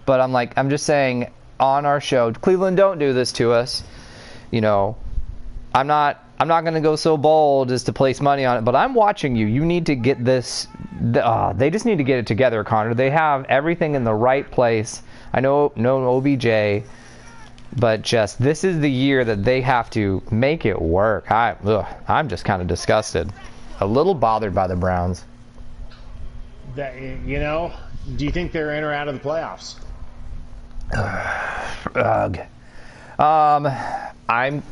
But 0.05 0.19
I'm 0.19 0.33
like 0.33 0.57
I'm 0.57 0.69
just 0.69 0.85
saying 0.85 1.31
on 1.59 1.85
our 1.85 2.01
show, 2.01 2.31
Cleveland, 2.33 2.77
don't 2.77 2.99
do 2.99 3.13
this 3.13 3.31
to 3.33 3.51
us. 3.51 3.83
You 4.51 4.61
know, 4.61 4.97
I'm 5.73 5.87
not 5.87 6.23
I'm 6.39 6.47
not 6.47 6.61
going 6.61 6.73
to 6.73 6.81
go 6.81 6.97
so 6.97 7.15
bold 7.15 7.71
as 7.71 7.83
to 7.85 7.93
place 7.93 8.19
money 8.19 8.43
on 8.43 8.57
it, 8.57 8.65
but 8.65 8.75
I'm 8.75 8.93
watching 8.93 9.35
you. 9.35 9.45
You 9.45 9.63
need 9.63 9.85
to 9.85 9.95
get 9.95 10.25
this. 10.25 10.67
Uh, 11.15 11.53
they 11.53 11.69
just 11.69 11.85
need 11.85 11.97
to 11.97 12.03
get 12.03 12.19
it 12.19 12.27
together, 12.27 12.63
Connor. 12.63 12.93
They 12.93 13.09
have 13.09 13.45
everything 13.45 13.95
in 13.95 14.03
the 14.03 14.13
right 14.13 14.49
place. 14.51 15.03
I 15.31 15.39
know 15.39 15.71
no 15.75 16.17
OBJ, 16.17 16.83
but 17.77 18.01
just 18.01 18.41
this 18.41 18.63
is 18.63 18.79
the 18.79 18.91
year 18.91 19.23
that 19.23 19.45
they 19.45 19.61
have 19.61 19.89
to 19.91 20.21
make 20.31 20.65
it 20.65 20.81
work. 20.81 21.31
I, 21.31 21.55
ugh, 21.63 21.85
I'm 22.07 22.27
just 22.27 22.43
kind 22.43 22.61
of 22.61 22.67
disgusted, 22.67 23.31
a 23.79 23.85
little 23.85 24.13
bothered 24.13 24.53
by 24.53 24.67
the 24.67 24.75
Browns. 24.75 25.23
That 26.75 26.99
you 26.99 27.39
know, 27.39 27.71
do 28.15 28.25
you 28.25 28.31
think 28.31 28.51
they're 28.51 28.73
in 28.73 28.83
or 28.83 28.91
out 28.91 29.07
of 29.07 29.13
the 29.13 29.21
playoffs? 29.21 29.75
Ugh. 31.95 32.39
Um, 33.19 33.67
I'm 34.27 34.63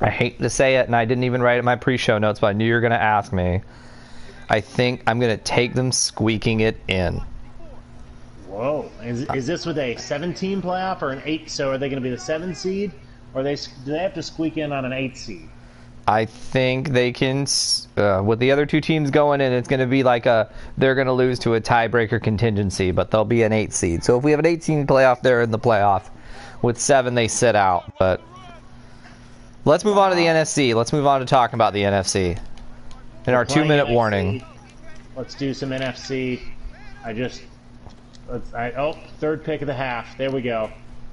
I 0.00 0.08
hate 0.08 0.38
to 0.38 0.48
say 0.48 0.76
it, 0.76 0.86
and 0.86 0.96
I 0.96 1.04
didn't 1.04 1.24
even 1.24 1.42
write 1.42 1.56
it 1.56 1.60
in 1.60 1.64
my 1.66 1.76
pre-show 1.76 2.16
notes, 2.18 2.40
but 2.40 2.48
I 2.48 2.52
knew 2.54 2.64
you 2.64 2.72
were 2.72 2.80
going 2.80 2.90
to 2.92 3.02
ask 3.02 3.32
me. 3.32 3.60
I 4.48 4.60
think 4.60 5.02
I'm 5.06 5.20
going 5.20 5.36
to 5.36 5.42
take 5.42 5.74
them 5.74 5.92
squeaking 5.92 6.60
it 6.60 6.80
in. 6.88 7.20
Whoa! 8.48 8.90
Is, 9.02 9.22
is 9.34 9.46
this 9.46 9.66
with 9.66 9.78
a 9.78 9.96
17 9.96 10.62
playoff 10.62 11.02
or 11.02 11.10
an 11.10 11.22
eight? 11.24 11.50
So 11.50 11.70
are 11.70 11.78
they 11.78 11.88
going 11.88 12.02
to 12.02 12.08
be 12.08 12.10
the 12.10 12.18
seven 12.18 12.54
seed, 12.54 12.92
or 13.34 13.42
they 13.42 13.54
do 13.54 13.92
they 13.92 13.98
have 13.98 14.14
to 14.14 14.22
squeak 14.22 14.56
in 14.56 14.72
on 14.72 14.84
an 14.84 14.92
eight 14.92 15.16
seed? 15.16 15.48
I 16.10 16.24
think 16.24 16.88
they 16.90 17.12
can. 17.12 17.46
Uh, 17.96 18.22
with 18.24 18.38
the 18.38 18.50
other 18.50 18.66
two 18.66 18.80
teams 18.80 19.10
going 19.10 19.40
in, 19.40 19.52
it's 19.52 19.68
going 19.68 19.80
to 19.80 19.86
be 19.86 20.02
like 20.02 20.26
a 20.26 20.52
they're 20.76 20.94
going 20.94 21.06
to 21.06 21.12
lose 21.12 21.38
to 21.40 21.54
a 21.54 21.60
tiebreaker 21.60 22.22
contingency, 22.22 22.90
but 22.90 23.10
they'll 23.10 23.24
be 23.24 23.42
an 23.42 23.52
eight 23.52 23.72
seed. 23.72 24.02
So 24.02 24.18
if 24.18 24.24
we 24.24 24.30
have 24.32 24.40
an 24.40 24.46
18 24.46 24.86
playoff, 24.86 25.20
they're 25.22 25.42
in 25.42 25.50
the 25.50 25.58
playoff. 25.58 26.10
With 26.62 26.78
seven, 26.78 27.14
they 27.14 27.28
sit 27.28 27.56
out. 27.56 27.94
But 27.98 28.20
Let's 29.64 29.84
move 29.84 29.98
on 29.98 30.10
to 30.10 30.16
the 30.16 30.24
NFC. 30.24 30.74
Let's 30.74 30.92
move 30.92 31.06
on 31.06 31.20
to 31.20 31.26
talking 31.26 31.54
about 31.54 31.74
the 31.74 31.82
NFC. 31.82 32.38
In 33.26 33.34
our 33.34 33.44
two-minute 33.44 33.88
warning. 33.88 34.42
Let's 35.16 35.34
do 35.34 35.52
some 35.52 35.70
NFC. 35.70 36.40
I 37.04 37.12
just, 37.12 37.42
let's. 38.28 38.54
I, 38.54 38.70
oh, 38.72 38.96
third 39.18 39.44
pick 39.44 39.60
of 39.60 39.66
the 39.66 39.74
half. 39.74 40.16
There 40.16 40.30
we 40.30 40.40
go. 40.40 40.70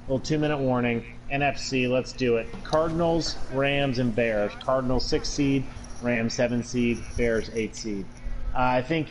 Little 0.08 0.20
two-minute 0.20 0.60
warning. 0.60 1.06
NFC. 1.32 1.90
Let's 1.90 2.14
do 2.14 2.38
it. 2.38 2.48
Cardinals, 2.64 3.36
Rams, 3.52 4.00
and 4.00 4.16
Bears. 4.16 4.52
Cardinals 4.62 5.06
six 5.06 5.30
seed, 5.30 5.66
Rams 6.02 6.34
seven 6.34 6.64
seed, 6.64 7.00
Bears 7.16 7.50
eight 7.54 7.76
seed. 7.76 8.06
Uh, 8.54 8.60
I 8.60 8.82
think, 8.82 9.10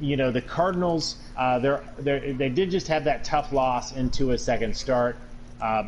you 0.00 0.16
know, 0.16 0.30
the 0.30 0.42
Cardinals. 0.42 1.16
Uh, 1.36 1.58
they're, 1.58 1.84
they're, 1.98 2.32
they 2.32 2.48
did 2.48 2.70
just 2.70 2.88
have 2.88 3.04
that 3.04 3.24
tough 3.24 3.52
loss 3.52 3.92
into 3.92 4.32
a 4.32 4.38
second 4.38 4.76
start. 4.76 5.16
Uh, 5.60 5.84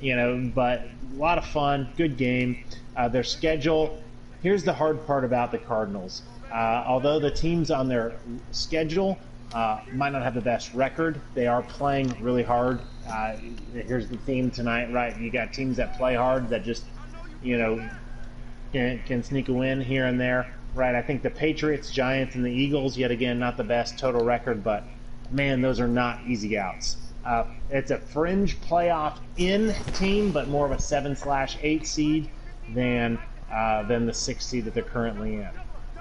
you 0.00 0.16
know, 0.16 0.50
but 0.54 0.80
a 1.14 1.16
lot 1.16 1.38
of 1.38 1.44
fun, 1.46 1.88
good 1.96 2.16
game. 2.16 2.64
Uh, 2.96 3.08
their 3.08 3.24
schedule. 3.24 4.02
Here's 4.42 4.64
the 4.64 4.72
hard 4.72 5.06
part 5.06 5.24
about 5.24 5.50
the 5.50 5.58
Cardinals. 5.58 6.22
Uh, 6.52 6.84
although 6.86 7.18
the 7.18 7.30
teams 7.30 7.70
on 7.70 7.88
their 7.88 8.14
schedule 8.52 9.18
uh, 9.54 9.80
might 9.92 10.10
not 10.10 10.22
have 10.22 10.34
the 10.34 10.40
best 10.40 10.74
record, 10.74 11.20
they 11.34 11.46
are 11.46 11.62
playing 11.62 12.14
really 12.20 12.42
hard. 12.42 12.80
Uh, 13.08 13.36
here's 13.72 14.08
the 14.08 14.16
theme 14.18 14.50
tonight, 14.50 14.92
right? 14.92 15.18
You 15.18 15.30
got 15.30 15.52
teams 15.52 15.76
that 15.76 15.96
play 15.96 16.14
hard 16.14 16.48
that 16.48 16.64
just, 16.64 16.84
you 17.42 17.58
know, 17.58 17.88
can, 18.72 19.00
can 19.06 19.22
sneak 19.22 19.48
a 19.48 19.52
win 19.52 19.80
here 19.80 20.06
and 20.06 20.18
there, 20.18 20.54
right? 20.74 20.94
I 20.94 21.02
think 21.02 21.22
the 21.22 21.30
Patriots, 21.30 21.90
Giants, 21.90 22.34
and 22.34 22.44
the 22.44 22.50
Eagles, 22.50 22.96
yet 22.96 23.10
again, 23.10 23.38
not 23.38 23.56
the 23.56 23.64
best 23.64 23.98
total 23.98 24.24
record, 24.24 24.64
but 24.64 24.84
man, 25.30 25.60
those 25.60 25.80
are 25.80 25.88
not 25.88 26.20
easy 26.26 26.56
outs. 26.56 26.96
Uh, 27.24 27.44
it's 27.70 27.90
a 27.90 27.98
fringe 27.98 28.60
playoff 28.60 29.18
in 29.36 29.74
team, 29.94 30.30
but 30.30 30.48
more 30.48 30.66
of 30.66 30.72
a 30.72 30.78
seven 30.78 31.16
slash 31.16 31.56
eight 31.62 31.86
seed 31.86 32.30
than 32.74 33.18
uh, 33.50 33.82
than 33.84 34.04
the 34.06 34.12
sixth 34.12 34.48
seed 34.48 34.64
that 34.64 34.74
they're 34.74 34.82
currently 34.82 35.36
in. 35.36 35.48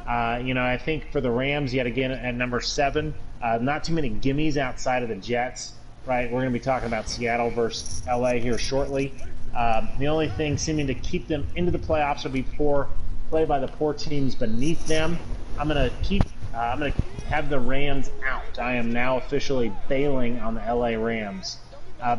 Uh, 0.08 0.42
you 0.44 0.54
know, 0.54 0.64
I 0.64 0.78
think 0.78 1.12
for 1.12 1.22
the 1.22 1.32
Rams, 1.32 1.74
yet 1.74 1.86
again 1.86 2.12
at 2.12 2.36
number 2.36 2.60
seven, 2.60 3.14
uh, 3.42 3.58
not 3.62 3.84
too 3.84 3.94
many 3.94 4.10
gimmies 4.10 4.58
outside 4.58 5.02
of 5.04 5.10
the 5.10 5.16
Jets, 5.16 5.74
right? 6.06 6.26
We're 6.26 6.42
going 6.42 6.54
to 6.54 6.60
be 6.60 6.64
talking 6.64 6.88
about 6.88 7.10
Seattle 7.10 7.50
versus 7.50 8.04
LA 8.08 8.34
here 8.34 8.58
shortly. 8.58 9.14
Um, 9.56 9.90
the 10.00 10.08
only 10.08 10.30
thing 10.30 10.58
seeming 10.58 10.88
to 10.88 10.96
keep 10.96 11.28
them 11.28 11.48
into 11.56 11.72
the 11.72 11.80
playoffs 11.80 12.24
would 12.24 12.34
be 12.34 12.44
poor 12.44 12.90
play 13.30 13.46
by 13.46 13.60
the 13.60 13.68
poor 13.68 13.94
teams 13.94 14.36
beneath 14.36 14.86
them. 14.88 15.18
I'm 15.58 15.68
going 15.68 15.90
to 15.90 15.96
keep. 16.04 16.24
Uh, 16.54 16.58
I'm 16.58 16.80
going 16.80 16.94
to 16.94 17.02
have 17.26 17.50
the 17.50 17.60
Rams 17.60 18.12
out. 18.26 18.60
I 18.60 18.76
am 18.76 18.92
now 18.92 19.18
officially 19.18 19.72
bailing 19.88 20.40
on 20.40 20.56
the 20.56 20.62
LA 20.62 20.90
Rams. 20.90 21.58
Uh, 22.02 22.18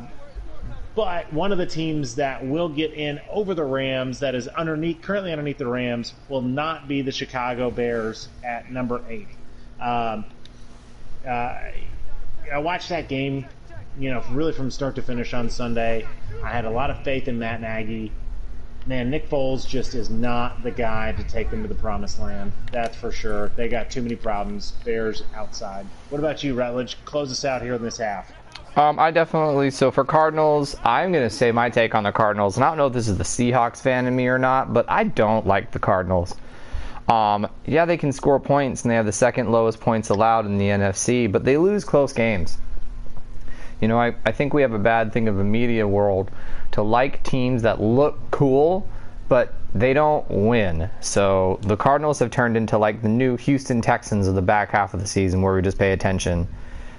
but 0.95 1.33
one 1.33 1.51
of 1.51 1.59
the 1.59 1.67
teams 1.67 2.15
that 2.17 2.45
will 2.45 2.69
get 2.69 2.93
in 2.93 3.21
over 3.29 3.55
the 3.55 3.65
Rams, 3.65 4.21
that 4.21 4.35
is 4.35 4.47
underneath, 4.49 5.03
currently 5.03 5.33
underneath 5.33 5.59
the 5.59 5.67
Rams, 5.67 6.15
will 6.29 6.43
not 6.43 6.87
be 6.87 7.03
the 7.03 7.11
Chicago 7.11 7.71
Bears 7.71 8.29
at 8.45 8.71
number 8.71 9.03
eight. 9.09 9.29
Um, 9.81 10.25
uh, 11.27 11.59
I 12.53 12.59
watched 12.59 12.91
that 12.91 13.09
game, 13.09 13.47
you 13.99 14.11
know, 14.11 14.23
really 14.31 14.53
from 14.53 14.71
start 14.71 14.95
to 14.97 15.03
finish 15.03 15.35
on 15.35 15.49
Sunday. 15.49 16.07
I 16.43 16.51
had 16.51 16.65
a 16.65 16.71
lot 16.71 16.91
of 16.91 17.03
faith 17.05 17.29
in 17.29 17.39
Matt 17.39 17.61
Nagy. 17.61 18.13
Man, 18.87 19.09
Nick 19.09 19.31
Foles 19.31 19.67
just 19.67 19.95
is 19.95 20.11
not 20.11 20.63
the 20.63 20.71
guy 20.71 21.13
to 21.13 21.25
take 21.25 21.51
them 21.51 21.63
to 21.63 21.69
the 21.69 21.75
promised 21.75 22.21
land. 22.21 22.53
That's 22.71 22.95
for 22.97 23.11
sure. 23.11 23.49
They 23.57 23.69
got 23.69 23.91
too 23.91 24.03
many 24.03 24.17
problems. 24.17 24.73
Bears 24.85 25.23
outside. 25.35 25.87
What 26.11 26.19
about 26.19 26.45
you, 26.45 26.55
Rutledge? 26.55 26.99
Close 27.07 27.33
us 27.33 27.45
out 27.47 27.63
here 27.63 27.75
in 27.75 27.83
this 27.83 27.97
half. 27.97 28.31
Um, 28.77 28.99
I 28.99 29.13
definitely 29.13 29.71
so 29.71 29.91
for 29.93 30.05
Cardinals, 30.05 30.77
I'm 30.83 31.13
gonna 31.13 31.31
say 31.31 31.53
my 31.53 31.71
take 31.71 31.95
on 31.95 32.03
the 32.03 32.13
Cardinals, 32.13 32.57
and 32.57 32.65
I 32.65 32.69
don't 32.69 32.77
know 32.77 32.89
if 32.89 32.93
this 32.93 33.09
is 33.09 33.17
the 33.17 33.25
Seahawks 33.25 33.81
fan 33.81 34.07
in 34.07 34.17
me 34.17 34.27
or 34.27 34.39
not, 34.39 34.75
but 34.75 34.85
I 34.89 35.05
don't 35.05 35.47
like 35.47 35.71
the 35.71 35.79
Cardinals. 35.79 36.35
Um, 37.09 37.47
yeah, 37.67 37.85
they 37.85 37.97
can 37.97 38.13
score 38.13 38.41
points 38.41 38.83
and 38.83 38.91
they 38.91 38.97
have 38.97 39.07
the 39.07 39.13
second 39.13 39.53
lowest 39.53 39.79
points 39.79 40.09
allowed 40.09 40.47
in 40.47 40.59
the 40.59 40.69
NFC, 40.69 41.31
but 41.31 41.45
they 41.45 41.57
lose 41.57 41.85
close 41.85 42.13
games. 42.13 42.59
You 43.81 43.89
know, 43.89 43.99
I, 43.99 44.15
I 44.25 44.33
think 44.33 44.55
we 44.55 44.63
have 44.63 44.73
a 44.73 44.79
bad 44.79 45.13
thing 45.13 45.29
of 45.29 45.39
a 45.39 45.45
media 45.45 45.87
world 45.87 46.31
to 46.73 46.83
like 46.83 47.23
teams 47.23 47.63
that 47.63 47.81
look 47.81 48.19
cool, 48.31 48.89
but 49.29 49.55
they 49.75 49.93
don't 49.93 50.29
win. 50.31 50.89
So 51.01 51.59
the 51.63 51.77
Cardinals 51.77 52.19
have 52.21 52.31
turned 52.31 52.57
into 52.57 52.79
like 52.79 53.03
the 53.03 53.09
new 53.09 53.37
Houston 53.37 53.81
Texans 53.81 54.27
of 54.27 54.35
the 54.35 54.43
back 54.43 54.71
half 54.71 54.95
of 54.95 55.01
the 55.01 55.07
season 55.07 55.43
where 55.43 55.55
we 55.55 55.63
just 55.63 55.79
pay 55.79 55.93
attention. 55.93 56.47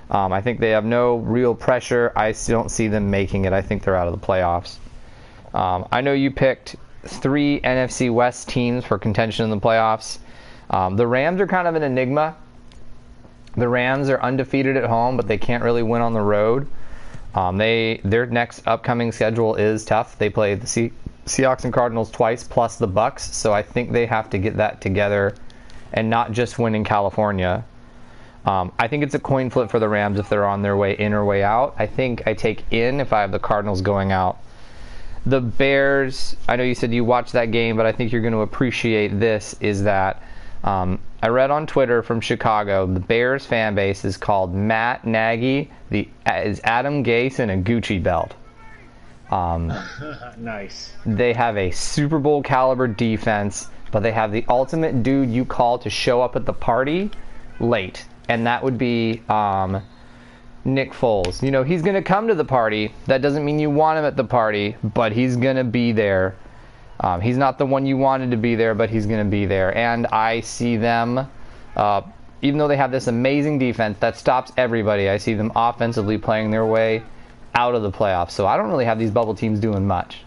Um, 0.09 0.33
I 0.33 0.41
think 0.41 0.59
they 0.59 0.69
have 0.69 0.85
no 0.85 1.17
real 1.17 1.55
pressure. 1.55 2.11
I 2.15 2.33
don't 2.47 2.69
see 2.69 2.87
them 2.87 3.09
making 3.09 3.45
it. 3.45 3.53
I 3.53 3.61
think 3.61 3.83
they're 3.83 3.95
out 3.95 4.07
of 4.07 4.19
the 4.19 4.25
playoffs. 4.25 4.77
Um, 5.53 5.87
I 5.91 6.01
know 6.01 6.13
you 6.13 6.31
picked 6.31 6.75
three 7.05 7.59
NFC 7.61 8.13
West 8.13 8.49
teams 8.49 8.85
for 8.85 8.97
contention 8.97 9.45
in 9.45 9.49
the 9.49 9.59
playoffs. 9.59 10.19
Um, 10.69 10.95
the 10.95 11.07
Rams 11.07 11.39
are 11.41 11.47
kind 11.47 11.67
of 11.67 11.75
an 11.75 11.83
enigma. 11.83 12.35
The 13.57 13.67
Rams 13.67 14.09
are 14.09 14.21
undefeated 14.21 14.77
at 14.77 14.85
home, 14.85 15.17
but 15.17 15.27
they 15.27 15.37
can't 15.37 15.63
really 15.63 15.83
win 15.83 16.01
on 16.01 16.13
the 16.13 16.21
road. 16.21 16.67
Um, 17.33 17.57
they 17.57 18.01
their 18.03 18.25
next 18.25 18.65
upcoming 18.67 19.11
schedule 19.11 19.55
is 19.55 19.85
tough. 19.85 20.17
They 20.17 20.29
play 20.29 20.55
the 20.55 20.67
Se- 20.67 20.93
Seahawks 21.25 21.63
and 21.63 21.73
Cardinals 21.73 22.11
twice, 22.11 22.43
plus 22.43 22.77
the 22.77 22.87
Bucks. 22.87 23.35
So 23.35 23.53
I 23.53 23.61
think 23.61 23.91
they 23.91 24.05
have 24.05 24.29
to 24.31 24.37
get 24.37 24.57
that 24.57 24.81
together, 24.81 25.35
and 25.93 26.09
not 26.09 26.31
just 26.31 26.59
win 26.59 26.75
in 26.75 26.83
California. 26.83 27.65
Um, 28.45 28.71
I 28.77 28.87
think 28.87 29.03
it's 29.03 29.15
a 29.15 29.19
coin 29.19 29.49
flip 29.49 29.71
for 29.71 29.79
the 29.79 29.89
Rams 29.89 30.19
if 30.19 30.29
they're 30.29 30.45
on 30.45 30.61
their 30.61 30.77
way 30.77 30.95
in 30.95 31.13
or 31.13 31.25
way 31.25 31.43
out. 31.43 31.75
I 31.79 31.87
think 31.87 32.27
I 32.27 32.33
take 32.33 32.63
in 32.71 32.99
if 32.99 33.11
I 33.11 33.21
have 33.21 33.31
the 33.31 33.39
Cardinals 33.39 33.81
going 33.81 34.11
out. 34.11 34.37
The 35.25 35.41
Bears, 35.41 36.35
I 36.47 36.55
know 36.55 36.63
you 36.63 36.75
said 36.75 36.93
you 36.93 37.03
watched 37.03 37.33
that 37.33 37.49
game, 37.49 37.75
but 37.75 37.87
I 37.87 37.91
think 37.91 38.11
you're 38.11 38.21
going 38.21 38.33
to 38.33 38.41
appreciate 38.41 39.19
this 39.19 39.55
is 39.59 39.83
that 39.83 40.21
um, 40.65 40.99
I 41.21 41.29
read 41.29 41.51
on 41.51 41.65
Twitter 41.65 42.03
from 42.03 42.19
Chicago 42.19 42.85
the 42.85 42.99
Bears 42.99 43.45
fan 43.45 43.75
base 43.75 44.03
is 44.03 44.17
called 44.17 44.53
Matt 44.53 45.05
Nagy, 45.05 45.71
the 45.89 46.09
is 46.27 46.59
Adam 46.63 47.03
Gase 47.03 47.39
in 47.39 47.49
a 47.49 47.57
Gucci 47.57 48.03
belt. 48.03 48.33
Um, 49.31 49.73
nice. 50.37 50.93
They 51.05 51.31
have 51.33 51.57
a 51.57 51.71
Super 51.71 52.19
Bowl 52.19 52.43
caliber 52.43 52.87
defense, 52.87 53.69
but 53.91 54.01
they 54.01 54.11
have 54.11 54.33
the 54.33 54.45
ultimate 54.49 55.03
dude 55.03 55.29
you 55.29 55.45
call 55.45 55.79
to 55.79 55.89
show 55.89 56.21
up 56.21 56.35
at 56.35 56.45
the 56.45 56.53
party 56.53 57.09
late 57.59 58.05
and 58.29 58.47
that 58.47 58.63
would 58.63 58.77
be 58.77 59.21
um, 59.29 59.81
Nick 60.63 60.93
Foles. 60.93 61.41
You 61.41 61.51
know, 61.51 61.63
he's 61.63 61.81
going 61.81 61.95
to 61.95 62.01
come 62.01 62.27
to 62.27 62.35
the 62.35 62.45
party. 62.45 62.93
That 63.05 63.21
doesn't 63.21 63.45
mean 63.45 63.59
you 63.59 63.69
want 63.69 63.99
him 63.99 64.05
at 64.05 64.15
the 64.15 64.23
party, 64.23 64.75
but 64.83 65.11
he's 65.11 65.37
going 65.37 65.57
to 65.57 65.63
be 65.63 65.91
there. 65.91 66.35
Um, 66.99 67.21
he's 67.21 67.37
not 67.37 67.57
the 67.57 67.65
one 67.65 67.85
you 67.85 67.97
wanted 67.97 68.31
to 68.31 68.37
be 68.37 68.55
there, 68.55 68.73
but 68.73 68.89
he's 68.89 69.05
going 69.05 69.23
to 69.23 69.29
be 69.29 69.45
there. 69.45 69.75
And 69.75 70.07
I 70.07 70.41
see 70.41 70.77
them, 70.77 71.29
uh, 71.75 72.01
even 72.41 72.57
though 72.57 72.67
they 72.67 72.77
have 72.77 72.91
this 72.91 73.07
amazing 73.07 73.59
defense 73.59 73.97
that 73.99 74.17
stops 74.17 74.51
everybody, 74.57 75.09
I 75.09 75.17
see 75.17 75.33
them 75.33 75.51
offensively 75.55 76.17
playing 76.17 76.51
their 76.51 76.65
way 76.65 77.03
out 77.53 77.75
of 77.75 77.83
the 77.83 77.91
playoffs. 77.91 78.31
So 78.31 78.45
I 78.45 78.57
don't 78.57 78.69
really 78.69 78.85
have 78.85 78.99
these 78.99 79.11
bubble 79.11 79.35
teams 79.35 79.59
doing 79.59 79.85
much. 79.85 80.19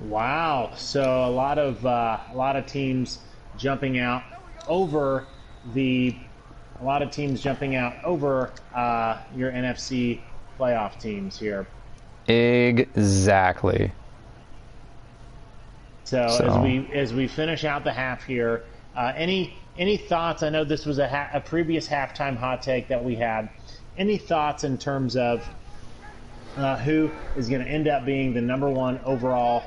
Wow. 0.00 0.72
So 0.76 1.02
a 1.02 1.30
lot 1.30 1.58
of 1.58 1.84
uh, 1.86 2.18
a 2.32 2.36
lot 2.36 2.56
of 2.56 2.66
teams 2.66 3.18
jumping 3.56 3.98
out 3.98 4.24
over 4.66 5.26
the 5.72 6.16
a 6.80 6.84
lot 6.84 7.02
of 7.02 7.10
teams 7.10 7.40
jumping 7.40 7.76
out 7.76 7.94
over 8.04 8.52
uh, 8.74 9.18
your 9.36 9.52
NFC 9.52 10.20
playoff 10.58 10.98
teams 10.98 11.38
here. 11.38 11.66
Exactly. 12.26 13.92
So, 16.12 16.28
so. 16.28 16.44
as 16.44 16.58
we 16.58 16.86
as 16.92 17.14
we 17.14 17.26
finish 17.26 17.64
out 17.64 17.84
the 17.84 17.92
half 17.92 18.22
here, 18.24 18.64
uh, 18.94 19.14
any 19.16 19.56
any 19.78 19.96
thoughts? 19.96 20.42
I 20.42 20.50
know 20.50 20.62
this 20.62 20.84
was 20.84 20.98
a, 20.98 21.08
ha- 21.08 21.30
a 21.32 21.40
previous 21.40 21.88
halftime 21.88 22.36
hot 22.36 22.60
take 22.60 22.88
that 22.88 23.02
we 23.02 23.16
had. 23.16 23.48
Any 23.96 24.18
thoughts 24.18 24.62
in 24.62 24.76
terms 24.76 25.16
of 25.16 25.42
uh, 26.58 26.76
who 26.76 27.10
is 27.34 27.48
going 27.48 27.64
to 27.64 27.70
end 27.70 27.88
up 27.88 28.04
being 28.04 28.34
the 28.34 28.42
number 28.42 28.68
one 28.68 29.00
overall 29.06 29.62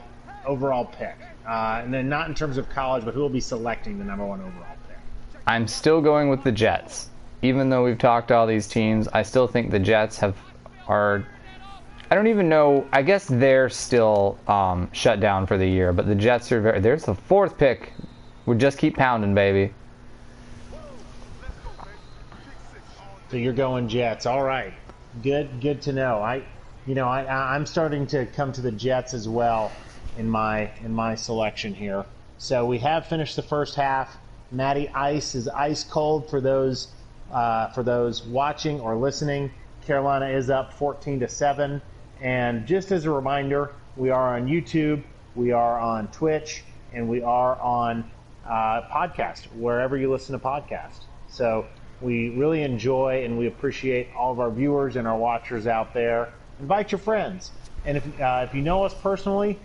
overall 0.45 0.85
pick? 0.85 1.15
Uh, 1.47 1.81
and 1.83 1.91
then 1.91 2.09
not 2.09 2.29
in 2.29 2.35
terms 2.35 2.59
of 2.59 2.69
college, 2.69 3.03
but 3.03 3.15
who 3.15 3.21
will 3.21 3.29
be 3.29 3.39
selecting 3.39 3.97
the 3.97 4.05
number 4.05 4.23
one 4.23 4.39
overall 4.39 4.75
pick? 4.87 4.99
I'm 5.47 5.67
still 5.67 5.99
going 5.99 6.29
with 6.29 6.43
the 6.43 6.51
Jets. 6.51 7.09
Even 7.41 7.71
though 7.71 7.83
we've 7.83 7.97
talked 7.97 8.27
to 8.27 8.35
all 8.35 8.45
these 8.45 8.67
teams, 8.67 9.07
I 9.07 9.23
still 9.23 9.47
think 9.47 9.71
the 9.71 9.79
Jets 9.79 10.19
have 10.19 10.37
are. 10.87 11.25
I 12.15 12.17
don't 12.17 12.27
even 12.27 12.47
know. 12.47 12.87
I 12.93 13.01
guess 13.01 13.25
they're 13.25 13.67
still 13.67 14.39
um, 14.47 14.89
shut 14.93 15.19
down 15.19 15.45
for 15.45 15.57
the 15.57 15.67
year, 15.67 15.91
but 15.91 16.07
the 16.07 16.15
Jets 16.15 16.49
are 16.53 16.61
very. 16.61 16.79
There's 16.79 17.03
the 17.03 17.13
fourth 17.13 17.57
pick. 17.57 17.91
We 18.45 18.55
just 18.55 18.77
keep 18.77 18.95
pounding, 18.95 19.35
baby. 19.35 19.73
So 23.29 23.35
you're 23.35 23.51
going 23.51 23.89
Jets. 23.89 24.25
All 24.25 24.43
right. 24.43 24.71
Good. 25.23 25.59
Good 25.59 25.81
to 25.81 25.91
know. 25.91 26.19
I, 26.19 26.41
you 26.87 26.95
know, 26.95 27.05
I, 27.05 27.53
I'm 27.53 27.65
starting 27.65 28.07
to 28.07 28.25
come 28.27 28.53
to 28.53 28.61
the 28.61 28.71
Jets 28.71 29.13
as 29.13 29.27
well 29.27 29.69
in 30.17 30.29
my 30.29 30.71
in 30.85 30.93
my 30.93 31.15
selection 31.15 31.73
here. 31.73 32.05
So 32.37 32.65
we 32.65 32.77
have 32.77 33.07
finished 33.07 33.35
the 33.35 33.43
first 33.43 33.75
half. 33.75 34.15
Matty 34.51 34.87
Ice 34.95 35.35
is 35.35 35.49
ice 35.49 35.83
cold 35.83 36.29
for 36.29 36.39
those 36.39 36.87
uh, 37.33 37.71
for 37.71 37.83
those 37.83 38.23
watching 38.23 38.79
or 38.79 38.95
listening. 38.95 39.51
Carolina 39.85 40.29
is 40.29 40.49
up 40.49 40.71
14 40.71 41.19
to 41.19 41.27
seven. 41.27 41.81
And 42.21 42.65
just 42.65 42.91
as 42.91 43.05
a 43.05 43.11
reminder, 43.11 43.71
we 43.95 44.09
are 44.09 44.35
on 44.35 44.47
YouTube, 44.47 45.03
we 45.35 45.51
are 45.51 45.79
on 45.79 46.07
Twitch, 46.09 46.63
and 46.93 47.09
we 47.09 47.21
are 47.21 47.59
on 47.59 48.09
uh, 48.45 48.81
podcast 48.91 49.45
wherever 49.53 49.97
you 49.97 50.11
listen 50.11 50.37
to 50.37 50.45
podcasts. 50.45 51.05
So 51.27 51.65
we 52.01 52.29
really 52.29 52.63
enjoy 52.63 53.23
and 53.25 53.37
we 53.37 53.47
appreciate 53.47 54.09
all 54.17 54.31
of 54.31 54.39
our 54.39 54.51
viewers 54.51 54.95
and 54.95 55.07
our 55.07 55.17
watchers 55.17 55.67
out 55.67 55.93
there. 55.93 56.33
Invite 56.59 56.91
your 56.91 56.99
friends, 56.99 57.51
and 57.83 57.97
if 57.97 58.21
uh, 58.21 58.45
if 58.47 58.55
you 58.55 58.61
know 58.61 58.85
us 58.85 58.93
personally, 59.01 59.59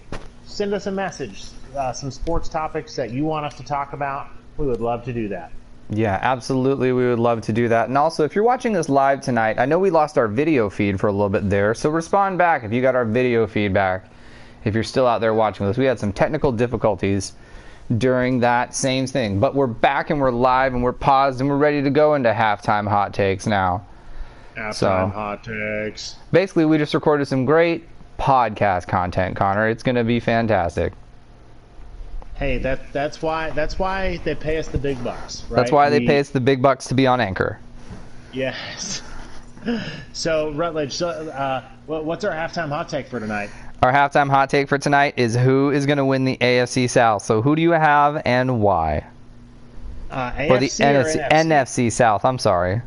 send 0.45 0.75
us 0.75 0.87
a 0.87 0.91
message. 0.91 1.45
Uh, 1.77 1.93
some 1.93 2.11
sports 2.11 2.49
topics 2.49 2.97
that 2.97 3.11
you 3.11 3.25
want 3.25 3.47
us 3.47 3.55
to 3.55 3.65
talk 3.65 3.93
about 3.93 4.27
we 4.57 4.67
would 4.67 4.81
love 4.81 5.05
to 5.05 5.13
do 5.13 5.29
that. 5.29 5.53
Yeah, 5.93 6.19
absolutely. 6.23 6.93
We 6.93 7.09
would 7.09 7.19
love 7.19 7.41
to 7.43 7.53
do 7.53 7.69
that. 7.69 7.89
And 7.89 7.99
also, 7.99 8.25
if 8.25 8.35
you're 8.35 8.45
watching 8.45 8.73
this 8.73 8.89
live 8.89 9.21
tonight, 9.21 9.59
I 9.59 9.67
know 9.67 9.79
we 9.79 9.91
lost 9.91 10.19
our 10.19 10.29
video 10.29 10.71
feed 10.71 11.01
for 11.01 11.09
a 11.09 11.13
little 11.13 11.29
bit 11.29 11.51
there, 11.51 11.75
so 11.75 11.91
respond 11.91 12.39
back 12.39 12.63
if 12.63 12.73
you 12.73 12.81
got 12.81 12.95
our 12.95 13.05
video 13.05 13.47
feedback. 13.47 14.09
If 14.65 14.75
you're 14.75 14.85
still 14.85 15.07
out 15.07 15.21
there 15.21 15.35
watching 15.35 15.67
this, 15.67 15.77
we 15.77 15.87
had 15.87 15.99
some 15.99 16.13
technical 16.13 16.53
difficulties 16.53 17.33
during 17.99 18.39
that 18.41 18.73
same 18.75 19.07
thing, 19.07 19.41
but 19.41 19.55
we're 19.55 19.67
back 19.67 20.11
and 20.11 20.21
we're 20.21 20.31
live 20.31 20.75
and 20.75 20.83
we're 20.83 20.93
paused 20.93 21.41
and 21.41 21.49
we're 21.49 21.57
ready 21.57 21.83
to 21.83 21.91
go 21.91 22.15
into 22.15 22.31
halftime 22.31 22.87
hot 22.87 23.13
takes 23.13 23.47
now. 23.47 23.85
Halftime 24.57 24.75
so, 24.75 24.89
hot 25.09 25.43
takes. 25.43 26.17
Basically, 26.31 26.67
we 26.67 26.79
just 26.79 26.95
recorded 26.95 27.27
some 27.27 27.45
great 27.45 27.89
podcast 28.17 28.87
content, 28.87 29.35
Connor. 29.35 29.69
It's 29.69 29.83
going 29.83 29.97
to 29.97 30.05
be 30.05 30.21
fantastic 30.21 30.93
hey, 32.41 32.59
that 32.59 32.93
that's 32.93 33.23
why 33.23 33.51
that's 33.51 33.79
why 33.79 34.17
they 34.19 34.35
pay 34.35 34.57
us 34.57 34.67
the 34.67 34.79
big 34.79 35.03
bucks. 35.05 35.45
Right? 35.49 35.57
That's 35.59 35.71
why 35.71 35.89
we, 35.89 35.99
they 36.01 36.07
pay 36.07 36.19
us 36.19 36.31
the 36.31 36.41
big 36.41 36.61
bucks 36.61 36.89
to 36.89 36.95
be 36.95 37.07
on 37.07 37.21
Anchor. 37.21 37.61
Yes. 38.33 39.03
So 40.15 40.53
Rutledge, 40.53 40.95
so, 40.95 41.09
uh, 41.09 41.63
what's 41.85 42.25
our 42.25 42.33
halftime 42.33 42.71
hot 42.71 42.89
take 42.89 43.09
for 43.09 43.21
tonight? 43.21 43.51
Our 43.83 43.93
halftime 43.93 44.31
hot 44.31 44.49
take 44.49 44.69
for 44.69 44.79
tonight 44.79 45.15
is 45.19 45.37
who 45.37 45.71
is 45.71 45.85
going 45.85 45.99
to 45.99 46.05
win 46.07 46.25
the 46.25 46.39
AFC 46.39 46.89
South. 46.89 47.23
So 47.23 47.43
who 47.43 47.55
do 47.55 47.61
you 47.61 47.73
have 47.73 48.23
and 48.25 48.63
why? 48.63 49.07
Uh, 50.11 50.33
AFC 50.33 50.51
or 50.51 50.59
the 50.59 50.67
or 50.67 51.29
NFC, 51.29 51.31
NFC? 51.31 51.93
South. 51.93 52.25
I'm 52.25 52.39
sorry. 52.39 52.81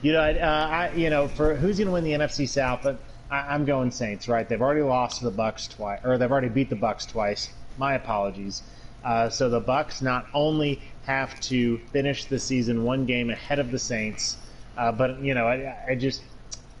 You 0.00 0.12
know, 0.14 0.20
I, 0.20 0.32
uh, 0.38 0.66
I 0.68 0.92
you 0.94 1.10
know, 1.10 1.28
for 1.28 1.54
who's 1.54 1.76
going 1.76 1.88
to 1.88 1.92
win 1.92 2.04
the 2.04 2.12
NFC 2.12 2.48
South? 2.48 2.80
But 2.82 2.98
I, 3.30 3.40
I'm 3.54 3.66
going 3.66 3.90
Saints. 3.90 4.28
Right? 4.28 4.48
They've 4.48 4.62
already 4.62 4.82
lost 4.82 5.18
to 5.18 5.24
the 5.26 5.30
Bucks 5.30 5.68
twice, 5.68 6.00
or 6.04 6.16
they've 6.16 6.32
already 6.32 6.48
beat 6.48 6.70
the 6.70 6.76
Bucks 6.76 7.04
twice. 7.04 7.50
My 7.78 7.94
apologies. 7.94 8.62
Uh, 9.04 9.28
so 9.28 9.48
the 9.48 9.60
Bucks 9.60 10.02
not 10.02 10.26
only 10.34 10.80
have 11.04 11.38
to 11.40 11.78
finish 11.92 12.24
the 12.24 12.38
season 12.38 12.82
one 12.82 13.06
game 13.06 13.30
ahead 13.30 13.58
of 13.58 13.70
the 13.70 13.78
Saints, 13.78 14.36
uh, 14.76 14.90
but 14.92 15.20
you 15.20 15.34
know, 15.34 15.46
I, 15.46 15.76
I 15.90 15.94
just 15.94 16.22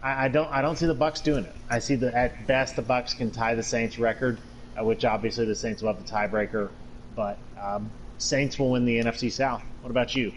I, 0.02 0.24
I 0.24 0.28
don't 0.28 0.50
I 0.50 0.62
don't 0.62 0.76
see 0.76 0.86
the 0.86 0.94
Bucks 0.94 1.20
doing 1.20 1.44
it. 1.44 1.54
I 1.70 1.78
see 1.78 1.94
that 1.96 2.14
at 2.14 2.46
best 2.46 2.76
the 2.76 2.82
Bucks 2.82 3.14
can 3.14 3.30
tie 3.30 3.54
the 3.54 3.62
Saints 3.62 3.98
record, 3.98 4.38
uh, 4.78 4.84
which 4.84 5.04
obviously 5.04 5.44
the 5.44 5.54
Saints 5.54 5.82
will 5.82 5.94
have 5.94 6.04
the 6.04 6.10
tiebreaker, 6.10 6.70
but 7.14 7.38
um, 7.60 7.90
Saints 8.18 8.58
will 8.58 8.70
win 8.70 8.84
the 8.84 8.98
NFC 8.98 9.30
South. 9.30 9.62
What 9.82 9.90
about 9.90 10.14
you? 10.16 10.32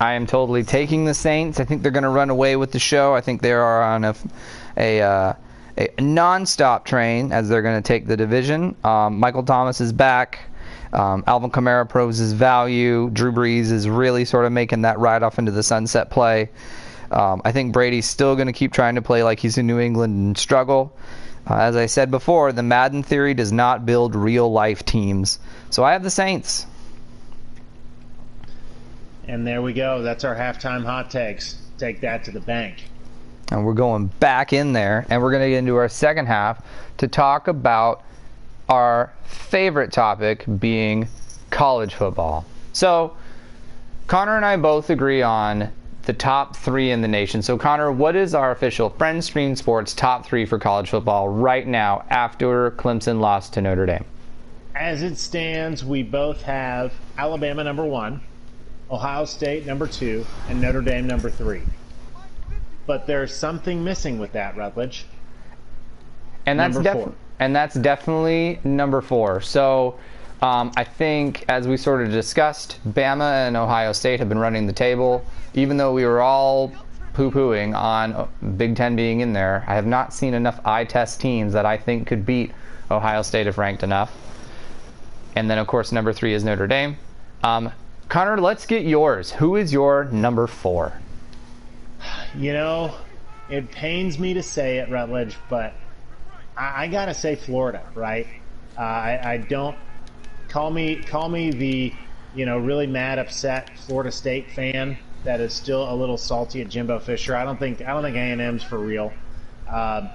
I 0.00 0.14
am 0.14 0.26
totally 0.26 0.64
taking 0.64 1.04
the 1.04 1.14
Saints. 1.14 1.60
I 1.60 1.64
think 1.64 1.82
they're 1.82 1.90
going 1.90 2.04
to 2.04 2.08
run 2.08 2.30
away 2.30 2.56
with 2.56 2.72
the 2.72 2.78
show. 2.78 3.14
I 3.14 3.20
think 3.20 3.42
they 3.42 3.52
are 3.52 3.82
on 3.82 4.04
a, 4.04 4.14
a, 4.76 5.02
uh, 5.02 5.32
a 5.80 6.00
non-stop 6.00 6.84
train 6.84 7.32
as 7.32 7.48
they're 7.48 7.62
going 7.62 7.80
to 7.80 7.86
take 7.86 8.06
the 8.06 8.16
division. 8.16 8.76
Um, 8.84 9.18
Michael 9.18 9.42
Thomas 9.42 9.80
is 9.80 9.92
back. 9.92 10.40
Um, 10.92 11.24
Alvin 11.26 11.50
Kamara 11.50 11.88
proves 11.88 12.18
his 12.18 12.32
value. 12.32 13.10
Drew 13.10 13.32
Brees 13.32 13.70
is 13.70 13.88
really 13.88 14.24
sort 14.24 14.44
of 14.44 14.52
making 14.52 14.82
that 14.82 14.98
ride 14.98 15.22
off 15.22 15.38
into 15.38 15.52
the 15.52 15.62
sunset 15.62 16.10
play. 16.10 16.50
Um, 17.10 17.42
I 17.44 17.52
think 17.52 17.72
Brady's 17.72 18.08
still 18.08 18.34
going 18.36 18.46
to 18.46 18.52
keep 18.52 18.72
trying 18.72 18.96
to 18.96 19.02
play 19.02 19.22
like 19.22 19.40
he's 19.40 19.58
in 19.58 19.66
New 19.66 19.78
England 19.80 20.14
and 20.14 20.38
struggle. 20.38 20.96
Uh, 21.48 21.56
as 21.56 21.76
I 21.76 21.86
said 21.86 22.10
before, 22.10 22.52
the 22.52 22.62
Madden 22.62 23.02
theory 23.02 23.34
does 23.34 23.52
not 23.52 23.86
build 23.86 24.14
real 24.14 24.50
life 24.50 24.84
teams. 24.84 25.38
So 25.70 25.82
I 25.82 25.92
have 25.92 26.02
the 26.02 26.10
Saints. 26.10 26.66
And 29.26 29.46
there 29.46 29.62
we 29.62 29.72
go. 29.72 30.02
That's 30.02 30.24
our 30.24 30.34
halftime 30.34 30.84
hot 30.84 31.10
takes. 31.10 31.56
Take 31.78 32.00
that 32.00 32.24
to 32.24 32.30
the 32.30 32.40
bank. 32.40 32.84
And 33.50 33.64
we're 33.64 33.74
going 33.74 34.06
back 34.06 34.52
in 34.52 34.72
there, 34.72 35.06
and 35.10 35.20
we're 35.20 35.32
going 35.32 35.42
to 35.42 35.50
get 35.50 35.58
into 35.58 35.76
our 35.76 35.88
second 35.88 36.26
half 36.26 36.64
to 36.98 37.08
talk 37.08 37.48
about 37.48 38.04
our 38.68 39.12
favorite 39.24 39.92
topic 39.92 40.44
being 40.58 41.08
college 41.50 41.94
football. 41.94 42.44
So, 42.72 43.16
Connor 44.06 44.36
and 44.36 44.44
I 44.44 44.56
both 44.56 44.90
agree 44.90 45.22
on 45.22 45.70
the 46.04 46.12
top 46.12 46.56
three 46.56 46.90
in 46.90 47.02
the 47.02 47.08
nation. 47.08 47.42
So, 47.42 47.58
Connor, 47.58 47.92
what 47.92 48.16
is 48.16 48.34
our 48.34 48.52
official 48.52 48.90
Friend 48.90 49.22
Stream 49.22 49.54
Sports 49.56 49.94
top 49.94 50.24
three 50.24 50.46
for 50.46 50.58
college 50.58 50.90
football 50.90 51.28
right 51.28 51.66
now 51.66 52.04
after 52.10 52.70
Clemson 52.72 53.20
lost 53.20 53.52
to 53.54 53.60
Notre 53.60 53.86
Dame? 53.86 54.04
As 54.74 55.02
it 55.02 55.16
stands, 55.18 55.84
we 55.84 56.02
both 56.02 56.42
have 56.42 56.92
Alabama 57.18 57.64
number 57.64 57.84
one, 57.84 58.20
Ohio 58.90 59.24
State 59.24 59.66
number 59.66 59.86
two, 59.86 60.24
and 60.48 60.60
Notre 60.60 60.80
Dame 60.80 61.06
number 61.06 61.28
three. 61.28 61.62
But 62.90 63.06
there's 63.06 63.32
something 63.32 63.84
missing 63.84 64.18
with 64.18 64.32
that, 64.32 64.56
Rutledge. 64.56 65.04
And 66.44 66.58
that's 66.58 66.74
Number 66.74 66.92
def- 66.92 67.04
four. 67.04 67.14
and 67.38 67.54
that's 67.54 67.76
definitely 67.76 68.58
number 68.64 69.00
four. 69.00 69.40
So 69.40 69.96
um, 70.42 70.72
I 70.76 70.82
think, 70.82 71.44
as 71.48 71.68
we 71.68 71.76
sort 71.76 72.02
of 72.02 72.10
discussed, 72.10 72.80
Bama 72.88 73.46
and 73.46 73.56
Ohio 73.56 73.92
State 73.92 74.18
have 74.18 74.28
been 74.28 74.40
running 74.40 74.66
the 74.66 74.72
table. 74.72 75.24
Even 75.54 75.76
though 75.76 75.94
we 75.94 76.04
were 76.04 76.20
all 76.20 76.72
poo-pooing 77.12 77.78
on 77.78 78.12
uh, 78.12 78.26
Big 78.56 78.74
Ten 78.74 78.96
being 78.96 79.20
in 79.20 79.32
there, 79.32 79.64
I 79.68 79.76
have 79.76 79.86
not 79.86 80.12
seen 80.12 80.34
enough 80.34 80.58
eye 80.66 80.82
test 80.84 81.20
teams 81.20 81.52
that 81.52 81.64
I 81.64 81.76
think 81.76 82.08
could 82.08 82.26
beat 82.26 82.50
Ohio 82.90 83.22
State 83.22 83.46
if 83.46 83.56
ranked 83.56 83.84
enough. 83.84 84.12
And 85.36 85.48
then, 85.48 85.58
of 85.58 85.68
course, 85.68 85.92
number 85.92 86.12
three 86.12 86.34
is 86.34 86.42
Notre 86.42 86.66
Dame. 86.66 86.96
Um, 87.44 87.70
Connor, 88.08 88.40
let's 88.40 88.66
get 88.66 88.82
yours. 88.82 89.30
Who 89.30 89.54
is 89.54 89.72
your 89.72 90.06
number 90.06 90.48
four? 90.48 90.94
You 92.34 92.52
know, 92.52 92.94
it 93.48 93.72
pains 93.72 94.18
me 94.18 94.34
to 94.34 94.42
say 94.42 94.78
it, 94.78 94.88
Rutledge, 94.88 95.38
but 95.48 95.74
I, 96.56 96.84
I 96.84 96.86
gotta 96.88 97.14
say 97.14 97.34
Florida, 97.36 97.82
right? 97.94 98.26
Uh, 98.78 98.82
I, 98.82 99.32
I 99.32 99.36
don't 99.38 99.76
call 100.48 100.70
me 100.70 101.02
call 101.02 101.28
me 101.28 101.50
the 101.50 101.94
you 102.34 102.46
know 102.46 102.58
really 102.58 102.86
mad, 102.86 103.18
upset 103.18 103.76
Florida 103.78 104.12
State 104.12 104.52
fan 104.52 104.98
that 105.24 105.40
is 105.40 105.52
still 105.54 105.92
a 105.92 105.94
little 105.94 106.16
salty 106.16 106.60
at 106.60 106.68
Jimbo 106.68 107.00
Fisher. 107.00 107.34
I 107.36 107.44
don't 107.44 107.58
think 107.58 107.80
I 107.82 107.88
don't 107.88 108.02
think 108.02 108.16
A 108.16 108.20
and 108.20 108.40
M's 108.40 108.62
for 108.62 108.78
real. 108.78 109.12
Um, 109.68 110.10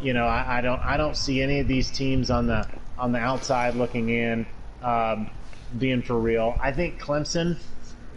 you 0.00 0.12
know, 0.14 0.26
I, 0.26 0.58
I 0.58 0.60
don't 0.60 0.80
I 0.80 0.96
don't 0.96 1.16
see 1.16 1.42
any 1.42 1.60
of 1.60 1.68
these 1.68 1.90
teams 1.90 2.30
on 2.30 2.46
the 2.46 2.66
on 2.96 3.12
the 3.12 3.18
outside 3.18 3.74
looking 3.74 4.08
in 4.08 4.46
um, 4.82 5.30
being 5.76 6.02
for 6.02 6.18
real. 6.18 6.56
I 6.60 6.72
think 6.72 7.00
Clemson. 7.00 7.58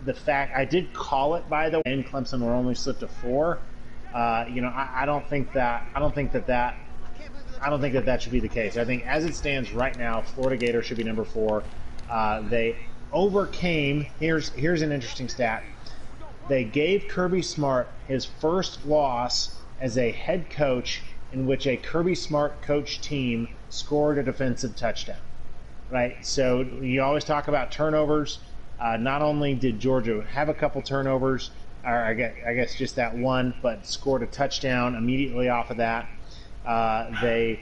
The 0.05 0.13
fact 0.13 0.57
I 0.57 0.65
did 0.65 0.93
call 0.93 1.35
it 1.35 1.47
by 1.49 1.69
the 1.69 1.77
way, 1.77 1.83
and 1.85 2.05
Clemson 2.05 2.41
were 2.41 2.53
only 2.53 2.75
slipped 2.75 3.01
to 3.01 3.07
four. 3.07 3.59
Uh, 4.13 4.45
you 4.49 4.61
know, 4.61 4.69
I, 4.69 5.03
I 5.03 5.05
don't 5.05 5.27
think 5.27 5.53
that 5.53 5.85
I 5.93 5.99
don't 5.99 6.13
think 6.13 6.31
that 6.33 6.47
that 6.47 6.75
I 7.61 7.69
don't 7.69 7.79
think 7.79 7.93
that 7.93 8.05
that 8.05 8.21
should 8.21 8.31
be 8.31 8.39
the 8.39 8.49
case. 8.49 8.77
I 8.77 8.85
think 8.85 9.05
as 9.05 9.25
it 9.25 9.35
stands 9.35 9.71
right 9.71 9.95
now, 9.97 10.21
Florida 10.21 10.57
Gator 10.57 10.81
should 10.81 10.97
be 10.97 11.03
number 11.03 11.23
four. 11.23 11.63
Uh, 12.09 12.41
they 12.41 12.75
overcame. 13.11 14.07
Here's 14.19 14.49
here's 14.49 14.81
an 14.81 14.91
interesting 14.91 15.29
stat. 15.29 15.63
They 16.47 16.63
gave 16.63 17.07
Kirby 17.07 17.43
Smart 17.43 17.87
his 18.07 18.25
first 18.25 18.85
loss 18.85 19.61
as 19.79 19.97
a 19.97 20.11
head 20.11 20.49
coach 20.49 21.01
in 21.31 21.45
which 21.45 21.67
a 21.67 21.77
Kirby 21.77 22.15
Smart 22.15 22.61
coach 22.61 22.99
team 23.01 23.47
scored 23.69 24.17
a 24.17 24.23
defensive 24.23 24.75
touchdown. 24.75 25.19
Right. 25.89 26.25
So 26.25 26.61
you 26.61 27.01
always 27.01 27.23
talk 27.23 27.47
about 27.47 27.71
turnovers. 27.71 28.39
Uh, 28.81 28.97
not 28.97 29.21
only 29.21 29.53
did 29.53 29.79
Georgia 29.79 30.23
have 30.31 30.49
a 30.49 30.53
couple 30.53 30.81
turnovers, 30.81 31.51
or 31.85 31.95
I 31.95 32.13
guess, 32.15 32.33
I 32.47 32.53
guess 32.55 32.75
just 32.75 32.95
that 32.95 33.15
one, 33.15 33.53
but 33.61 33.85
scored 33.85 34.23
a 34.23 34.27
touchdown 34.27 34.95
immediately 34.95 35.49
off 35.49 35.69
of 35.69 35.77
that. 35.77 36.09
Uh, 36.65 37.21
they 37.21 37.59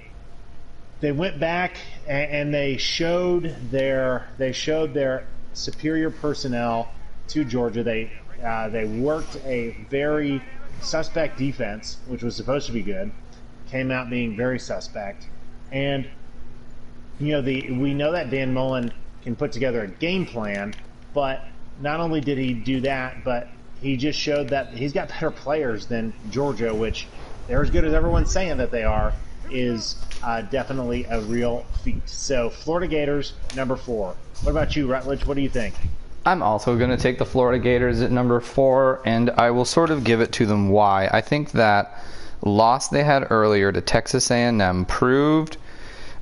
they 1.02 1.12
went 1.12 1.40
back 1.40 1.78
and, 2.08 2.32
and 2.32 2.54
they 2.54 2.78
showed 2.78 3.56
their 3.70 4.30
they 4.38 4.52
showed 4.52 4.94
their 4.94 5.28
superior 5.54 6.10
personnel 6.10 6.90
to 7.30 7.44
Georgia. 7.44 7.84
They 7.84 8.12
uh, 8.44 8.70
they 8.70 8.86
worked 8.86 9.36
a 9.46 9.72
very 9.90 10.42
suspect 10.82 11.38
defense, 11.38 11.98
which 12.08 12.24
was 12.24 12.36
supposed 12.36 12.66
to 12.68 12.74
be 12.74 12.82
good, 12.82 13.12
came 13.70 13.92
out 13.92 14.10
being 14.10 14.38
very 14.38 14.60
suspect, 14.60 15.28
and 15.72 16.10
you 17.20 17.34
know 17.34 17.42
the 17.42 17.72
we 17.72 17.94
know 17.94 18.14
that 18.14 18.30
Dan 18.30 18.54
Mullen 18.54 18.94
can 19.22 19.36
put 19.36 19.52
together 19.52 19.84
a 19.84 19.88
game 19.88 20.26
plan, 20.26 20.74
but 21.14 21.46
not 21.82 22.00
only 22.00 22.22
did 22.22 22.38
he 22.38 22.54
do 22.54 22.82
that, 22.82 23.24
but 23.24 23.48
he 23.82 23.96
just 23.96 24.20
showed 24.20 24.50
that 24.50 24.74
he's 24.74 24.94
got 24.94 25.08
better 25.10 25.32
players 25.32 25.86
than 25.86 26.14
Georgia, 26.30 26.74
which 26.74 27.08
they're 27.48 27.62
as 27.62 27.70
good 27.70 27.86
as 27.86 27.94
everyone's 27.94 28.32
saying 28.32 28.58
that 28.58 28.72
they 28.72 28.84
are, 28.84 29.14
is 29.50 29.96
uh, 30.24 30.42
definitely 30.42 31.06
a 31.06 31.22
real 31.22 31.66
feat. 31.84 32.08
So 32.08 32.50
Florida 32.50 32.88
Gators 32.88 33.34
number 33.56 33.76
four. 33.76 34.16
What 34.44 34.52
about 34.52 34.76
you, 34.76 34.88
Rutledge? 34.88 35.26
What 35.26 35.36
do 35.36 35.42
you 35.42 35.50
think? 35.50 35.74
I'm 36.26 36.44
also 36.44 36.78
going 36.78 36.90
to 36.90 36.98
take 36.98 37.18
the 37.18 37.26
Florida 37.26 37.58
Gators 37.62 38.02
at 38.02 38.12
number 38.12 38.40
four, 38.40 39.02
and 39.06 39.30
I 39.32 39.52
will 39.52 39.66
sort 39.66 39.90
of 39.90 40.04
give 40.04 40.22
it 40.22 40.32
to 40.34 40.46
them 40.46 40.70
why. 40.70 41.10
I 41.12 41.22
think 41.22 41.52
that 41.54 42.04
loss 42.42 42.90
they 42.90 43.04
had 43.04 43.32
earlier 43.32 43.72
to 43.72 43.82
Texas 43.82 44.30
A&M 44.30 44.86
proved 44.86 45.58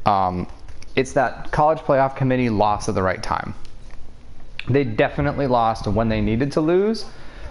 um, 0.07 0.47
it's 0.95 1.13
that 1.13 1.51
college 1.51 1.79
playoff 1.79 2.15
committee 2.15 2.49
loss 2.49 2.87
at 2.89 2.95
the 2.95 3.03
right 3.03 3.21
time. 3.21 3.53
They 4.69 4.83
definitely 4.83 5.47
lost 5.47 5.87
when 5.87 6.09
they 6.09 6.21
needed 6.21 6.51
to 6.53 6.61
lose 6.61 7.05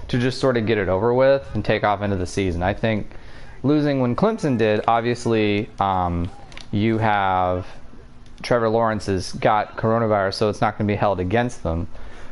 to 0.08 0.18
just 0.18 0.38
sort 0.38 0.56
of 0.56 0.66
get 0.66 0.78
it 0.78 0.88
over 0.88 1.12
with 1.14 1.48
and 1.54 1.64
take 1.64 1.82
off 1.82 2.02
into 2.02 2.16
the 2.16 2.26
season. 2.26 2.62
I 2.62 2.74
think 2.74 3.10
losing 3.62 4.00
when 4.00 4.14
Clemson 4.14 4.58
did, 4.58 4.82
obviously, 4.86 5.70
um, 5.80 6.30
you 6.70 6.98
have 6.98 7.66
Trevor 8.42 8.68
Lawrence 8.68 9.06
has 9.06 9.32
got 9.32 9.76
coronavirus, 9.76 10.34
so 10.34 10.48
it's 10.48 10.60
not 10.60 10.78
going 10.78 10.86
to 10.86 10.92
be 10.92 10.96
held 10.96 11.20
against 11.20 11.62
them. 11.62 11.88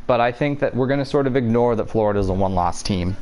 But 0.06 0.20
I 0.20 0.32
think 0.32 0.60
that 0.60 0.74
we're 0.74 0.86
going 0.86 0.98
to 0.98 1.04
sort 1.04 1.26
of 1.26 1.34
ignore 1.34 1.76
that 1.76 1.88
Florida 1.88 2.20
is 2.20 2.28
a 2.28 2.34
one-loss 2.34 2.82
team. 2.82 3.16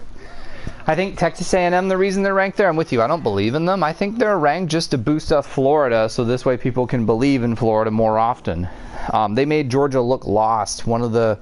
I 0.84 0.96
think 0.96 1.16
Texas 1.16 1.54
A&M, 1.54 1.88
the 1.88 1.96
reason 1.96 2.24
they're 2.24 2.34
ranked 2.34 2.56
there, 2.56 2.68
I'm 2.68 2.74
with 2.74 2.92
you. 2.92 3.02
I 3.02 3.06
don't 3.06 3.22
believe 3.22 3.54
in 3.54 3.66
them. 3.66 3.84
I 3.84 3.92
think 3.92 4.18
they're 4.18 4.38
ranked 4.38 4.72
just 4.72 4.90
to 4.90 4.98
boost 4.98 5.32
up 5.32 5.44
Florida, 5.44 6.08
so 6.08 6.24
this 6.24 6.44
way 6.44 6.56
people 6.56 6.88
can 6.88 7.06
believe 7.06 7.44
in 7.44 7.54
Florida 7.54 7.92
more 7.92 8.18
often. 8.18 8.68
Um, 9.12 9.36
they 9.36 9.44
made 9.44 9.70
Georgia 9.70 10.00
look 10.00 10.26
lost. 10.26 10.84
One 10.84 11.02
of 11.02 11.12
the 11.12 11.38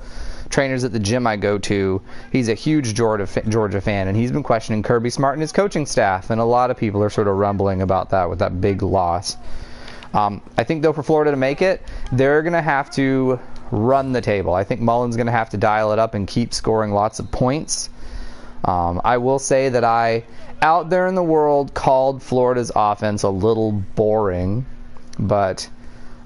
trainers 0.51 0.85
at 0.85 0.93
the 0.93 0.99
gym 0.99 1.27
I 1.27 1.37
go 1.37 1.57
to, 1.57 2.03
he's 2.31 2.49
a 2.49 2.55
huge 2.55 2.95
Georgia 2.95 3.27
Georgia 3.49 3.81
fan, 3.81 4.09
and 4.09 4.17
he's 4.17 4.31
been 4.31 4.43
questioning 4.43 4.83
Kirby 4.83 5.09
Smart 5.09 5.35
and 5.35 5.43
his 5.43 5.53
coaching 5.53 5.87
staff, 5.87 6.29
and 6.29 6.41
a 6.41 6.45
lot 6.45 6.71
of 6.71 6.77
people 6.77 7.03
are 7.03 7.11
sort 7.11 7.27
of 7.27 7.37
rumbling 7.37 7.81
about 7.81 8.11
that 8.11 8.29
with 8.29 8.41
that 8.41 8.61
big 8.61 8.83
loss. 8.83 9.39
Um, 10.13 10.43
I 10.59 10.65
think 10.65 10.83
though 10.83 10.93
for 10.93 11.03
Florida 11.03 11.31
to 11.31 11.37
make 11.37 11.63
it, 11.63 11.83
they're 12.13 12.43
going 12.43 12.53
to 12.53 12.63
have 12.63 12.91
to 12.93 13.39
run 13.71 14.13
the 14.13 14.21
table. 14.21 14.53
I 14.53 14.65
think 14.65 14.81
Mullen's 14.81 15.17
going 15.17 15.27
to 15.27 15.33
have 15.33 15.51
to 15.51 15.57
dial 15.57 15.93
it 15.93 15.99
up 15.99 16.15
and 16.15 16.27
keep 16.27 16.53
scoring 16.53 16.93
lots 16.93 17.21
of 17.21 17.31
points. 17.31 17.89
Um, 18.65 19.01
I 19.05 19.17
will 19.19 19.39
say 19.39 19.69
that 19.71 19.85
I, 19.85 20.25
out 20.63 20.91
there 20.91 21.07
in 21.07 21.15
the 21.15 21.23
world, 21.23 21.75
called 21.75 22.23
Florida's 22.23 22.71
offense 22.75 23.23
a 23.23 23.31
little 23.31 23.73
boring, 23.73 24.67
but 25.19 25.69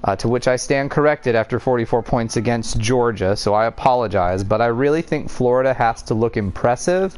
uh, 0.03 0.15
to 0.17 0.27
which 0.27 0.47
I 0.47 0.55
stand 0.55 0.91
corrected 0.91 1.35
after 1.35 1.59
44 1.59 2.03
points 2.03 2.37
against 2.37 2.77
Georgia, 2.79 3.35
so 3.35 3.53
I 3.53 3.65
apologize. 3.65 4.43
But 4.43 4.61
I 4.61 4.67
really 4.67 5.01
think 5.01 5.29
Florida 5.29 5.73
has 5.73 6.03
to 6.03 6.13
look 6.13 6.37
impressive 6.37 7.17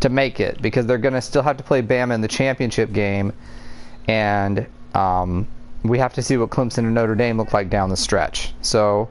to 0.00 0.08
make 0.08 0.40
it 0.40 0.60
because 0.62 0.86
they're 0.86 0.98
going 0.98 1.14
to 1.14 1.20
still 1.20 1.42
have 1.42 1.56
to 1.58 1.64
play 1.64 1.82
Bama 1.82 2.14
in 2.14 2.20
the 2.20 2.28
championship 2.28 2.92
game, 2.92 3.32
and 4.08 4.66
um, 4.94 5.46
we 5.82 5.98
have 5.98 6.14
to 6.14 6.22
see 6.22 6.36
what 6.36 6.50
Clemson 6.50 6.78
and 6.78 6.94
Notre 6.94 7.14
Dame 7.14 7.36
look 7.36 7.52
like 7.52 7.68
down 7.68 7.90
the 7.90 7.96
stretch. 7.96 8.54
So 8.62 9.10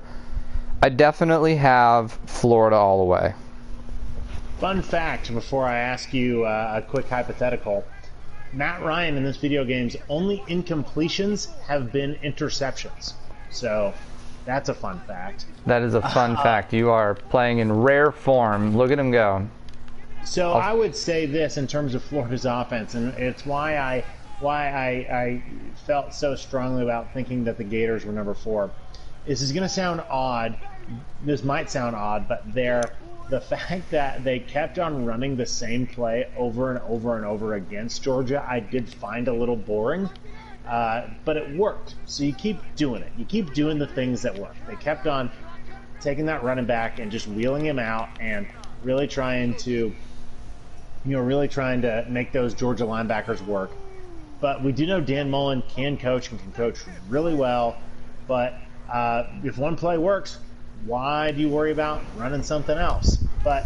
I 0.82 0.90
definitely 0.90 1.56
have 1.58 2.14
Florida 2.26 2.76
all 2.76 3.00
the 3.00 3.06
way. 3.06 3.34
Fun 4.60 4.82
fact 4.82 5.34
before 5.34 5.66
I 5.66 5.78
ask 5.78 6.14
you 6.14 6.46
uh, 6.46 6.74
a 6.78 6.82
quick 6.82 7.08
hypothetical 7.10 7.84
Matt 8.56 8.82
Ryan 8.82 9.18
in 9.18 9.24
this 9.24 9.36
video 9.36 9.66
game's 9.66 9.98
only 10.08 10.38
incompletions 10.48 11.54
have 11.62 11.92
been 11.92 12.16
interceptions. 12.24 13.14
So 13.50 13.94
that's 14.46 14.70
a 14.70 14.74
fun 14.74 15.02
fact. 15.02 15.46
That 15.66 15.82
is 15.82 15.94
a 15.94 16.02
fun 16.02 16.38
uh, 16.38 16.42
fact. 16.42 16.72
You 16.72 16.90
are 16.90 17.16
playing 17.16 17.60
in 17.60 17.72
rare 17.72 18.14
form. 18.14 18.78
Look 18.78 18.92
at 18.92 19.00
him 19.00 19.12
go. 19.12 19.46
So 20.24 20.54
I'll... 20.54 20.62
I 20.62 20.74
would 20.74 20.96
say 20.96 21.26
this 21.26 21.58
in 21.58 21.68
terms 21.68 21.96
of 21.96 22.04
Florida's 22.04 22.46
offense, 22.46 22.96
and 22.96 23.14
it's 23.16 23.46
why 23.46 23.78
I 23.78 24.06
why 24.40 24.70
I, 24.70 24.88
I 25.18 25.44
felt 25.86 26.14
so 26.14 26.36
strongly 26.36 26.84
about 26.84 27.14
thinking 27.14 27.46
that 27.46 27.58
the 27.58 27.64
Gators 27.64 28.06
were 28.06 28.12
number 28.12 28.34
four. 28.34 28.72
This 29.26 29.42
is 29.42 29.52
going 29.52 29.64
to 29.64 29.70
sound 29.70 30.02
odd. 30.10 30.58
This 31.24 31.44
might 31.44 31.70
sound 31.70 31.96
odd, 31.96 32.28
but 32.28 32.44
they're 32.54 32.84
the 33.30 33.42
fact 33.42 33.90
that 33.92 34.24
they 34.24 34.40
kept 34.40 34.80
on 34.80 35.06
running 35.06 35.36
the 35.36 35.46
same 35.46 35.88
play 35.88 36.28
over 36.38 36.72
and 36.72 36.80
over 36.88 37.18
and 37.18 37.26
over 37.26 37.56
against 37.56 38.04
Georgia, 38.04 38.46
I 38.48 38.60
did 38.60 38.88
find 38.88 39.28
a 39.28 39.34
little 39.34 39.56
boring. 39.56 40.10
Uh, 40.68 41.08
but 41.26 41.38
it 41.38 41.56
worked. 41.56 41.94
So 42.06 42.24
you 42.24 42.34
keep 42.34 42.60
doing 42.76 43.04
it. 43.04 43.12
You 43.18 43.26
keep 43.26 43.54
doing 43.54 43.78
the 43.78 43.86
things 43.86 44.24
that 44.24 44.36
work. 44.36 44.56
They 44.68 44.76
kept 44.76 45.06
on 45.06 45.30
taking 46.00 46.26
that 46.26 46.44
running 46.44 46.66
back 46.66 47.00
and 47.00 47.12
just 47.12 47.28
wheeling 47.28 47.66
him 47.66 47.78
out 47.78 48.10
and 48.20 48.48
really 48.84 49.08
trying 49.08 49.56
to, 49.58 49.72
you 49.72 49.96
know, 51.06 51.20
really 51.20 51.48
trying 51.48 51.84
to 51.84 52.06
make 52.10 52.32
those 52.32 52.56
Georgia 52.56 52.84
linebackers 52.84 53.46
work. 53.46 53.72
But 54.42 54.64
we 54.64 54.72
do 54.72 54.88
know 54.88 55.00
Dan 55.00 55.30
Mullen 55.30 55.62
can 55.70 55.98
coach 55.98 56.32
and 56.32 56.40
can 56.40 56.52
coach 56.52 56.80
really 57.10 57.36
well. 57.36 57.78
But 58.28 58.60
uh, 58.92 59.26
if 59.44 59.58
one 59.58 59.76
play 59.76 60.00
works, 60.00 60.40
why 60.86 61.32
do 61.32 61.42
you 61.42 61.50
worry 61.50 61.72
about 61.72 62.02
running 62.18 62.44
something 62.44 62.78
else? 62.78 63.18
But 63.44 63.66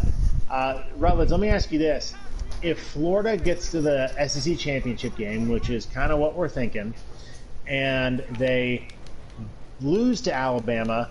uh, 0.50 0.84
Rutledge, 0.98 1.30
let 1.30 1.40
me 1.40 1.50
ask 1.50 1.72
you 1.72 1.80
this: 1.80 2.14
If 2.62 2.80
Florida 2.80 3.38
gets 3.38 3.72
to 3.72 3.82
the 3.82 4.08
SEC 4.28 4.58
championship 4.58 5.16
game, 5.16 5.50
which 5.50 5.70
is 5.70 5.86
kind 5.86 6.12
of 6.12 6.20
what 6.20 6.36
we're 6.36 6.50
thinking, 6.50 6.94
and 7.68 8.20
they 8.38 8.88
lose 9.82 10.22
to 10.22 10.34
Alabama, 10.34 11.10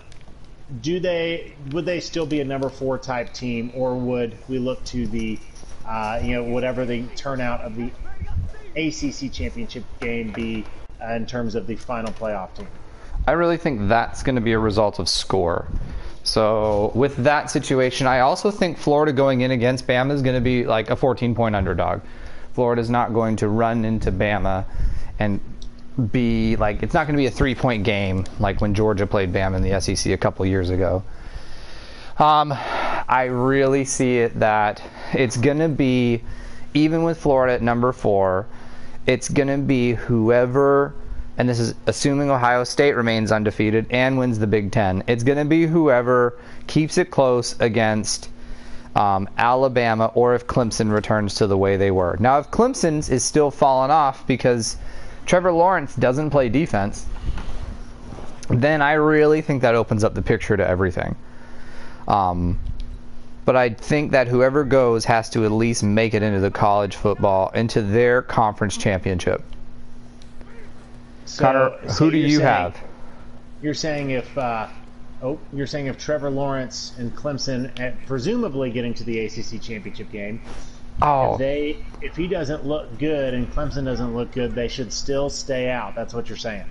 do 0.81 0.99
they 0.99 1.53
would 1.71 1.85
they 1.85 1.99
still 1.99 2.25
be 2.25 2.41
a 2.41 2.45
number 2.45 2.69
four 2.69 2.97
type 2.97 3.33
team, 3.33 3.71
or 3.75 3.95
would 3.95 4.35
we 4.47 4.59
look 4.59 4.83
to 4.85 5.07
the 5.07 5.39
uh, 5.87 6.19
you 6.23 6.33
know 6.33 6.43
whatever 6.43 6.85
the 6.85 7.03
turnout 7.15 7.61
of 7.61 7.75
the 7.75 7.91
ACC 8.75 9.31
championship 9.31 9.83
game 9.99 10.31
be 10.31 10.65
uh, 11.01 11.13
in 11.13 11.25
terms 11.25 11.55
of 11.55 11.67
the 11.67 11.75
final 11.75 12.11
playoff 12.13 12.53
team? 12.55 12.67
I 13.27 13.33
really 13.33 13.57
think 13.57 13.89
that's 13.89 14.23
going 14.23 14.35
to 14.35 14.41
be 14.41 14.53
a 14.53 14.59
result 14.59 14.99
of 14.99 15.09
score. 15.09 15.67
So 16.29 16.91
with 16.93 17.15
that 17.23 17.49
situation, 17.49 18.05
I 18.05 18.19
also 18.19 18.51
think 18.51 18.77
Florida 18.77 19.11
going 19.11 19.41
in 19.41 19.49
against 19.49 19.87
Bama 19.87 20.11
is 20.11 20.21
going 20.21 20.35
to 20.35 20.41
be 20.41 20.63
like 20.63 20.91
a 20.91 20.95
14 20.95 21.33
point 21.33 21.55
underdog. 21.55 22.01
Florida's 22.53 22.89
not 22.89 23.15
going 23.15 23.35
to 23.37 23.47
run 23.47 23.83
into 23.83 24.11
Bama 24.11 24.65
and 25.17 25.39
be 26.11 26.55
like 26.55 26.83
it's 26.83 26.93
not 26.93 27.07
going 27.07 27.15
to 27.15 27.17
be 27.17 27.25
a 27.25 27.31
three 27.31 27.55
point 27.55 27.83
game 27.83 28.25
like 28.39 28.61
when 28.61 28.75
Georgia 28.75 29.07
played 29.07 29.33
Bama 29.33 29.55
in 29.57 29.63
the 29.63 29.81
SEC 29.81 30.13
a 30.13 30.17
couple 30.17 30.45
years 30.45 30.69
ago. 30.69 31.03
Um, 32.19 32.53
I 32.53 33.23
really 33.31 33.83
see 33.83 34.19
it 34.19 34.39
that 34.39 34.83
it's 35.13 35.35
going 35.35 35.57
to 35.57 35.67
be 35.67 36.21
even 36.75 37.01
with 37.01 37.19
Florida 37.19 37.53
at 37.55 37.63
number 37.63 37.91
four, 37.91 38.45
it's 39.07 39.29
going 39.29 39.47
to 39.47 39.57
be 39.57 39.93
whoever 39.93 40.93
and 41.39 41.47
this 41.47 41.57
is 41.57 41.73
assuming 41.87 42.29
Ohio 42.29 42.65
State 42.65 42.97
remains 42.97 43.31
undefeated 43.31 43.85
and 43.89 44.17
wins 44.17 44.37
the 44.39 44.45
Big 44.45 44.73
Ten. 44.73 45.01
It's 45.07 45.23
going 45.23 45.37
to 45.37 45.45
be 45.45 45.65
whoever 45.65 46.37
keeps 46.67 46.97
it 46.97 47.11
close 47.11 47.57
against 47.61 48.29
um, 48.97 49.29
Alabama 49.37 50.11
or 50.15 50.35
if 50.35 50.47
Clemson 50.47 50.91
returns 50.91 51.35
to 51.35 51.47
the 51.47 51.57
way 51.57 51.77
they 51.77 51.91
were. 51.91 52.17
Now, 52.19 52.39
if 52.39 52.51
Clemson's 52.51 53.09
is 53.09 53.23
still 53.23 53.51
falling 53.51 53.89
off 53.89 54.27
because 54.27 54.75
Trevor 55.25 55.53
Lawrence 55.53 55.95
doesn't 55.95 56.29
play 56.29 56.49
defense, 56.49 57.05
then 58.49 58.81
I 58.81 58.93
really 58.93 59.39
think 59.39 59.61
that 59.61 59.75
opens 59.75 60.03
up 60.03 60.15
the 60.15 60.21
picture 60.21 60.57
to 60.57 60.67
everything. 60.67 61.15
Um, 62.09 62.59
but 63.45 63.55
I 63.55 63.69
think 63.69 64.11
that 64.11 64.27
whoever 64.27 64.65
goes 64.65 65.05
has 65.05 65.29
to 65.29 65.45
at 65.45 65.51
least 65.53 65.83
make 65.83 66.13
it 66.13 66.21
into 66.21 66.41
the 66.41 66.51
college 66.51 66.97
football, 66.97 67.49
into 67.51 67.81
their 67.81 68.21
conference 68.21 68.75
championship. 68.75 69.41
So, 71.29 71.43
Connor, 71.43 71.89
so 71.89 72.05
who 72.05 72.11
do 72.11 72.17
you 72.17 72.37
saying, 72.37 72.41
have? 72.41 72.77
You're 73.61 73.75
saying 73.75 74.09
if 74.09 74.35
uh, 74.35 74.67
oh, 75.21 75.39
you're 75.53 75.67
saying 75.67 75.85
if 75.85 75.97
Trevor 75.99 76.31
Lawrence 76.31 76.93
and 76.97 77.15
Clemson, 77.15 77.79
at, 77.79 78.03
presumably 78.07 78.71
getting 78.71 78.95
to 78.95 79.03
the 79.03 79.19
ACC 79.19 79.61
championship 79.61 80.11
game, 80.11 80.41
oh. 81.03 81.33
if 81.33 81.37
they 81.37 81.85
if 82.01 82.15
he 82.15 82.27
doesn't 82.27 82.65
look 82.65 82.97
good 82.97 83.35
and 83.35 83.47
Clemson 83.53 83.85
doesn't 83.85 84.15
look 84.15 84.31
good, 84.31 84.55
they 84.55 84.67
should 84.67 84.91
still 84.91 85.29
stay 85.29 85.69
out. 85.69 85.93
That's 85.93 86.15
what 86.15 86.29
you're 86.29 86.37
saying. 86.37 86.65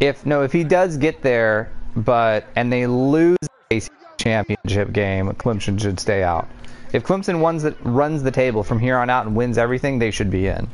If 0.00 0.26
no, 0.26 0.42
if 0.42 0.52
he 0.52 0.62
does 0.62 0.98
get 0.98 1.22
there, 1.22 1.72
but 1.96 2.44
and 2.56 2.70
they 2.70 2.86
lose 2.86 3.38
the 3.70 3.76
ACC 3.78 4.18
championship 4.18 4.92
game, 4.92 5.30
Clemson 5.30 5.80
should 5.80 5.98
stay 5.98 6.22
out. 6.22 6.46
If 6.92 7.04
Clemson 7.04 7.42
runs 7.42 7.62
the, 7.62 7.74
runs 7.80 8.22
the 8.22 8.30
table 8.30 8.62
from 8.62 8.80
here 8.80 8.98
on 8.98 9.08
out 9.08 9.24
and 9.24 9.34
wins 9.34 9.56
everything, 9.56 9.98
they 9.98 10.10
should 10.10 10.30
be 10.30 10.46
in. 10.46 10.68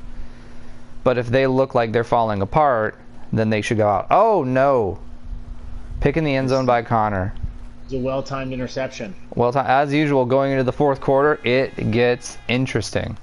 But 1.04 1.18
if 1.18 1.28
they 1.28 1.46
look 1.46 1.74
like 1.74 1.92
they're 1.92 2.04
falling 2.04 2.42
apart, 2.42 2.98
then 3.32 3.50
they 3.50 3.62
should 3.62 3.78
go 3.78 3.88
out. 3.88 4.06
Oh 4.10 4.44
no! 4.44 4.98
Picking 6.00 6.24
the 6.24 6.34
end 6.34 6.48
zone 6.48 6.66
by 6.66 6.82
Connor. 6.82 7.34
It's 7.84 7.92
a 7.92 7.98
well-timed 7.98 8.52
interception. 8.52 9.14
Well, 9.34 9.56
as 9.56 9.92
usual, 9.92 10.24
going 10.24 10.52
into 10.52 10.64
the 10.64 10.72
fourth 10.72 11.00
quarter, 11.00 11.40
it 11.44 11.90
gets 11.90 12.38
interesting. 12.48 13.16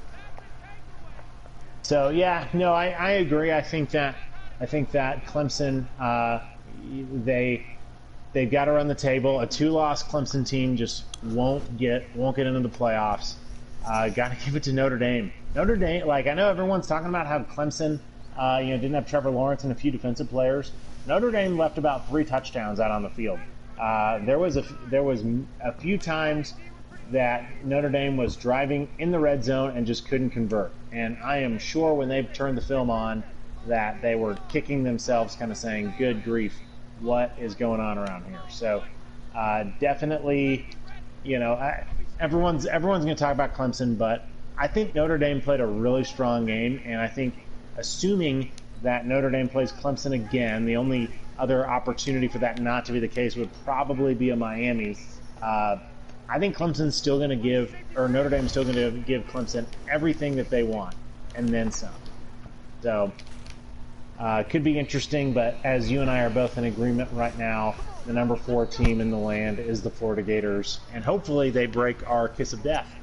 So 1.84 2.10
yeah, 2.10 2.48
no, 2.54 2.74
I, 2.74 2.90
I 2.90 3.12
agree. 3.14 3.52
I 3.52 3.62
think 3.62 3.92
that 3.92 4.16
I 4.60 4.66
think 4.66 4.92
that 4.92 5.26
Clemson 5.26 5.86
uh, 6.00 6.40
they 6.84 7.66
they've 8.34 8.52
got 8.52 8.66
to 8.66 8.74
run 8.74 8.88
the 8.88 8.96
table. 8.96 9.40
A 9.40 9.48
two-loss 9.48 10.04
Clemson 10.04 10.48
team 10.48 10.76
just 10.76 11.06
won't 11.24 11.78
get 11.78 12.06
won't 12.16 12.36
get 12.36 12.48
into 12.48 12.60
the 12.60 12.70
playoffs. 12.70 13.36
Uh, 13.86 14.10
got 14.10 14.38
to 14.38 14.38
give 14.46 14.56
it 14.56 14.64
to 14.64 14.74
Notre 14.74 14.98
Dame. 14.98 15.32
Notre 15.56 15.76
Dame, 15.76 16.06
like 16.06 16.28
I 16.28 16.34
know 16.34 16.50
everyone's 16.50 16.88
talking 16.88 17.10
about 17.10 17.26
how 17.26 17.40
Clemson, 17.40 18.00
uh, 18.38 18.60
you 18.62 18.70
know, 18.70 18.78
didn't 18.78 18.94
have 18.94 19.08
Trevor 19.10 19.32
Lawrence 19.32 19.64
and 19.64 19.72
a 19.72 19.76
few 19.76 19.92
defensive 19.92 20.30
players. 20.30 20.72
Notre 21.08 21.32
Dame 21.32 21.58
left 21.58 21.78
about 21.78 22.08
three 22.08 22.24
touchdowns 22.24 22.80
out 22.80 22.92
on 22.92 23.02
the 23.02 23.10
field. 23.10 23.40
Uh, 23.80 24.20
there 24.26 24.38
was 24.38 24.58
a 24.58 24.66
there 24.88 25.04
was 25.04 25.24
a 25.62 25.72
few 25.74 25.98
times 25.98 26.54
that 27.12 27.66
Notre 27.66 27.90
Dame 27.90 28.18
was 28.18 28.36
driving 28.36 28.88
in 29.00 29.10
the 29.12 29.20
red 29.20 29.44
zone 29.44 29.76
and 29.76 29.88
just 29.88 30.08
couldn't 30.08 30.30
convert. 30.30 30.72
And 30.92 31.18
I 31.24 31.38
am 31.38 31.58
sure 31.58 31.94
when 31.96 32.10
they 32.10 32.24
turned 32.24 32.58
the 32.58 32.62
film 32.62 32.92
on 32.92 33.24
that 33.66 34.02
they 34.02 34.16
were 34.16 34.36
kicking 34.50 34.84
themselves, 34.84 35.36
kind 35.36 35.52
of 35.52 35.58
saying, 35.58 35.96
"Good 35.98 36.24
grief, 36.24 36.60
what 37.00 37.34
is 37.40 37.56
going 37.56 37.80
on 37.80 37.98
around 37.98 38.26
here?" 38.26 38.42
So 38.50 38.84
uh, 39.34 39.66
definitely, 39.80 40.68
you 41.24 41.40
know, 41.40 41.54
I, 41.54 41.86
everyone's 42.20 42.68
everyone's 42.68 43.06
going 43.06 43.18
to 43.18 43.24
talk 43.24 43.34
about 43.34 43.56
Clemson, 43.56 43.98
but 43.98 44.28
I 44.60 44.68
think 44.68 44.94
Notre 44.94 45.18
Dame 45.18 45.40
played 45.40 45.62
a 45.62 45.66
really 45.66 46.04
strong 46.04 46.46
game, 46.46 46.82
and 46.84 47.00
I 47.00 47.08
think 47.08 47.34
assuming 47.78 48.52
that 48.84 49.08
Notre 49.08 49.30
Dame 49.30 49.48
plays 49.48 49.72
Clemson 49.72 50.14
again, 50.14 50.66
the 50.66 50.76
only 50.76 51.10
other 51.38 51.66
opportunity 51.66 52.28
for 52.28 52.40
that 52.40 52.60
not 52.60 52.84
to 52.86 52.92
be 52.92 53.00
the 53.00 53.08
case 53.08 53.38
would 53.38 53.50
probably 53.64 54.14
be 54.14 54.32
a 54.32 54.36
Miami. 54.36 54.98
Uh, 55.42 55.78
I 56.28 56.40
think 56.40 56.58
Clemson's 56.58 56.98
still 56.98 57.18
going 57.18 57.30
to 57.30 57.38
give, 57.38 57.74
or 57.96 58.10
Notre 58.10 58.30
Dame's 58.30 58.52
still 58.52 58.66
going 58.66 58.76
to 58.76 58.92
give 58.92 59.24
Clemson 59.28 59.66
everything 59.90 60.36
that 60.36 60.50
they 60.50 60.64
want, 60.64 60.94
and 61.36 61.48
then 61.48 61.72
some. 61.72 61.94
So, 62.82 63.14
uh, 64.20 64.44
could 64.44 64.66
be 64.66 64.78
interesting, 64.78 65.32
but 65.32 65.56
as 65.64 65.90
you 65.90 66.02
and 66.02 66.12
I 66.12 66.24
are 66.24 66.30
both 66.30 66.58
in 66.58 66.66
agreement 66.66 67.10
right 67.14 67.38
now, 67.38 67.76
the 68.06 68.12
number 68.12 68.36
four 68.36 68.66
team 68.66 69.00
in 69.00 69.10
the 69.10 69.18
land 69.18 69.60
is 69.60 69.82
the 69.82 69.90
Florida 69.90 70.22
Gators, 70.22 70.82
and 70.94 71.02
hopefully 71.02 71.50
they 71.50 71.66
break 71.66 72.10
our 72.10 72.28
kiss 72.28 72.52
of 72.52 72.62
death. 72.62 72.94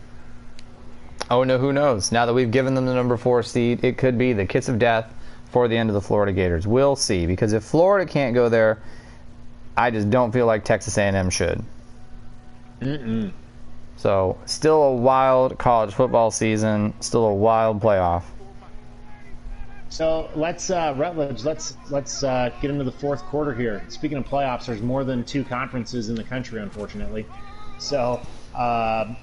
Oh 1.31 1.43
no, 1.43 1.59
who 1.59 1.73
knows? 1.73 2.13
Now 2.13 2.27
that 2.27 2.35
we've 2.35 2.51
given 2.51 2.75
them 2.75 2.87
the 2.87 2.95
number 2.95 3.17
four 3.17 3.43
seed, 3.43 3.85
it 3.85 3.99
could 3.99 4.17
be 4.17 4.33
the 4.33 4.47
kiss 4.47 4.69
of 4.69 4.79
death 4.79 5.13
for 5.47 5.69
the 5.69 5.77
end 5.77 5.91
of 5.91 5.95
the 5.95 6.01
Florida 6.01 6.33
Gators. 6.33 6.67
We'll 6.67 6.97
see. 6.97 7.27
Because 7.27 7.53
if 7.53 7.65
Florida 7.65 8.11
can't 8.11 8.35
go 8.35 8.49
there, 8.49 8.79
I 9.77 9.91
just 9.91 10.11
don't 10.11 10.33
feel 10.33 10.47
like 10.47 10.65
Texas 10.65 10.97
A&M 10.99 11.31
should. 11.31 11.63
Mm-mm. 12.81 13.33
So, 13.97 14.39
still 14.45 14.83
a 14.83 14.95
wild 14.95 15.59
college 15.59 15.95
football 15.95 16.31
season, 16.31 16.93
still 17.01 17.25
a 17.25 17.35
wild 17.35 17.81
playoff. 17.81 18.25
So 19.89 20.29
let's 20.35 20.69
uh, 20.69 20.95
Rutledge. 20.97 21.45
Let's 21.45 21.75
let's 21.91 22.23
uh, 22.23 22.51
get 22.61 22.71
into 22.71 22.85
the 22.85 22.93
fourth 22.93 23.23
quarter 23.23 23.55
here. 23.55 23.83
Speaking 23.89 24.19
of 24.19 24.27
playoffs, 24.27 24.67
there's 24.67 24.83
more 24.83 25.05
than 25.05 25.25
two 25.25 25.45
conferences 25.45 26.09
in 26.11 26.17
the 26.17 26.25
country, 26.25 26.61
unfortunately. 26.61 27.25
So 27.79 28.21
uh, 28.55 29.15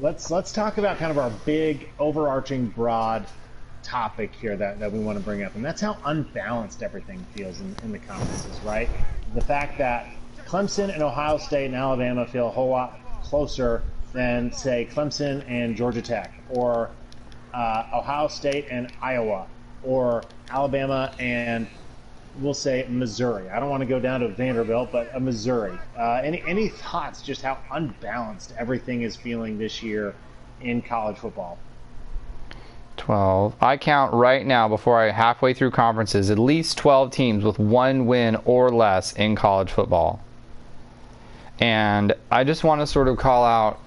let's 0.00 0.30
let's 0.30 0.52
talk 0.52 0.78
about 0.78 0.98
kind 0.98 1.10
of 1.10 1.18
our 1.18 1.30
big, 1.44 1.88
overarching, 1.98 2.68
broad 2.68 3.26
topic 3.82 4.34
here 4.34 4.56
that, 4.56 4.80
that 4.80 4.92
we 4.92 4.98
want 4.98 5.18
to 5.18 5.24
bring 5.24 5.42
up, 5.42 5.54
and 5.54 5.64
that's 5.64 5.80
how 5.80 5.96
unbalanced 6.04 6.82
everything 6.82 7.24
feels 7.34 7.60
in, 7.60 7.74
in 7.84 7.92
the 7.92 7.98
conferences, 7.98 8.58
right? 8.60 8.88
The 9.34 9.40
fact 9.40 9.78
that 9.78 10.08
Clemson 10.46 10.92
and 10.92 11.02
Ohio 11.02 11.38
State 11.38 11.66
and 11.66 11.74
Alabama 11.74 12.26
feel 12.26 12.48
a 12.48 12.50
whole 12.50 12.68
lot 12.68 13.00
closer 13.22 13.82
than, 14.12 14.52
say, 14.52 14.88
Clemson 14.92 15.44
and 15.48 15.76
Georgia 15.76 16.02
Tech, 16.02 16.32
or 16.50 16.90
uh, 17.54 17.84
Ohio 17.94 18.28
State 18.28 18.66
and 18.70 18.92
Iowa, 19.00 19.46
or 19.82 20.24
Alabama 20.50 21.14
and 21.18 21.66
we'll 22.40 22.54
say 22.54 22.86
Missouri. 22.88 23.48
I 23.48 23.60
don't 23.60 23.70
want 23.70 23.80
to 23.80 23.86
go 23.86 24.00
down 24.00 24.20
to 24.20 24.28
Vanderbilt, 24.28 24.90
but 24.92 25.10
a 25.14 25.20
Missouri. 25.20 25.78
Uh, 25.98 26.20
any 26.22 26.42
any 26.46 26.68
thoughts 26.68 27.22
just 27.22 27.42
how 27.42 27.58
unbalanced 27.72 28.54
everything 28.58 29.02
is 29.02 29.16
feeling 29.16 29.58
this 29.58 29.82
year 29.82 30.14
in 30.60 30.82
college 30.82 31.18
football? 31.18 31.58
12. 32.96 33.54
I 33.60 33.76
count 33.76 34.14
right 34.14 34.44
now 34.44 34.68
before 34.68 35.00
I 35.00 35.10
halfway 35.10 35.52
through 35.52 35.70
conferences 35.70 36.30
at 36.30 36.38
least 36.38 36.78
12 36.78 37.10
teams 37.10 37.44
with 37.44 37.58
one 37.58 38.06
win 38.06 38.36
or 38.44 38.70
less 38.70 39.12
in 39.12 39.36
college 39.36 39.70
football. 39.70 40.20
And 41.60 42.14
I 42.30 42.44
just 42.44 42.64
want 42.64 42.80
to 42.80 42.86
sort 42.86 43.08
of 43.08 43.18
call 43.18 43.44
out 43.44 43.80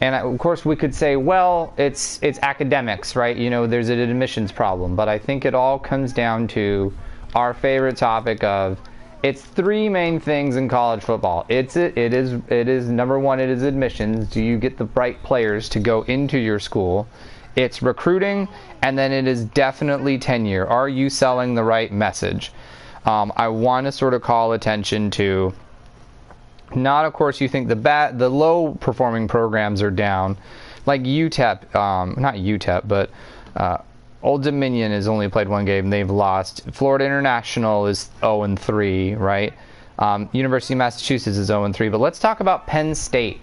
and 0.00 0.14
of 0.14 0.38
course 0.38 0.64
we 0.64 0.76
could 0.76 0.94
say 0.94 1.16
well 1.16 1.72
it's 1.78 2.18
it's 2.22 2.38
academics 2.40 3.16
right 3.16 3.36
you 3.36 3.48
know 3.48 3.66
there's 3.66 3.88
an 3.88 3.98
admissions 3.98 4.52
problem 4.52 4.94
but 4.94 5.08
i 5.08 5.18
think 5.18 5.44
it 5.44 5.54
all 5.54 5.78
comes 5.78 6.12
down 6.12 6.46
to 6.46 6.92
our 7.36 7.52
favorite 7.54 7.96
topic 7.98 8.42
of 8.42 8.80
it's 9.22 9.42
three 9.42 9.88
main 9.88 10.18
things 10.18 10.56
in 10.56 10.68
college 10.68 11.02
football. 11.02 11.44
It's 11.48 11.76
it, 11.76 11.96
is 11.96 12.40
it 12.48 12.68
is 12.68 12.88
number 12.88 13.18
one 13.18 13.40
it 13.40 13.50
is 13.50 13.62
admissions. 13.62 14.28
Do 14.28 14.42
you 14.42 14.58
get 14.58 14.78
the 14.78 14.86
right 14.94 15.22
players 15.22 15.68
to 15.70 15.78
go 15.78 16.02
into 16.02 16.38
your 16.38 16.58
school? 16.58 17.06
It's 17.54 17.82
recruiting 17.82 18.48
and 18.82 18.98
then 18.98 19.12
it 19.12 19.26
is 19.26 19.44
definitely 19.44 20.18
tenure. 20.18 20.66
Are 20.66 20.88
you 20.88 21.10
selling 21.10 21.54
the 21.54 21.62
right 21.62 21.92
message? 21.92 22.52
Um, 23.04 23.32
i 23.36 23.46
want 23.46 23.86
to 23.86 23.92
sort 23.92 24.14
of 24.14 24.22
call 24.22 24.52
attention 24.52 25.12
to 25.12 25.54
not, 26.74 27.04
of 27.04 27.12
course, 27.12 27.40
you 27.40 27.48
think 27.48 27.68
the 27.68 27.76
bad, 27.76 28.18
the 28.18 28.28
low 28.28 28.76
performing 28.80 29.28
programs 29.28 29.82
are 29.82 29.90
down, 29.90 30.36
like 30.84 31.02
UTEP, 31.02 31.74
um, 31.76 32.16
not 32.18 32.34
UTEP, 32.34 32.88
but 32.88 33.10
uh, 33.54 33.78
Old 34.22 34.42
Dominion 34.42 34.92
has 34.92 35.08
only 35.08 35.28
played 35.28 35.48
one 35.48 35.64
game; 35.64 35.90
they've 35.90 36.10
lost. 36.10 36.62
Florida 36.72 37.04
International 37.04 37.86
is 37.86 38.10
0 38.20 38.42
and 38.42 38.58
3, 38.58 39.14
right? 39.14 39.52
Um, 39.98 40.28
University 40.32 40.74
of 40.74 40.78
Massachusetts 40.78 41.36
is 41.36 41.46
0 41.46 41.64
and 41.64 41.74
3. 41.74 41.88
But 41.88 42.00
let's 42.00 42.18
talk 42.18 42.40
about 42.40 42.66
Penn 42.66 42.94
State 42.94 43.40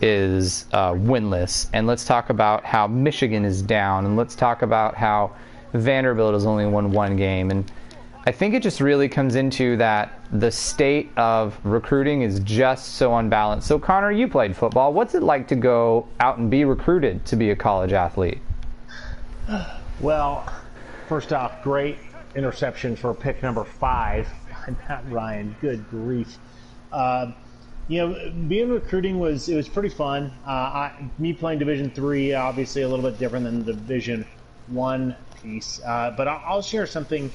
is 0.00 0.66
uh, 0.72 0.92
winless, 0.92 1.68
and 1.72 1.86
let's 1.86 2.04
talk 2.04 2.30
about 2.30 2.64
how 2.64 2.86
Michigan 2.86 3.44
is 3.44 3.62
down, 3.62 4.04
and 4.06 4.16
let's 4.16 4.34
talk 4.34 4.62
about 4.62 4.94
how 4.94 5.34
Vanderbilt 5.72 6.34
has 6.34 6.46
only 6.46 6.66
won 6.66 6.90
one 6.90 7.16
game, 7.16 7.50
and 7.50 7.70
I 8.26 8.32
think 8.32 8.54
it 8.54 8.62
just 8.62 8.80
really 8.80 9.08
comes 9.08 9.34
into 9.34 9.76
that 9.76 10.18
the 10.32 10.50
state 10.50 11.10
of 11.18 11.58
recruiting 11.62 12.22
is 12.22 12.40
just 12.40 12.94
so 12.94 13.14
unbalanced. 13.16 13.66
So, 13.66 13.78
Connor, 13.78 14.12
you 14.12 14.28
played 14.28 14.56
football. 14.56 14.94
What's 14.94 15.14
it 15.14 15.22
like 15.22 15.46
to 15.48 15.56
go 15.56 16.08
out 16.20 16.38
and 16.38 16.50
be 16.50 16.64
recruited 16.64 17.26
to 17.26 17.36
be 17.36 17.50
a 17.50 17.56
college 17.56 17.92
athlete? 17.92 18.40
Well, 20.00 20.52
first 21.08 21.32
off, 21.32 21.62
great 21.62 21.98
interception 22.34 22.96
for 22.96 23.14
pick 23.14 23.42
number 23.42 23.64
five 23.64 24.28
Matt 24.88 25.04
Ryan. 25.08 25.56
Good 25.60 25.88
grief. 25.90 26.36
Uh, 26.92 27.32
you 27.86 27.98
know, 27.98 28.32
being 28.48 28.70
recruiting 28.70 29.18
was 29.18 29.48
it 29.48 29.56
was 29.56 29.68
pretty 29.68 29.90
fun. 29.90 30.32
Uh, 30.46 30.50
I, 30.50 31.10
me 31.18 31.32
playing 31.32 31.58
Division 31.58 31.90
three, 31.90 32.34
obviously 32.34 32.82
a 32.82 32.88
little 32.88 33.08
bit 33.08 33.18
different 33.18 33.44
than 33.44 33.64
the 33.64 33.74
Division 33.74 34.26
one 34.68 35.14
piece. 35.42 35.80
Uh, 35.84 36.14
but 36.16 36.26
I'll, 36.26 36.42
I'll 36.46 36.62
share 36.62 36.86
something 36.86 37.30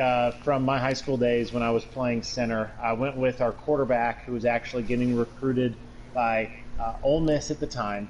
uh, 0.00 0.30
from 0.42 0.64
my 0.64 0.78
high 0.78 0.92
school 0.92 1.16
days 1.16 1.52
when 1.52 1.62
I 1.62 1.70
was 1.70 1.84
playing 1.84 2.22
center. 2.22 2.70
I 2.80 2.92
went 2.92 3.16
with 3.16 3.40
our 3.40 3.52
quarterback 3.52 4.24
who 4.24 4.32
was 4.32 4.44
actually 4.44 4.84
getting 4.84 5.16
recruited 5.16 5.74
by 6.14 6.50
uh, 6.80 6.94
Ole 7.02 7.20
Miss 7.20 7.50
at 7.50 7.58
the 7.58 7.66
time, 7.66 8.08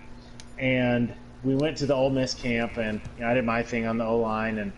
and 0.59 1.15
we 1.43 1.57
went 1.57 1.77
to 1.79 1.87
the 1.87 1.95
Ole 1.95 2.11
Miss 2.11 2.35
camp, 2.35 2.77
and 2.77 3.01
you 3.17 3.25
know, 3.25 3.31
I 3.31 3.35
did 3.35 3.45
my 3.45 3.63
thing 3.63 3.87
on 3.87 3.99
the 3.99 4.05
O 4.05 4.19
line, 4.19 4.59
and 4.59 4.73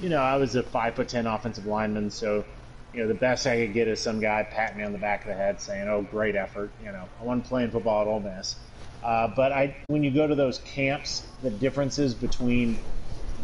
you 0.00 0.08
know 0.08 0.20
I 0.20 0.36
was 0.36 0.54
a 0.54 0.62
five 0.62 0.96
foot 0.96 1.08
ten 1.08 1.26
offensive 1.26 1.66
lineman, 1.66 2.10
so 2.10 2.44
you 2.92 3.02
know 3.02 3.08
the 3.08 3.14
best 3.14 3.46
I 3.46 3.66
could 3.66 3.74
get 3.74 3.88
is 3.88 4.02
some 4.02 4.20
guy 4.20 4.46
patting 4.50 4.78
me 4.78 4.84
on 4.84 4.92
the 4.92 4.98
back 4.98 5.24
of 5.24 5.28
the 5.28 5.34
head 5.34 5.60
saying, 5.60 5.88
"Oh, 5.88 6.02
great 6.02 6.34
effort." 6.36 6.72
You 6.80 6.92
know, 6.92 7.08
I 7.20 7.24
wasn't 7.24 7.44
playing 7.44 7.70
football 7.70 8.02
at 8.02 8.08
Ole 8.08 8.20
Miss. 8.20 8.56
Uh, 9.02 9.28
but 9.36 9.52
I, 9.52 9.76
when 9.86 10.02
you 10.02 10.12
go 10.12 10.26
to 10.26 10.34
those 10.34 10.58
camps, 10.58 11.24
the 11.40 11.50
differences 11.50 12.14
between 12.14 12.80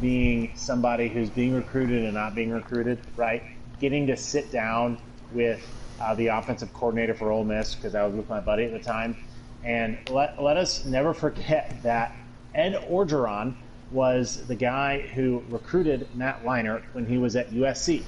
being 0.00 0.50
somebody 0.56 1.08
who's 1.08 1.30
being 1.30 1.54
recruited 1.54 2.02
and 2.04 2.14
not 2.14 2.34
being 2.34 2.50
recruited, 2.50 3.00
right? 3.16 3.42
Getting 3.78 4.08
to 4.08 4.16
sit 4.16 4.50
down 4.50 4.98
with 5.30 5.60
uh, 6.00 6.14
the 6.16 6.28
offensive 6.28 6.72
coordinator 6.72 7.14
for 7.14 7.30
Ole 7.30 7.44
Miss 7.44 7.76
because 7.76 7.94
I 7.94 8.04
was 8.04 8.14
with 8.16 8.28
my 8.28 8.40
buddy 8.40 8.64
at 8.64 8.72
the 8.72 8.80
time, 8.80 9.16
and 9.62 9.98
let 10.08 10.42
let 10.42 10.56
us 10.56 10.84
never 10.84 11.12
forget 11.14 11.80
that 11.84 12.12
Ed 12.54 12.74
Orgeron 12.90 13.54
was 13.90 14.46
the 14.46 14.54
guy 14.54 15.00
who 15.00 15.42
recruited 15.48 16.08
Matt 16.14 16.44
Leinart 16.44 16.82
when 16.92 17.06
he 17.06 17.18
was 17.18 17.36
at 17.36 17.50
USC. 17.50 18.02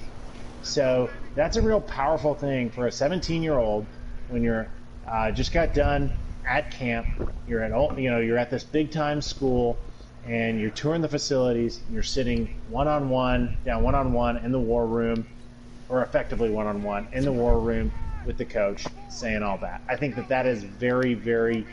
So 0.62 1.11
that's 1.34 1.57
a 1.57 1.62
real 1.62 1.80
powerful 1.80 2.34
thing 2.34 2.70
for 2.70 2.86
a 2.86 2.92
17 2.92 3.42
year 3.42 3.59
old 3.59 3.86
when 4.28 4.42
you're 4.42 4.68
uh, 5.07 5.30
just 5.30 5.53
got 5.53 5.74
done 5.74 6.12
at 6.47 6.70
camp. 6.70 7.07
You're 7.47 7.62
at 7.62 7.99
you 7.99 8.11
know 8.11 8.18
you're 8.18 8.38
at 8.38 8.51
this 8.51 8.64
big 8.64 8.90
time 8.90 9.22
school 9.22 9.76
and 10.26 10.61
you're 10.61 10.70
touring 10.70 11.03
the 11.03 11.09
facilities, 11.09 11.80
you're 11.92 12.03
sitting 12.03 12.53
one 12.68 12.88
on 12.88 13.09
one, 13.09 13.57
down 13.64 13.82
one 13.82 13.94
on 13.94 14.12
one 14.12 14.36
in 14.38 14.51
the 14.51 14.59
war 14.59 14.84
room, 14.84 15.24
or 15.88 16.03
effectively 16.03 16.51
one 16.51 16.66
on 16.66 16.82
one 16.82 17.07
in 17.12 17.24
the 17.24 17.32
war 17.32 17.59
room 17.59 17.92
with 18.24 18.36
the 18.36 18.44
coach, 18.44 18.84
saying 19.09 19.42
all 19.42 19.59
that. 19.59 19.80
I 19.88 19.94
think 19.97 20.16
that 20.16 20.28
that 20.28 20.47
is 20.47 20.64
very, 20.64 21.14
very, 21.14 21.64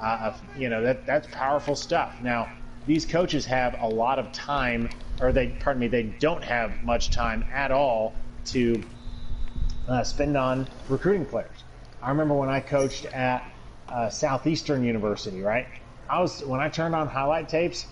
uh, 0.00 0.32
you 0.56 0.68
know, 0.68 0.82
that 0.82 1.06
that's 1.06 1.28
powerful 1.32 1.76
stuff. 1.76 2.20
Now, 2.22 2.48
these 2.86 3.04
coaches 3.04 3.44
have 3.46 3.76
a 3.80 3.86
lot 3.86 4.18
of 4.18 4.32
time, 4.32 4.88
or 5.20 5.32
they, 5.32 5.48
pardon 5.48 5.80
me, 5.80 5.88
they 5.88 6.04
don't 6.18 6.42
have 6.42 6.82
much 6.82 7.10
time 7.10 7.44
at 7.52 7.70
all 7.70 8.14
to 8.46 8.82
uh, 9.88 10.02
spend 10.02 10.36
on 10.36 10.66
recruiting 10.88 11.26
players. 11.26 11.64
I 12.02 12.08
remember 12.10 12.34
when 12.34 12.48
I 12.48 12.60
coached 12.60 13.04
at 13.06 13.44
uh, 13.88 14.08
Southeastern 14.08 14.84
University, 14.84 15.42
right? 15.42 15.66
I 16.08 16.20
was 16.20 16.44
when 16.44 16.60
I 16.60 16.68
turned 16.68 16.94
on 16.94 17.06
highlight 17.06 17.48
tapes, 17.48 17.86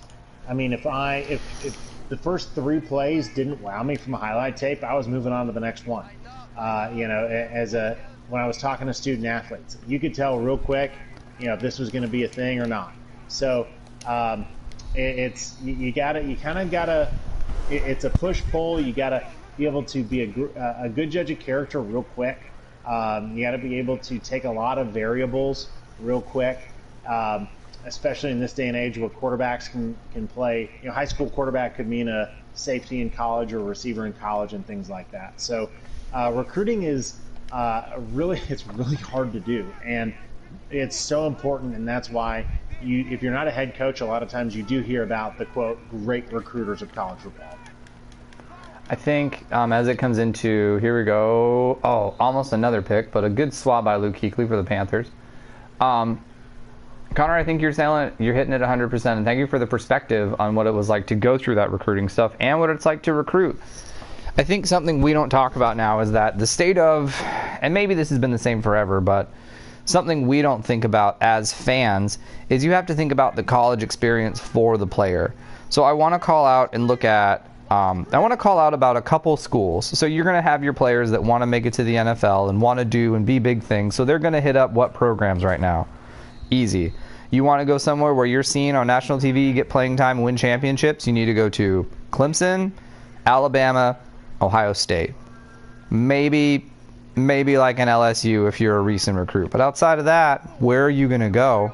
I 0.49 0.55
mean, 0.55 0.73
if 0.73 0.87
I 0.87 1.17
if, 1.19 1.65
if 1.65 2.09
the 2.09 2.17
first 2.17 2.55
three 2.55 2.81
plays 2.81 3.29
didn't 3.29 3.61
wow 3.61 3.83
me 3.83 3.97
from 3.97 4.15
a 4.15 4.17
highlight 4.17 4.57
tape, 4.57 4.83
I 4.83 4.95
was 4.95 5.07
moving 5.07 5.33
on 5.33 5.47
to 5.47 5.53
the 5.53 5.61
next 5.61 5.87
one. 5.87 6.07
Uh, 6.57 6.91
you 6.95 7.07
know, 7.07 7.27
as 7.27 7.75
a 7.75 7.99
when 8.29 8.41
I 8.43 8.47
was 8.47 8.59
talking 8.59 8.87
to 8.87 8.95
student 8.95 9.27
athletes, 9.27 9.77
you 9.87 10.01
could 10.01 10.15
tell 10.15 10.39
real 10.39 10.59
quick, 10.59 10.93
you 11.39 11.47
know, 11.47 11.55
if 11.55 11.61
this 11.61 11.79
was 11.79 11.91
going 11.91 12.03
to 12.03 12.09
be 12.09 12.25
a 12.25 12.29
thing 12.29 12.61
or 12.61 12.67
not. 12.67 12.93
So 13.29 13.67
um, 14.07 14.47
it, 14.95 15.19
it's 15.19 15.61
you, 15.61 15.75
you 15.75 15.93
gotta 15.93 16.23
you 16.23 16.37
kind 16.37 16.59
of 16.59 16.71
gotta 16.71 17.13
it, 17.71 17.83
it's 17.83 18.05
a 18.05 18.11
push 18.11 18.43
pull. 18.51 18.81
You 18.81 18.93
gotta 18.93 19.27
be 19.57 19.67
able 19.67 19.85
to 19.85 20.03
be 20.03 20.23
a, 20.23 20.85
a 20.85 20.89
good 20.89 21.11
judge 21.11 21.31
of 21.31 21.39
character 21.39 21.81
real 21.81 22.03
quick. 22.03 22.39
Um, 22.87 23.37
you 23.37 23.45
got 23.45 23.51
to 23.51 23.59
be 23.59 23.79
able 23.79 23.99
to 23.99 24.19
take 24.19 24.45
a 24.45 24.51
lot 24.51 24.79
of 24.79 24.89
variables 24.89 25.69
real 26.01 26.23
quick. 26.23 26.59
Um, 27.07 27.49
especially 27.85 28.31
in 28.31 28.41
this 28.41 28.53
day 28.53 28.69
and 28.69 28.77
age 28.77 28.99
where 28.99 29.09
quarterbacks 29.09 29.71
can, 29.71 29.97
can 30.13 30.29
play. 30.29 30.71
You 30.83 30.89
know, 30.89 30.95
high 30.95 31.05
school 31.05 31.31
quarterback 31.31 31.77
could 31.77 31.89
mean 31.89 32.09
a 32.09 32.31
safety 32.55 33.01
in 33.01 33.11
college 33.11 33.53
or 33.53 33.61
a 33.61 33.63
receiver 33.63 34.07
in 34.07 34.13
college 34.13 34.53
and 34.53 34.67
things 34.67 34.89
like 34.89 35.11
that. 35.13 35.41
So 35.41 35.71
uh, 36.13 36.33
recruiting 36.35 36.83
is 36.83 37.19
uh, 37.53 37.83
really 38.13 38.41
it's 38.49 38.67
really 38.67 38.97
hard 38.97 39.33
to 39.33 39.41
do, 39.41 39.73
and 39.85 40.15
it's 40.71 40.97
so 40.97 41.27
important, 41.27 41.75
and 41.75 41.87
that's 41.87 42.11
why 42.11 42.47
you 42.83 43.07
if 43.11 43.23
you're 43.23 43.33
not 43.33 43.49
a 43.49 43.51
head 43.51 43.75
coach, 43.75 44.01
a 44.01 44.07
lot 44.07 44.23
of 44.23 44.29
times 44.29 44.55
you 44.55 44.63
do 44.63 44.81
hear 44.81 45.03
about 45.03 45.39
the 45.39 45.47
quote 45.47 45.79
great 45.91 46.33
recruiters 46.33 46.83
of 46.83 46.93
college 46.93 47.21
football. 47.21 47.59
I 48.91 48.95
think 48.95 49.45
um, 49.53 49.73
as 49.73 49.89
it 49.89 49.97
comes 49.97 50.19
into 50.19 50.77
here 50.79 50.99
we 50.99 51.05
go. 51.05 51.79
Oh, 51.85 52.15
almost 52.19 52.53
another 52.53 52.81
pick, 52.81 53.13
but 53.13 53.25
a 53.25 53.29
good 53.29 53.53
swab 53.53 53.85
by 53.85 53.97
Luke 53.97 54.17
Kuechly 54.17 54.49
for 54.49 54.57
the 54.57 54.65
Panthers. 54.65 55.09
Um, 55.81 56.25
Connor, 57.15 57.35
I 57.35 57.45
think 57.45 57.61
you're 57.61 57.73
selling, 57.73 58.13
you're 58.19 58.35
hitting 58.35 58.53
it 58.53 58.61
100%. 58.61 59.17
And 59.17 59.25
thank 59.25 59.39
you 59.39 59.47
for 59.47 59.59
the 59.59 59.67
perspective 59.67 60.35
on 60.39 60.55
what 60.55 60.67
it 60.67 60.71
was 60.71 60.89
like 60.89 61.07
to 61.09 61.15
go 61.15 61.39
through 61.39 61.57
that 61.57 61.71
recruiting 61.73 62.09
stuff 62.09 62.33
and 62.41 62.61
what 62.61 62.71
it's 62.71 62.87
like 62.87 63.03
to 63.05 63.13
recruit. 63.13 63.59
I 64.37 64.45
think 64.45 64.67
something 64.67 65.03
we 65.03 65.13
don't 65.13 65.31
talk 65.31 65.57
about 65.57 65.77
now 65.77 66.01
is 66.01 66.13
that 66.13 66.39
the 66.39 66.47
state 66.47 66.79
of, 66.79 67.21
and 67.61 67.75
maybe 67.75 67.95
this 67.95 68.11
has 68.11 68.19
been 68.19 68.31
the 68.31 68.39
same 68.39 68.63
forever, 68.63 69.01
but 69.01 69.33
something 69.89 70.27
we 70.27 70.43
don't 70.43 70.65
think 70.65 70.85
about 70.85 71.17
as 71.21 71.53
fans 71.53 72.19
is 72.49 72.65
you 72.65 72.73
have 72.73 72.87
to 72.87 72.95
think 72.95 73.13
about 73.13 73.37
the 73.37 73.43
college 73.43 73.83
experience 73.83 74.39
for 74.39 74.77
the 74.77 74.87
player. 74.87 75.35
So 75.71 75.83
I 75.83 75.93
want 75.93 76.15
to 76.15 76.19
call 76.19 76.47
out 76.47 76.71
and 76.75 76.87
look 76.87 77.05
at. 77.05 77.45
Um, 77.71 78.07
I 78.15 78.19
want 78.19 78.33
to 78.33 78.39
call 78.39 78.59
out 78.59 78.73
about 78.73 78.97
a 78.97 79.03
couple 79.03 79.37
schools. 79.37 79.87
So 79.87 80.07
you're 80.07 80.25
going 80.25 80.37
to 80.37 80.43
have 80.43 80.65
your 80.65 80.73
players 80.73 81.11
that 81.11 81.23
want 81.23 81.43
to 81.43 81.47
make 81.47 81.67
it 81.67 81.75
to 81.75 81.85
the 81.85 81.97
NFL 81.97 82.49
and 82.49 82.63
want 82.63 82.79
to 82.79 82.85
do 82.87 83.15
and 83.15 83.27
be 83.27 83.39
big 83.39 83.63
things. 83.63 83.95
So 83.95 84.07
they're 84.07 84.19
going 84.19 84.33
to 84.33 84.41
hit 84.41 84.57
up 84.57 84.71
what 84.71 84.95
programs 84.95 85.45
right 85.45 85.61
now? 85.61 85.87
Easy. 86.51 86.95
You 87.31 87.45
want 87.45 87.61
to 87.61 87.67
go 87.67 87.77
somewhere 87.77 88.15
where 88.15 88.25
you're 88.25 88.43
seen 88.43 88.75
on 88.75 88.87
national 88.87 89.19
TV, 89.19 89.53
get 89.53 89.69
playing 89.69 89.97
time, 89.97 90.23
win 90.23 90.35
championships? 90.35 91.07
You 91.07 91.13
need 91.13 91.27
to 91.27 91.35
go 91.35 91.51
to 91.51 91.87
Clemson, 92.11 92.73
Alabama, 93.27 93.99
Ohio 94.41 94.73
State. 94.73 95.13
Maybe 95.91 96.68
maybe 97.27 97.59
like 97.59 97.79
an 97.79 97.89
LSU 97.89 98.49
if 98.49 98.61
you're 98.61 98.77
a 98.77 98.83
recent 98.83 99.17
recruit. 99.17 99.51
But 99.51 99.61
outside 99.61 99.99
of 99.99 100.05
that, 100.07 100.43
where 100.61 100.85
are 100.85 100.91
you 100.91 101.09
going 101.09 101.21
to 101.21 101.31
go? 101.31 101.73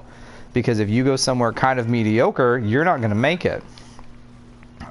Because 0.53 0.79
if 0.79 0.89
you 0.89 1.05
go 1.05 1.17
somewhere 1.17 1.53
kind 1.53 1.81
of 1.81 1.89
mediocre, 1.89 2.59
you're 2.59 2.85
not 2.85 2.99
going 2.99 3.11
to 3.11 3.17
make 3.17 3.45
it. 3.45 3.63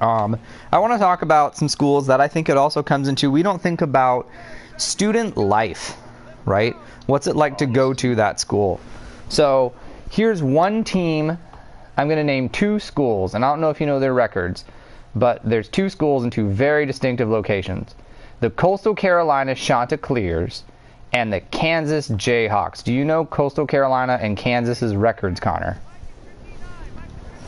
Um, 0.00 0.38
I 0.72 0.78
want 0.78 0.92
to 0.92 0.98
talk 0.98 1.22
about 1.22 1.56
some 1.56 1.68
schools 1.68 2.06
that 2.08 2.20
I 2.20 2.28
think 2.28 2.48
it 2.48 2.56
also 2.56 2.82
comes 2.82 3.08
into. 3.08 3.30
We 3.30 3.42
don't 3.42 3.62
think 3.62 3.80
about 3.80 4.28
student 4.76 5.36
life, 5.36 5.96
right? 6.44 6.74
What's 7.06 7.26
it 7.26 7.36
like 7.36 7.58
to 7.58 7.66
go 7.66 7.94
to 7.94 8.14
that 8.16 8.40
school? 8.40 8.80
So 9.28 9.72
here's 10.10 10.42
one 10.42 10.84
team. 10.84 11.38
I'm 11.96 12.08
going 12.08 12.18
to 12.18 12.24
name 12.24 12.48
two 12.48 12.78
schools, 12.80 13.34
and 13.34 13.44
I 13.44 13.50
don't 13.50 13.60
know 13.60 13.70
if 13.70 13.80
you 13.80 13.86
know 13.86 14.00
their 14.00 14.14
records, 14.14 14.64
but 15.14 15.40
there's 15.44 15.68
two 15.68 15.88
schools 15.88 16.24
in 16.24 16.30
two 16.30 16.48
very 16.48 16.86
distinctive 16.86 17.28
locations 17.28 17.94
the 18.44 18.50
Coastal 18.50 18.94
Carolina 18.94 19.54
Chanticleers 19.54 20.64
and 21.14 21.32
the 21.32 21.40
Kansas 21.40 22.10
Jayhawks. 22.10 22.84
Do 22.84 22.92
you 22.92 23.02
know 23.02 23.24
Coastal 23.24 23.66
Carolina 23.66 24.18
and 24.20 24.36
Kansas's 24.36 24.94
records, 24.94 25.40
Connor? 25.40 25.78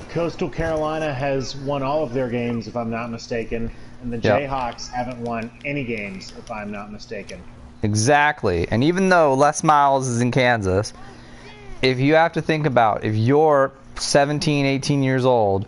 Coastal 0.09 0.49
Carolina 0.49 1.13
has 1.13 1.55
won 1.55 1.83
all 1.83 2.03
of 2.03 2.15
their 2.15 2.31
games, 2.31 2.67
if 2.67 2.79
I'm 2.79 2.89
not 2.89 3.11
mistaken, 3.11 3.71
and 4.01 4.11
the 4.11 4.17
Yep. 4.17 4.41
Jayhawks 4.41 4.91
haven't 4.91 5.19
won 5.19 5.51
any 5.67 5.85
games, 5.85 6.33
if 6.39 6.51
I'm 6.51 6.73
not 6.73 6.91
mistaken. 6.91 7.43
Exactly. 7.83 8.67
And 8.71 8.83
even 8.83 9.11
though 9.11 9.35
Les 9.35 9.63
Miles 9.63 10.09
is 10.09 10.23
in 10.23 10.31
Kansas, 10.31 10.95
if 11.83 12.01
you 12.01 12.15
have 12.15 12.33
to 12.33 12.41
think 12.41 12.65
about 12.65 13.05
if 13.05 13.15
you're 13.15 13.71
17, 13.97 14.65
18 14.65 15.03
years 15.03 15.27
old, 15.27 15.67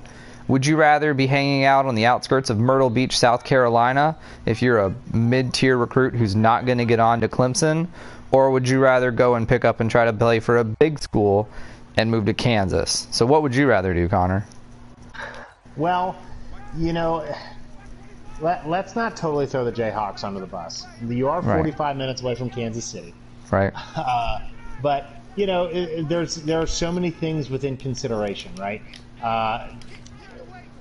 would 0.48 0.66
you 0.66 0.76
rather 0.76 1.14
be 1.14 1.26
hanging 1.26 1.64
out 1.64 1.86
on 1.86 1.94
the 1.94 2.06
outskirts 2.06 2.50
of 2.50 2.58
Myrtle 2.58 2.90
Beach, 2.90 3.16
South 3.18 3.44
Carolina, 3.44 4.16
if 4.46 4.62
you're 4.62 4.78
a 4.78 4.94
mid 5.12 5.54
tier 5.54 5.76
recruit 5.76 6.14
who's 6.14 6.34
not 6.34 6.66
going 6.66 6.78
to 6.78 6.84
get 6.84 6.98
on 7.00 7.20
to 7.20 7.28
Clemson? 7.28 7.86
Or 8.30 8.50
would 8.50 8.68
you 8.68 8.80
rather 8.80 9.10
go 9.10 9.36
and 9.36 9.48
pick 9.48 9.64
up 9.64 9.80
and 9.80 9.90
try 9.90 10.04
to 10.04 10.12
play 10.12 10.40
for 10.40 10.58
a 10.58 10.64
big 10.64 10.98
school 10.98 11.48
and 11.96 12.10
move 12.10 12.26
to 12.26 12.34
Kansas? 12.34 13.06
So, 13.10 13.24
what 13.24 13.42
would 13.42 13.54
you 13.54 13.66
rather 13.66 13.94
do, 13.94 14.06
Connor? 14.08 14.44
Well, 15.76 16.16
you 16.76 16.92
know, 16.92 17.24
let, 18.40 18.68
let's 18.68 18.94
not 18.96 19.16
totally 19.16 19.46
throw 19.46 19.64
the 19.64 19.72
Jayhawks 19.72 20.24
under 20.24 20.40
the 20.40 20.46
bus. 20.46 20.86
You 21.02 21.28
are 21.28 21.40
Right. 21.40 21.56
45 21.56 21.96
minutes 21.96 22.20
away 22.22 22.34
from 22.34 22.50
Kansas 22.50 22.84
City. 22.84 23.14
Right? 23.50 23.72
Uh, 23.96 24.40
but 24.82 25.06
you 25.36 25.46
know, 25.46 25.64
it- 25.66 26.08
there's 26.08 26.36
there 26.36 26.60
are 26.60 26.66
so 26.66 26.92
many 26.92 27.10
things 27.10 27.48
within 27.50 27.76
consideration, 27.76 28.52
right? 28.56 28.82
Uh, 29.22 29.68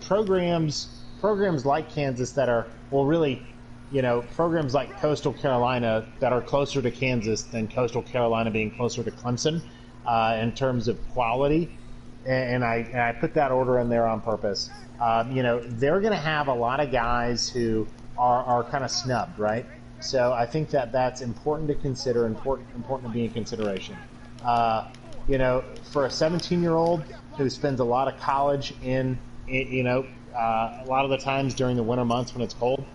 programs 0.08 0.98
programs 1.20 1.66
like 1.66 1.92
Kansas 1.92 2.32
that 2.32 2.50
are 2.50 2.68
well, 2.92 3.06
really, 3.06 3.46
you 3.92 4.02
know, 4.02 4.22
programs 4.36 4.74
like 4.74 5.00
Coastal 5.00 5.34
Carolina 5.34 6.08
that 6.20 6.32
are 6.32 6.42
closer 6.42 6.82
to 6.82 6.92
Kansas 6.92 7.44
than 7.44 7.68
Coastal 7.68 8.02
Carolina 8.02 8.52
being 8.52 8.72
closer 8.72 9.04
to 9.04 9.12
Clemson 9.12 9.62
uh, 10.06 10.38
in 10.42 10.54
terms 10.54 10.88
of 10.88 10.98
quality. 11.10 11.78
And, 12.26 12.64
I 12.64 12.76
and 12.92 13.00
I 13.00 13.14
put 13.14 13.34
that 13.36 13.52
order 13.52 13.80
in 13.80 13.90
there 13.90 14.06
on 14.06 14.22
purpose. 14.22 14.70
Um, 15.00 15.32
you 15.32 15.44
know, 15.44 15.60
they're 15.60 16.02
going 16.02 16.14
to 16.14 16.20
have 16.20 16.48
a 16.48 16.54
lot 16.54 16.80
of 16.80 16.92
guys 16.92 17.50
who 17.50 17.88
are, 18.18 18.44
are 18.44 18.64
kind 18.64 18.84
of 18.84 18.92
snubbed, 18.92 19.40
right? 19.40 19.66
So 20.00 20.34
I 20.34 20.46
think 20.46 20.70
that 20.72 20.92
that's 20.92 21.22
important 21.22 21.70
to 21.70 21.76
consider, 21.76 22.26
important 22.26 22.68
important 22.76 23.12
to 23.12 23.14
be 23.14 23.26
in 23.26 23.32
consideration. 23.32 23.96
Uh, 24.44 24.90
you 25.28 25.38
know, 25.38 25.64
for 25.92 26.06
a 26.06 26.10
17 26.10 26.62
year 26.62 26.76
old 26.76 27.04
who 27.38 27.50
spends 27.50 27.80
a 27.80 27.84
lot 27.84 28.08
of 28.08 28.20
college 28.20 28.74
in, 28.84 29.18
in 29.48 29.72
you 29.72 29.84
know, 29.84 30.06
uh, 30.36 30.84
a 30.84 30.86
lot 30.88 31.06
of 31.06 31.12
the 31.12 31.18
times 31.18 31.54
during 31.54 31.76
the 31.76 31.84
winter 31.84 32.06
months 32.06 32.34
when 32.34 32.42
it's 32.42 32.54
cold. 32.54 32.86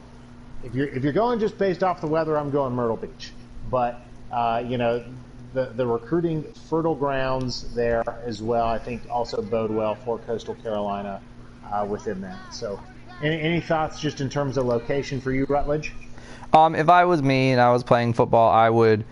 If 0.63 0.75
you're 0.75 0.89
if 0.89 1.03
you're 1.03 1.13
going 1.13 1.41
just 1.41 1.59
based 1.59 1.83
off 1.83 2.01
the 2.01 2.07
weather, 2.07 2.37
I'm 2.39 2.51
going 2.51 2.73
Myrtle 2.73 2.97
Beach. 2.97 3.33
But 3.71 4.01
uh, 4.31 4.63
you 4.67 4.79
know, 4.79 5.05
the 5.53 5.67
the 5.77 5.87
recruiting 5.87 6.45
fertile 6.69 6.95
grounds 6.95 7.75
there 7.75 8.05
as 8.25 8.43
well. 8.43 8.67
I 8.67 8.79
think 8.79 9.03
also 9.11 9.43
bode 9.43 9.71
well 9.71 9.95
for 9.95 10.19
Coastal 10.19 10.55
Carolina 10.57 11.21
uh, 11.73 11.87
within 11.89 12.21
that. 12.21 12.55
So, 12.55 12.81
any, 13.23 13.41
any 13.41 13.61
thoughts 13.61 14.01
just 14.01 14.21
in 14.21 14.29
terms 14.29 14.57
of 14.57 14.67
location 14.67 15.21
for 15.21 15.33
you, 15.33 15.45
Rutledge? 15.49 15.93
Um, 16.53 16.75
if 16.75 16.89
I 16.89 17.05
was 17.05 17.23
me 17.23 17.53
and 17.53 17.61
I 17.61 17.73
was 17.73 17.83
playing 17.83 18.13
football, 18.13 18.51
I 18.51 18.69
would, 18.69 19.05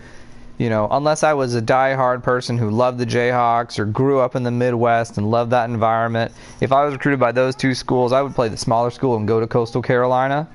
you 0.61 0.69
know, 0.69 0.89
unless 0.91 1.23
I 1.23 1.33
was 1.33 1.55
a 1.55 1.61
die-hard 1.63 2.23
person 2.23 2.59
who 2.59 2.69
loved 2.69 2.99
the 2.99 3.07
Jayhawks 3.07 3.79
or 3.79 3.87
grew 3.87 4.21
up 4.21 4.37
in 4.37 4.43
the 4.43 4.51
Midwest 4.51 5.17
and 5.17 5.31
loved 5.31 5.53
that 5.53 5.71
environment, 5.71 6.33
if 6.61 6.71
I 6.71 6.85
was 6.85 6.93
recruited 6.93 7.19
by 7.19 7.33
those 7.33 7.57
two 7.57 7.75
schools, 7.75 8.13
I 8.13 8.21
would 8.21 8.35
play 8.35 8.49
the 8.49 8.59
smaller 8.59 8.91
school 8.91 9.17
and 9.17 9.27
go 9.27 9.41
to 9.41 9.47
Coastal 9.47 9.81
Carolina. 9.81 10.47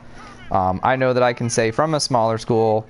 Um, 0.51 0.80
I 0.84 0.95
know 0.95 1.12
that 1.12 1.24
I 1.24 1.34
can 1.34 1.49
say 1.49 1.72
from 1.72 1.95
a 1.95 1.99
smaller 1.99 2.38
school, 2.38 2.86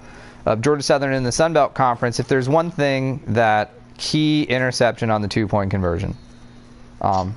uh, 0.46 0.58
Georgia 0.58 0.84
Southern 0.84 1.14
in 1.14 1.24
the 1.24 1.32
Sun 1.32 1.54
Belt 1.54 1.74
Conference, 1.74 2.20
if 2.20 2.28
there's 2.28 2.50
one 2.50 2.70
thing 2.70 3.22
that 3.28 3.72
key 3.98 4.44
interception 4.44 5.10
on 5.10 5.22
the 5.22 5.30
two-point 5.30 5.72
conversion. 5.72 6.18
Um, 7.00 7.34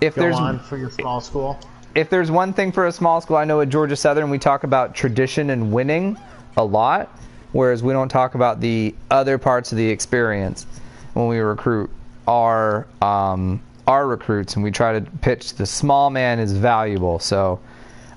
if 0.00 0.14
Go 0.14 0.22
there's 0.22 0.36
on 0.36 0.60
for 0.60 0.78
your 0.78 0.90
small 0.90 1.20
school. 1.20 1.60
if 1.94 2.08
there's 2.08 2.30
one 2.30 2.54
thing 2.54 2.72
for 2.72 2.86
a 2.86 2.92
small 2.92 3.20
school, 3.20 3.36
I 3.36 3.44
know 3.44 3.60
at 3.60 3.68
Georgia 3.68 3.96
Southern 3.96 4.30
we 4.30 4.38
talk 4.38 4.64
about 4.64 4.94
tradition 4.94 5.50
and 5.50 5.70
winning 5.70 6.16
a 6.56 6.64
lot, 6.64 7.14
whereas 7.52 7.82
we 7.82 7.92
don't 7.92 8.08
talk 8.08 8.34
about 8.34 8.60
the 8.60 8.94
other 9.10 9.38
parts 9.38 9.72
of 9.72 9.78
the 9.78 9.88
experience 9.88 10.66
when 11.14 11.28
we 11.28 11.38
recruit 11.38 11.90
our 12.26 12.86
um, 13.02 13.60
our 13.86 14.06
recruits, 14.06 14.54
and 14.54 14.62
we 14.62 14.70
try 14.70 14.98
to 14.98 15.10
pitch 15.22 15.54
the 15.54 15.66
small 15.66 16.10
man 16.10 16.38
is 16.38 16.52
valuable. 16.52 17.18
So 17.18 17.60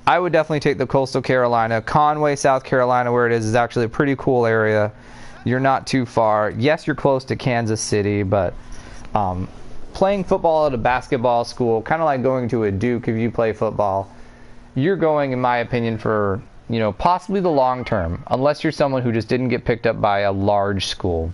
I 0.06 0.20
would 0.20 0.34
definitely 0.34 0.60
take 0.60 0.78
the 0.78 0.86
Coastal 0.86 1.22
Carolina, 1.22 1.82
Conway, 1.82 2.36
South 2.36 2.64
Carolina, 2.64 3.12
where 3.12 3.26
it 3.26 3.32
is 3.32 3.46
is 3.46 3.56
actually 3.56 3.86
a 3.86 3.90
pretty 3.90 4.16
cool 4.18 4.46
area. 4.46 4.92
You're 5.46 5.60
not 5.60 5.88
too 5.88 6.06
far. 6.06 6.52
Yes, 6.52 6.86
you're 6.86 6.96
close 6.96 7.26
to 7.26 7.36
Kansas 7.36 7.82
City, 7.82 8.24
but 8.24 8.54
um, 9.16 9.48
playing 9.94 10.24
football 10.26 10.68
at 10.68 10.74
a 10.74 10.78
basketball 10.78 11.46
school, 11.46 11.82
kind 11.82 12.02
of 12.02 12.06
like 12.06 12.22
going 12.22 12.50
to 12.50 12.66
a 12.66 12.72
Duke 12.72 13.08
if 13.08 13.18
you 13.18 13.32
play 13.32 13.54
football, 13.54 14.14
you're 14.76 14.96
going, 14.96 15.32
in 15.32 15.40
my 15.40 15.58
opinion, 15.58 15.98
for 15.98 16.42
you 16.70 16.80
know 16.80 16.92
possibly 16.92 17.42
the 17.42 17.50
long 17.50 17.86
term, 17.86 18.24
unless 18.28 18.64
you're 18.64 18.72
someone 18.72 19.02
who 19.02 19.12
just 19.12 19.28
didn't 19.28 19.50
get 19.50 19.66
picked 19.66 19.86
up 19.86 20.00
by 20.00 20.20
a 20.20 20.32
large 20.32 20.88
school. 20.88 21.34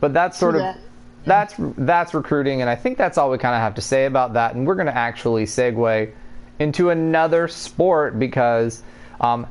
But 0.00 0.12
that's 0.12 0.38
sort 0.38 0.56
of 0.56 0.76
that's 1.24 1.54
that's 1.58 2.14
recruiting, 2.14 2.60
and 2.60 2.68
I 2.68 2.74
think 2.74 2.98
that's 2.98 3.18
all 3.18 3.30
we 3.30 3.38
kind 3.38 3.54
of 3.54 3.60
have 3.60 3.74
to 3.76 3.80
say 3.80 4.06
about 4.06 4.34
that. 4.34 4.54
And 4.54 4.66
we're 4.66 4.74
going 4.74 4.86
to 4.86 4.96
actually 4.96 5.44
segue 5.44 6.12
into 6.58 6.90
another 6.90 7.48
sport 7.48 8.18
because, 8.18 8.82
um, 9.20 9.46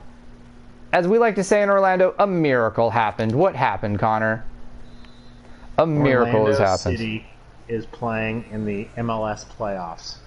as 0.91 1.07
we 1.07 1.17
like 1.17 1.35
to 1.35 1.43
say 1.43 1.63
in 1.63 1.69
Orlando, 1.69 2.13
a 2.19 2.27
miracle 2.27 2.89
happened. 2.89 3.33
What 3.33 3.55
happened, 3.55 3.99
Connor? 3.99 4.45
A 5.77 5.87
miracle 5.87 6.45
has 6.47 6.59
Orlando 6.59 6.77
happened. 6.77 6.97
City 6.97 7.25
is 7.67 7.85
playing 7.85 8.45
in 8.51 8.65
the 8.65 8.87
MLS 8.97 9.45
playoffs. 9.57 10.17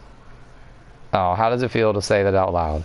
Oh, 1.13 1.35
how 1.35 1.51
does 1.51 1.63
it 1.63 1.71
feel 1.71 1.93
to 1.93 2.03
say 2.03 2.23
that 2.23 2.35
out 2.35 2.53
loud? 2.53 2.83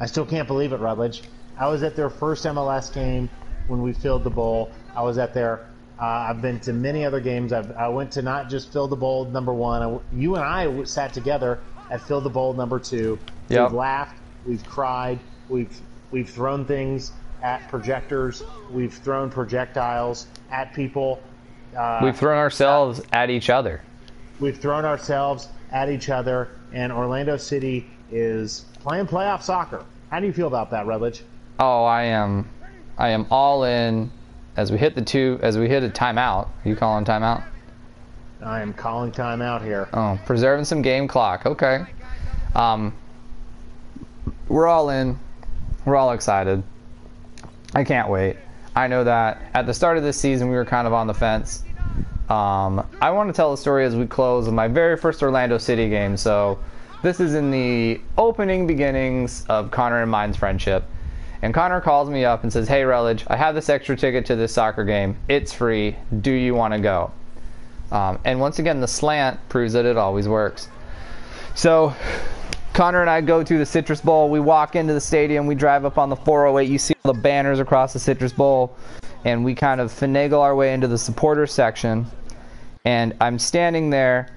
I 0.00 0.06
still 0.06 0.24
can't 0.26 0.48
believe 0.48 0.72
it, 0.72 0.80
Rutledge. 0.80 1.22
I 1.58 1.68
was 1.68 1.82
at 1.82 1.94
their 1.94 2.08
first 2.10 2.44
MLS 2.46 2.92
game 2.92 3.28
when 3.68 3.82
we 3.82 3.92
filled 3.92 4.24
the 4.24 4.30
bowl. 4.30 4.70
I 4.96 5.02
was 5.02 5.18
at 5.18 5.34
their. 5.34 5.66
Uh, 6.00 6.04
I've 6.30 6.40
been 6.40 6.58
to 6.60 6.72
many 6.72 7.04
other 7.04 7.20
games. 7.20 7.52
I've, 7.52 7.70
I 7.72 7.88
went 7.88 8.10
to 8.12 8.22
not 8.22 8.48
just 8.48 8.72
fill 8.72 8.88
the 8.88 8.96
bowl 8.96 9.26
number 9.26 9.52
one. 9.52 9.82
I, 9.82 9.98
you 10.16 10.34
and 10.36 10.44
I 10.44 10.84
sat 10.84 11.12
together 11.12 11.58
at 11.90 12.00
fill 12.00 12.22
the 12.22 12.30
bowl 12.30 12.54
number 12.54 12.78
two. 12.78 13.18
Yep. 13.50 13.68
We've 13.70 13.76
laughed. 13.76 14.16
We've 14.46 14.64
cried. 14.64 15.18
We've 15.50 15.78
we've 16.10 16.30
thrown 16.30 16.64
things 16.64 17.12
at 17.42 17.68
projectors. 17.68 18.42
We've 18.70 18.94
thrown 18.94 19.28
projectiles 19.30 20.26
at 20.50 20.72
people. 20.72 21.20
Uh, 21.76 22.00
We've 22.02 22.16
thrown 22.16 22.38
ourselves 22.38 23.00
at 23.12 23.28
each 23.30 23.48
other. 23.50 23.80
we've 24.40 24.58
thrown 24.58 24.84
ourselves 24.86 25.48
at 25.70 25.88
each 25.90 26.08
other, 26.08 26.48
and 26.72 26.90
Orlando 26.90 27.36
City 27.36 27.86
is 28.10 28.64
playing 28.80 29.06
playoff 29.06 29.42
soccer. 29.42 29.84
How 30.10 30.20
do 30.20 30.26
you 30.26 30.32
feel 30.32 30.46
about 30.48 30.70
that, 30.70 30.86
Rutledge? 30.86 31.22
Oh, 31.58 31.84
I 31.84 32.04
am, 32.04 32.48
I 32.98 33.10
am 33.10 33.26
all 33.30 33.64
in. 33.64 34.10
As 34.56 34.72
we 34.72 34.78
hit 34.78 34.94
the 34.94 35.02
two, 35.02 35.38
as 35.42 35.56
we 35.56 35.68
hit 35.68 35.84
a 35.84 35.88
timeout. 35.88 36.48
Are 36.48 36.68
you 36.68 36.74
calling 36.74 37.04
timeout? 37.04 37.44
I 38.42 38.60
am 38.60 38.72
calling 38.72 39.12
timeout 39.12 39.62
here. 39.62 39.88
Oh, 39.92 40.18
preserving 40.26 40.64
some 40.64 40.82
game 40.82 41.06
clock. 41.06 41.46
Okay. 41.46 41.84
Um, 42.54 42.92
we're 44.48 44.66
all 44.66 44.90
in. 44.90 45.18
We're 45.84 45.96
all 45.96 46.12
excited. 46.12 46.62
I 47.74 47.84
can't 47.84 48.08
wait. 48.08 48.36
I 48.74 48.88
know 48.88 49.04
that 49.04 49.40
at 49.54 49.66
the 49.66 49.74
start 49.74 49.96
of 49.96 50.02
this 50.02 50.18
season 50.18 50.48
we 50.48 50.56
were 50.56 50.64
kind 50.64 50.86
of 50.86 50.92
on 50.92 51.06
the 51.06 51.14
fence. 51.14 51.62
Um, 52.28 52.86
I 53.00 53.10
want 53.10 53.28
to 53.28 53.32
tell 53.32 53.50
the 53.50 53.56
story 53.56 53.84
as 53.84 53.94
we 53.94 54.06
close 54.06 54.46
of 54.46 54.54
my 54.54 54.68
very 54.68 54.96
first 54.96 55.22
Orlando 55.22 55.58
City 55.58 55.88
game. 55.88 56.16
So 56.16 56.58
this 57.02 57.20
is 57.20 57.34
in 57.34 57.50
the 57.50 58.00
opening 58.18 58.66
beginnings 58.66 59.44
of 59.48 59.70
Connor 59.70 60.02
and 60.02 60.10
mine's 60.10 60.36
friendship. 60.36 60.84
And 61.42 61.54
Connor 61.54 61.80
calls 61.80 62.10
me 62.10 62.24
up 62.24 62.42
and 62.42 62.52
says, 62.52 62.68
Hey, 62.68 62.84
Rutledge, 62.84 63.24
I 63.28 63.36
have 63.36 63.54
this 63.54 63.68
extra 63.68 63.96
ticket 63.96 64.26
to 64.26 64.36
this 64.36 64.52
soccer 64.52 64.84
game. 64.84 65.16
It's 65.28 65.52
free. 65.52 65.96
Do 66.20 66.32
you 66.32 66.54
want 66.54 66.74
to 66.74 66.80
go? 66.80 67.12
Um, 67.90 68.18
and 68.24 68.38
once 68.38 68.58
again, 68.58 68.80
the 68.80 68.88
slant 68.88 69.40
proves 69.48 69.72
that 69.72 69.84
it 69.84 69.96
always 69.96 70.28
works. 70.28 70.68
So 71.54 71.94
Connor 72.72 73.00
and 73.00 73.10
I 73.10 73.20
go 73.20 73.42
to 73.42 73.58
the 73.58 73.66
Citrus 73.66 74.00
Bowl. 74.00 74.30
We 74.30 74.40
walk 74.40 74.76
into 74.76 74.92
the 74.92 75.00
stadium. 75.00 75.46
We 75.46 75.54
drive 75.54 75.84
up 75.84 75.98
on 75.98 76.10
the 76.10 76.16
408. 76.16 76.70
You 76.70 76.78
see 76.78 76.94
all 77.04 77.12
the 77.12 77.20
banners 77.20 77.58
across 77.58 77.92
the 77.92 77.98
Citrus 77.98 78.32
Bowl. 78.32 78.76
And 79.24 79.44
we 79.44 79.54
kind 79.54 79.80
of 79.80 79.90
finagle 79.92 80.40
our 80.40 80.54
way 80.54 80.72
into 80.72 80.88
the 80.88 80.98
supporter 80.98 81.46
section 81.46 82.06
and 82.84 83.14
I'm 83.20 83.38
standing 83.38 83.90
there, 83.90 84.28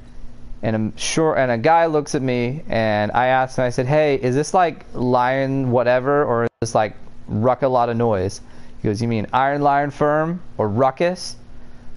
and 0.64 0.76
I'm 0.76 0.98
sure, 0.98 1.38
and 1.38 1.52
a 1.52 1.58
guy 1.58 1.86
looks 1.86 2.16
at 2.16 2.22
me, 2.22 2.64
and 2.70 3.12
I 3.12 3.28
asked 3.28 3.58
him, 3.58 3.66
I 3.66 3.70
said, 3.70 3.86
"Hey, 3.86 4.16
is 4.16 4.34
this 4.34 4.54
like 4.54 4.86
Lion 4.94 5.70
whatever, 5.72 6.24
or 6.24 6.46
is 6.46 6.50
this 6.62 6.74
like 6.74 6.96
Ruck 7.28 7.62
a 7.62 7.68
lot 7.68 7.90
of 7.90 7.98
noise?" 7.98 8.42
He 8.82 8.88
goes, 8.88 9.02
"You 9.02 9.10
mean 9.10 9.28
Iron 9.34 9.62
Lion 9.62 9.92
Firm 9.92 10.42
or 10.58 10.70
Ruckus?" 10.70 11.36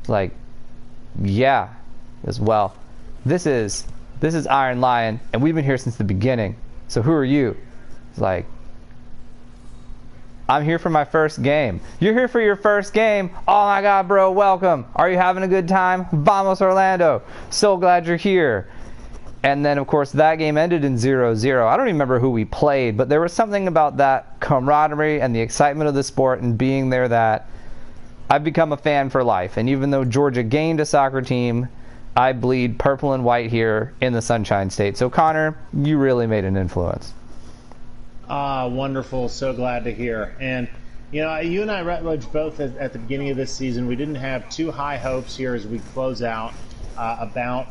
Like, 0.08 0.32
yeah. 1.22 1.68
As 2.24 2.40
well, 2.40 2.74
this 3.24 3.46
is 3.46 3.86
this 4.18 4.34
is 4.34 4.48
Iron 4.48 4.80
Lion, 4.80 5.20
and 5.32 5.40
we've 5.40 5.54
been 5.54 5.64
here 5.64 5.78
since 5.78 5.96
the 5.96 6.04
beginning. 6.04 6.56
So 6.88 7.02
who 7.02 7.12
are 7.12 7.24
you? 7.24 7.56
It's 8.10 8.20
like, 8.20 8.46
I'm 10.48 10.64
here 10.64 10.78
for 10.78 10.90
my 10.90 11.04
first 11.04 11.42
game. 11.42 11.80
You're 11.98 12.14
here 12.14 12.28
for 12.28 12.40
your 12.40 12.54
first 12.54 12.92
game. 12.92 13.30
Oh 13.48 13.66
my 13.66 13.82
God, 13.82 14.06
bro, 14.06 14.30
welcome. 14.30 14.86
Are 14.94 15.10
you 15.10 15.16
having 15.16 15.42
a 15.42 15.48
good 15.48 15.66
time? 15.66 16.06
Vamos, 16.12 16.60
Orlando. 16.62 17.22
So 17.50 17.76
glad 17.76 18.06
you're 18.06 18.16
here. 18.16 18.68
And 19.42 19.64
then, 19.64 19.78
of 19.78 19.86
course, 19.86 20.12
that 20.12 20.36
game 20.36 20.56
ended 20.56 20.84
in 20.84 20.98
0 20.98 21.34
0. 21.34 21.66
I 21.66 21.76
don't 21.76 21.86
remember 21.86 22.20
who 22.20 22.30
we 22.30 22.44
played, 22.44 22.96
but 22.96 23.08
there 23.08 23.20
was 23.20 23.32
something 23.32 23.66
about 23.66 23.96
that 23.96 24.38
camaraderie 24.40 25.20
and 25.20 25.34
the 25.34 25.40
excitement 25.40 25.88
of 25.88 25.94
the 25.94 26.02
sport 26.02 26.40
and 26.40 26.56
being 26.56 26.90
there 26.90 27.08
that 27.08 27.48
I've 28.30 28.44
become 28.44 28.72
a 28.72 28.76
fan 28.76 29.10
for 29.10 29.24
life. 29.24 29.56
And 29.56 29.68
even 29.68 29.90
though 29.90 30.04
Georgia 30.04 30.42
gained 30.42 30.80
a 30.80 30.86
soccer 30.86 31.22
team, 31.22 31.68
I 32.16 32.32
bleed 32.32 32.78
purple 32.78 33.12
and 33.12 33.24
white 33.24 33.50
here 33.50 33.94
in 34.00 34.12
the 34.12 34.22
Sunshine 34.22 34.70
State. 34.70 34.96
So, 34.96 35.10
Connor, 35.10 35.56
you 35.72 35.98
really 35.98 36.26
made 36.26 36.44
an 36.44 36.56
influence. 36.56 37.12
Ah, 38.28 38.66
wonderful. 38.66 39.28
So 39.28 39.52
glad 39.52 39.84
to 39.84 39.94
hear. 39.94 40.36
And, 40.40 40.68
you 41.12 41.22
know, 41.22 41.38
you 41.38 41.62
and 41.62 41.70
I, 41.70 41.82
Rutledge, 41.82 42.30
both 42.32 42.58
at, 42.58 42.76
at 42.76 42.92
the 42.92 42.98
beginning 42.98 43.30
of 43.30 43.36
this 43.36 43.54
season, 43.54 43.86
we 43.86 43.94
didn't 43.94 44.16
have 44.16 44.48
too 44.50 44.72
high 44.72 44.96
hopes 44.96 45.36
here 45.36 45.54
as 45.54 45.66
we 45.66 45.78
close 45.78 46.22
out 46.22 46.52
uh, 46.96 47.18
about 47.20 47.68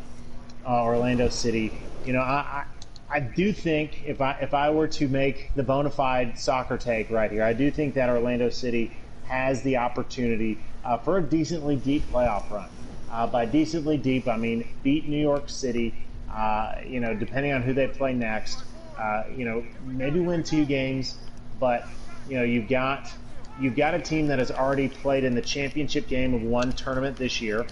uh, 0.66 0.84
Orlando 0.84 1.28
City. 1.28 1.78
You 2.06 2.14
know, 2.14 2.22
I, 2.22 2.66
I, 3.10 3.18
I 3.18 3.20
do 3.20 3.52
think 3.52 4.04
if 4.06 4.22
I 4.22 4.38
if 4.42 4.54
I 4.54 4.70
were 4.70 4.88
to 4.88 5.08
make 5.08 5.52
the 5.56 5.64
bona 5.64 5.90
fide 5.90 6.40
soccer 6.40 6.78
take 6.78 7.10
right 7.10 7.32
here, 7.32 7.44
I 7.44 7.54
do 7.54 7.70
think 7.70 7.94
that 7.96 8.10
Orlando 8.10 8.50
City 8.50 8.96
has 9.26 9.62
the 9.64 9.78
opportunity 9.78 10.58
uh, 10.84 10.98
for 10.98 11.18
a 11.18 11.22
decently 11.22 11.76
deep 11.76 12.04
playoff 12.12 12.50
run. 12.50 12.70
Uh, 13.12 13.28
by 13.28 13.46
decently 13.46 13.98
deep, 13.98 14.28
I 14.28 14.38
mean 14.38 14.68
beat 14.84 15.08
New 15.08 15.22
York 15.22 15.50
City. 15.50 15.94
Uh, 16.32 16.76
you 16.86 17.00
know, 17.00 17.14
depending 17.14 17.52
on 17.52 17.62
who 17.62 17.74
they 17.74 17.88
play 17.88 18.14
next. 18.14 18.64
Uh, 18.98 19.24
you 19.36 19.46
know, 19.46 19.64
maybe 19.84 20.20
win 20.20 20.44
two 20.44 20.66
games, 20.66 21.18
but 21.60 21.88
you 22.28 22.38
know 22.38 22.44
you've 22.44 22.68
got 22.70 23.12
you've 23.60 23.76
got 23.76 23.94
a 23.94 24.00
team 24.00 24.28
that 24.28 24.40
has 24.40 24.52
already 24.52 24.88
played 24.88 25.24
in 25.24 25.36
the 25.36 25.42
championship 25.42 26.08
game 26.08 26.34
of 26.34 26.42
one 26.42 26.72
tournament 26.72 27.18
this 27.18 27.42
year, 27.42 27.66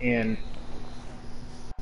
and 0.00 0.38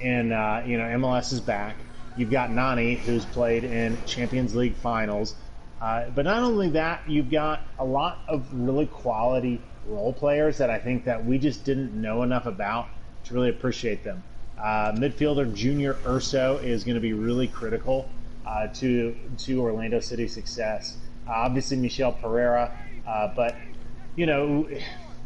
and 0.01 0.33
uh, 0.33 0.63
you 0.65 0.79
know 0.79 0.85
MLS 0.85 1.33
is 1.33 1.41
back. 1.41 1.77
You've 2.17 2.31
got 2.31 2.51
Nani, 2.51 2.97
who's 2.97 3.25
played 3.25 3.65
in 3.65 3.99
Champions 4.05 4.55
League 4.55 4.77
finals. 4.77 5.35
Uh, 5.81 6.11
but 6.11 6.25
not 6.25 6.43
only 6.43 6.71
that, 6.71 7.09
you've 7.09 7.31
got 7.31 7.63
a 7.79 7.85
lot 7.85 8.19
of 8.29 8.49
really 8.53 8.87
quality 8.87 9.63
role 9.87 10.13
players 10.13 10.59
that 10.59 10.71
I 10.71 10.79
think 10.79 11.05
that 11.05 11.25
we 11.25 11.39
just 11.39 11.65
didn't 11.65 11.95
know 11.95 12.25
enough 12.25 12.47
about 12.47 12.89
to 13.25 13.35
really 13.35 13.51
appreciate 13.51 14.03
them. 14.03 14.25
Uh, 14.59 14.91
midfielder 14.93 15.55
Junior 15.55 15.97
Urso 16.05 16.59
is 16.59 16.83
going 16.83 16.97
to 16.97 17.01
be 17.01 17.13
really 17.13 17.47
critical 17.47 18.11
uh, 18.49 18.67
to 18.69 19.15
to 19.37 19.61
Orlando 19.61 20.01
City 20.01 20.27
success. 20.27 20.97
Uh, 21.27 21.33
obviously, 21.33 21.77
Michelle 21.77 22.15
Pereyra, 22.15 22.73
uh, 23.07 23.33
but 23.37 23.55
you 24.17 24.27
know 24.27 24.67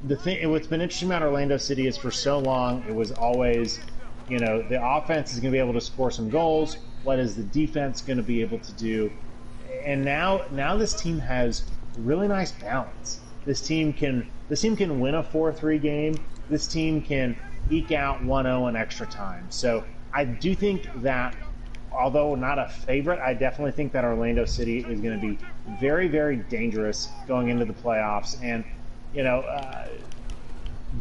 the 0.05 0.17
thing. 0.17 0.51
What's 0.51 0.67
been 0.67 0.81
interesting 0.81 1.09
about 1.09 1.23
Orlando 1.23 1.57
City 1.57 1.87
is 1.87 1.97
for 1.97 2.11
so 2.11 2.39
long 2.39 2.85
it 2.89 2.95
was 2.95 3.13
always, 3.13 3.79
you 4.29 4.41
know, 4.41 4.63
the 4.63 4.85
offense 4.85 5.33
is 5.33 5.41
going 5.41 5.53
to 5.53 5.57
be 5.57 5.61
able 5.61 5.75
to 5.75 5.81
score 5.81 6.11
some 6.11 6.29
goals. 6.29 6.79
What 7.05 7.19
is 7.19 7.37
the 7.37 7.45
defense 7.45 8.01
going 8.01 8.17
to 8.17 8.23
be 8.25 8.41
able 8.41 8.59
to 8.59 8.73
do? 8.73 9.13
And 9.85 10.05
now, 10.05 10.45
now 10.51 10.77
this 10.77 10.95
team 10.95 11.19
has 11.21 11.65
really 11.97 12.29
nice 12.29 12.53
balance. 12.53 13.21
This 13.45 13.61
team 13.61 13.93
can 13.93 14.29
this 14.49 14.61
team 14.61 14.77
can 14.77 15.01
win 15.01 15.15
a 15.15 15.23
4-3 15.23 15.81
game. 15.81 16.15
This 16.51 16.67
team 16.67 17.03
can 17.03 17.37
eke 17.71 17.93
out 17.93 18.23
1-0 18.23 18.69
in 18.69 18.77
extra 18.77 19.07
time. 19.07 19.47
So 19.51 19.85
I 20.13 20.25
do 20.25 20.55
think 20.55 20.89
that 21.03 21.35
although 21.95 22.35
not 22.35 22.59
a 22.59 22.69
favorite, 22.69 23.21
I 23.21 23.35
definitely 23.35 23.73
think 23.73 23.93
that 23.93 24.05
Orlando 24.05 24.45
City 24.45 24.79
is 24.79 25.01
going 25.01 25.21
to 25.21 25.27
be 25.27 25.39
very, 25.81 26.09
very 26.09 26.37
dangerous 26.37 27.09
going 27.27 27.49
into 27.49 27.65
the 27.65 27.73
playoffs. 27.73 28.43
And, 28.43 28.65
you 29.15 29.23
know, 29.23 29.41
uh, 29.41 29.89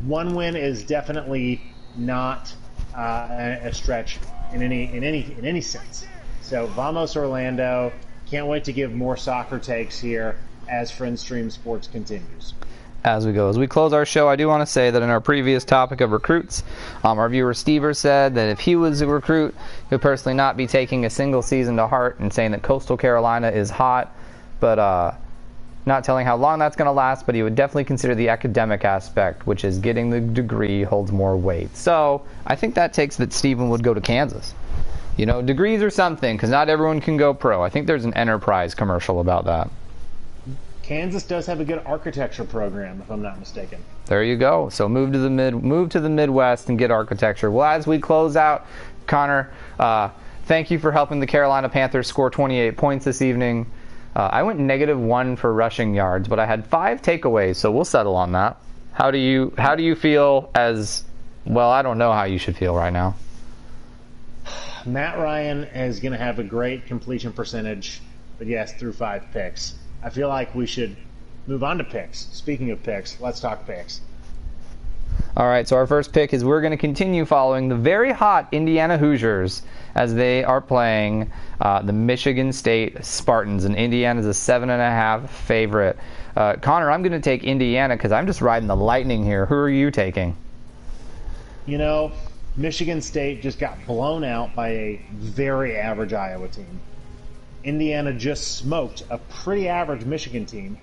one 0.06 0.36
win 0.36 0.56
is 0.56 0.84
definitely 0.84 1.62
not 1.96 2.54
uh, 2.96 3.58
a 3.62 3.74
stretch 3.74 4.20
in 4.54 4.62
any 4.62 4.94
in 4.94 5.04
any 5.04 5.36
in 5.38 5.46
any 5.46 5.62
sense. 5.62 6.06
So 6.42 6.68
vamos 6.68 7.16
Orlando! 7.16 7.92
Can't 8.28 8.48
wait 8.48 8.64
to 8.66 8.74
give 8.74 8.94
more 8.94 9.18
soccer 9.18 9.60
takes 9.60 10.00
here 10.00 10.38
as 10.70 10.92
FriendStream 10.92 11.52
Sports 11.52 11.88
continues 11.88 12.54
as 13.04 13.26
we 13.26 13.34
go. 13.34 13.49
As 13.49 13.58
we 13.58 13.68
close 13.68 13.93
our 13.93 14.06
show, 14.06 14.28
I 14.28 14.36
do 14.36 14.47
want 14.47 14.62
to 14.62 14.72
say 14.72 14.91
that 14.91 15.02
in 15.02 15.10
our 15.10 15.22
previous 15.22 15.64
topic 15.64 16.02
of 16.02 16.12
recruits, 16.12 16.64
um, 17.04 17.18
our 17.20 17.30
viewer 17.30 17.54
Stever 17.54 17.95
said 17.95 18.36
that 18.36 18.49
if 18.49 18.60
he 18.60 18.76
was 18.76 19.02
a 19.02 19.08
recruit, 19.08 19.56
he 19.89 19.95
would 19.95 20.02
personally 20.02 20.36
not 20.36 20.58
be 20.58 20.68
taking 20.68 21.06
a 21.06 21.10
single 21.10 21.41
season 21.41 21.78
to 21.78 21.88
heart 21.88 22.20
and 22.20 22.32
saying 22.32 22.52
that 22.52 22.62
Coastal 22.62 22.97
Carolina 22.97 23.49
is 23.49 23.70
hot, 23.70 24.16
but 24.60 24.78
uh, 24.78 25.12
not 25.86 26.04
telling 26.04 26.26
how 26.26 26.36
long 26.36 26.60
that's 26.60 26.76
going 26.76 26.86
to 26.86 26.91
last, 26.91 27.26
but 27.26 27.34
he 27.34 27.43
would 27.43 27.56
definitely 27.56 27.86
consider 27.86 28.14
the 28.14 28.30
academic 28.30 28.86
aspect, 28.86 29.47
which 29.47 29.64
is 29.64 29.80
getting 29.80 30.10
the 30.10 30.22
degree 30.22 30.84
holds 30.84 31.12
more 31.12 31.36
weight. 31.36 31.76
So 31.76 32.22
I 32.45 32.56
think 32.56 32.76
that 32.76 32.93
takes 32.93 33.18
that 33.18 33.34
Stephen 33.34 33.70
would 33.70 33.84
go 33.84 33.93
to 33.93 34.02
Kansas. 34.02 34.54
You 35.18 35.26
know, 35.26 35.41
degrees 35.41 35.82
are 35.82 35.89
something 35.89 36.38
because 36.38 36.49
not 36.49 36.70
everyone 36.70 37.02
can 37.02 37.18
go 37.18 37.34
pro. 37.34 37.64
I 37.64 37.70
think 37.70 37.88
there's 37.88 38.06
an 38.06 38.14
enterprise 38.14 38.76
commercial 38.76 39.20
about 39.20 39.45
that. 39.45 39.70
Kansas 40.92 41.24
does 41.24 41.46
have 41.46 41.62
a 41.62 41.64
good 41.64 41.82
architecture 41.86 42.44
program, 42.44 43.00
if 43.00 43.10
I'm 43.10 43.22
not 43.22 43.39
mistaken. 43.39 43.82
There 44.08 44.26
you 44.26 44.36
go. 44.36 44.68
So 44.68 44.89
move 44.89 45.14
to 45.14 45.20
the 45.20 45.30
mid, 45.30 45.64
move 45.64 45.88
to 45.92 46.02
the 46.02 46.10
Midwest 46.10 46.68
and 46.68 46.78
get 46.78 46.92
architecture. 46.92 47.50
Well, 47.50 47.66
as 47.66 47.88
we 47.88 47.98
close 47.98 48.36
out, 48.36 48.68
Connor, 49.08 49.54
uh, 49.80 50.10
thank 50.48 50.70
you 50.70 50.80
for 50.80 50.92
helping 50.92 51.22
the 51.22 51.26
Carolina 51.26 51.70
Panthers 51.70 52.08
score 52.08 52.30
28 52.30 52.76
points 52.76 53.06
this 53.06 53.22
evening. 53.22 53.72
Uh, 54.18 54.28
I 54.34 54.44
went 54.44 54.60
negative 54.60 55.00
one 55.00 55.38
for 55.38 55.54
rushing 55.54 55.96
yards, 55.96 56.28
but 56.28 56.39
I 56.39 56.46
had 56.46 56.68
five 56.68 57.02
takeaways, 57.02 57.56
so 57.56 57.72
we'll 57.72 57.86
settle 57.86 58.18
on 58.18 58.34
that. 58.34 58.58
How 58.92 59.12
do 59.12 59.18
you 59.18 59.54
how 59.58 59.76
do 59.76 59.84
you 59.84 59.96
feel 59.96 60.52
as 60.56 61.06
well? 61.46 61.70
I 61.70 61.84
don't 61.84 62.00
know 62.00 62.12
how 62.12 62.26
you 62.26 62.38
should 62.38 62.58
feel 62.58 62.76
right 62.76 62.92
now. 62.92 63.16
Matt 64.86 65.18
Ryan 65.20 65.64
is 65.64 66.02
going 66.02 66.12
to 66.12 66.18
have 66.18 66.39
a 66.39 66.44
great 66.44 66.86
completion 66.86 67.32
percentage, 67.32 68.02
but 68.38 68.48
yes, 68.48 68.74
through 68.74 68.92
five 68.92 69.24
picks. 69.32 69.76
I 70.04 70.10
feel 70.10 70.28
like 70.28 70.54
we 70.56 70.66
should 70.66 70.95
move 71.47 71.64
on 71.64 71.78
to 71.78 71.84
picks. 71.84 72.28
Speaking 72.32 72.72
of 72.72 72.82
picks, 72.84 73.20
let's 73.20 73.39
talk 73.39 73.66
picks. 73.66 74.02
All 75.38 75.47
right, 75.47 75.68
so 75.68 75.76
our 75.76 75.88
first 75.88 76.14
pick 76.14 76.34
is 76.34 76.43
we're 76.43 76.62
going 76.62 76.72
to 76.72 76.78
continue 76.78 77.26
following 77.26 77.70
the 77.70 77.76
very 77.76 78.12
hot 78.12 78.47
Indiana 78.52 78.97
Hoosiers 78.97 79.62
as 79.95 80.14
they 80.14 80.43
are 80.43 80.62
playing 80.62 81.32
uh, 81.62 81.82
the 81.82 81.93
Michigan 81.93 82.52
State 82.52 83.04
Spartans, 83.04 83.66
and 83.66 83.76
Indiana 83.76 84.20
is 84.20 84.26
a 84.26 84.34
seven 84.34 84.70
and 84.70 84.82
a 84.82 84.89
half 84.89 85.30
favorite. 85.30 85.97
Uh, 86.36 86.56
Connor, 86.56 86.91
I'm 86.91 87.02
going 87.02 87.12
to 87.14 87.20
take 87.20 87.43
Indiana 87.43 87.95
because 87.95 88.12
I'm 88.12 88.28
just 88.28 88.41
riding 88.41 88.68
the 88.68 88.76
lightning 88.76 89.24
here. 89.24 89.45
Who 89.45 89.56
are 89.56 89.70
you 89.70 89.91
taking? 89.91 90.36
You 91.66 91.78
know, 91.78 92.12
Michigan 92.58 93.02
State 93.02 93.41
just 93.41 93.60
got 93.60 93.86
blown 93.86 94.24
out 94.24 94.56
by 94.56 94.70
a 94.70 95.02
very 95.12 95.78
average 95.78 96.14
Iowa 96.14 96.47
team. 96.47 96.80
Indiana 97.64 98.14
just 98.14 98.57
smoked 98.57 99.03
a 99.09 99.18
pretty 99.18 99.68
average 99.68 100.05
Michigan 100.05 100.45
team. 100.45 100.78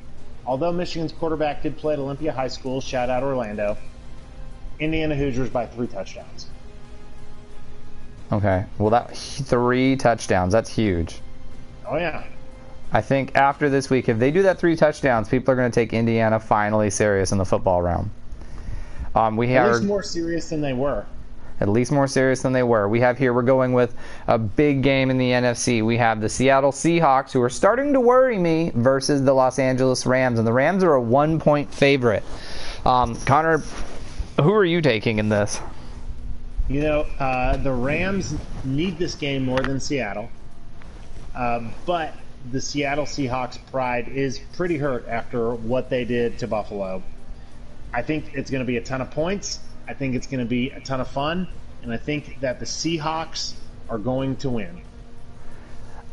Although 0.46 0.72
Michigan's 0.72 1.12
quarterback 1.12 1.62
did 1.62 1.76
play 1.76 1.94
at 1.94 1.98
Olympia 1.98 2.32
High 2.32 2.48
School, 2.48 2.80
shout 2.80 3.10
out 3.10 3.22
Orlando, 3.22 3.76
Indiana 4.78 5.14
Hoosiers 5.14 5.50
by 5.50 5.66
three 5.66 5.86
touchdowns. 5.86 6.46
Okay. 8.30 8.64
Well, 8.78 8.90
that 8.90 9.16
three 9.16 9.96
touchdowns, 9.96 10.52
that's 10.52 10.70
huge. 10.70 11.20
Oh, 11.86 11.96
yeah. 11.96 12.24
I 12.92 13.00
think 13.02 13.36
after 13.36 13.68
this 13.68 13.90
week, 13.90 14.08
if 14.08 14.18
they 14.18 14.30
do 14.30 14.42
that 14.42 14.58
three 14.58 14.76
touchdowns, 14.76 15.28
people 15.28 15.52
are 15.52 15.56
going 15.56 15.70
to 15.70 15.74
take 15.74 15.92
Indiana 15.92 16.40
finally 16.40 16.90
serious 16.90 17.32
in 17.32 17.38
the 17.38 17.44
football 17.44 17.82
realm. 17.82 18.10
Um, 19.14 19.36
we 19.36 19.48
least 19.58 19.84
more 19.84 20.02
serious 20.02 20.48
than 20.48 20.60
they 20.60 20.72
were. 20.72 21.04
At 21.60 21.68
least 21.68 21.92
more 21.92 22.06
serious 22.06 22.42
than 22.42 22.52
they 22.52 22.62
were. 22.62 22.88
We 22.88 23.00
have 23.00 23.18
here, 23.18 23.32
we're 23.32 23.42
going 23.42 23.72
with 23.72 23.94
a 24.26 24.38
big 24.38 24.82
game 24.82 25.10
in 25.10 25.18
the 25.18 25.30
NFC. 25.30 25.84
We 25.84 25.96
have 25.96 26.20
the 26.20 26.28
Seattle 26.28 26.72
Seahawks, 26.72 27.32
who 27.32 27.42
are 27.42 27.50
starting 27.50 27.92
to 27.92 28.00
worry 28.00 28.38
me, 28.38 28.70
versus 28.74 29.22
the 29.22 29.32
Los 29.32 29.58
Angeles 29.58 30.06
Rams. 30.06 30.38
And 30.38 30.46
the 30.46 30.52
Rams 30.52 30.82
are 30.84 30.94
a 30.94 31.00
one 31.00 31.38
point 31.40 31.72
favorite. 31.72 32.22
Um, 32.84 33.16
Connor, 33.26 33.58
who 34.40 34.52
are 34.52 34.64
you 34.64 34.80
taking 34.80 35.18
in 35.18 35.28
this? 35.28 35.60
You 36.68 36.82
know, 36.82 37.00
uh, 37.18 37.56
the 37.56 37.72
Rams 37.72 38.34
need 38.64 38.98
this 38.98 39.14
game 39.14 39.44
more 39.44 39.60
than 39.60 39.80
Seattle, 39.80 40.28
uh, 41.34 41.62
but 41.86 42.12
the 42.50 42.60
Seattle 42.60 43.06
Seahawks 43.06 43.58
pride 43.70 44.08
is 44.08 44.38
pretty 44.52 44.76
hurt 44.76 45.08
after 45.08 45.54
what 45.54 45.88
they 45.88 46.04
did 46.04 46.38
to 46.38 46.46
Buffalo. 46.46 47.02
I 47.92 48.02
think 48.02 48.34
it's 48.34 48.50
going 48.50 48.60
to 48.60 48.66
be 48.66 48.76
a 48.76 48.82
ton 48.82 49.00
of 49.00 49.10
points. 49.10 49.60
I 49.88 49.94
think 49.94 50.14
it's 50.14 50.26
going 50.26 50.40
to 50.40 50.48
be 50.48 50.70
a 50.70 50.80
ton 50.80 51.00
of 51.00 51.08
fun, 51.08 51.48
and 51.82 51.92
I 51.92 51.96
think 51.96 52.40
that 52.40 52.60
the 52.60 52.66
Seahawks 52.66 53.54
are 53.88 53.96
going 53.96 54.36
to 54.36 54.50
win. 54.50 54.82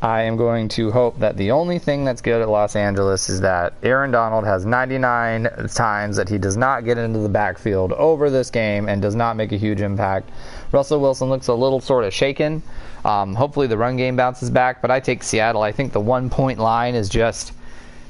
I 0.02 0.22
am 0.22 0.38
going 0.38 0.70
to 0.70 0.92
hope 0.92 1.20
that 1.20 1.36
the 1.36 1.52
only 1.52 1.80
thing 1.80 2.06
that's 2.06 2.22
good 2.22 2.42
at 2.42 2.48
Los 2.48 2.76
Angeles 2.76 3.28
is 3.28 3.42
that 3.42 3.74
Aaron 3.82 4.12
Donald 4.12 4.46
has 4.46 4.66
99 4.66 5.50
times 5.74 6.16
that 6.18 6.30
he 6.30 6.38
does 6.38 6.56
not 6.56 6.86
get 6.86 6.98
into 6.98 7.20
the 7.20 7.30
backfield 7.30 7.92
over 7.94 8.30
this 8.30 8.50
game 8.50 8.88
and 8.88 9.02
does 9.02 9.16
not 9.16 9.36
make 9.36 9.52
a 9.52 9.58
huge 9.58 9.82
impact. 9.82 10.30
Russell 10.72 11.02
Wilson 11.02 11.30
looks 11.30 11.48
a 11.48 11.54
little 11.54 11.82
sort 11.82 12.04
of 12.04 12.14
shaken. 12.14 12.62
Um, 13.04 13.36
hopefully 13.36 13.68
the 13.68 13.78
run 13.78 13.98
game 13.98 14.16
bounces 14.16 14.50
back, 14.50 14.82
but 14.82 14.92
I 14.92 15.00
take 15.00 15.24
Seattle. 15.24 15.64
I 15.64 15.72
think 15.72 15.92
the 15.92 16.00
one 16.00 16.30
point 16.30 16.60
line 16.60 16.96
is 16.96 17.10
just 17.10 17.54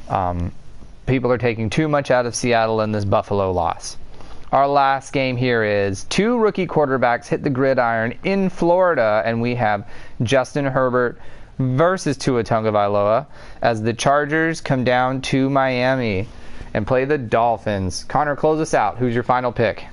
um, 0.09 0.51
people 1.05 1.31
are 1.31 1.37
taking 1.37 1.69
too 1.69 1.87
much 1.87 2.11
out 2.11 2.25
of 2.25 2.35
Seattle 2.35 2.81
in 2.81 2.91
this 2.91 3.05
Buffalo 3.05 3.51
loss. 3.51 3.97
Our 4.51 4.67
last 4.67 5.11
game 5.11 5.37
here 5.37 5.63
is 5.63 6.03
two 6.05 6.37
rookie 6.37 6.67
quarterbacks 6.67 7.25
hit 7.25 7.43
the 7.43 7.49
gridiron 7.49 8.17
in 8.23 8.49
Florida, 8.49 9.23
and 9.25 9.41
we 9.41 9.55
have 9.55 9.89
Justin 10.21 10.65
Herbert 10.65 11.19
versus 11.57 12.15
Tua 12.15 12.43
Tagovailoa 12.43 13.25
as 13.61 13.81
the 13.81 13.93
Chargers 13.93 14.61
come 14.61 14.83
down 14.83 15.21
to 15.21 15.49
Miami 15.49 16.27
and 16.73 16.85
play 16.85 17.05
the 17.05 17.17
Dolphins. 17.17 18.03
Connor, 18.07 18.35
close 18.35 18.59
us 18.59 18.73
out. 18.73 18.97
Who's 18.97 19.15
your 19.15 19.23
final 19.23 19.51
pick? 19.51 19.85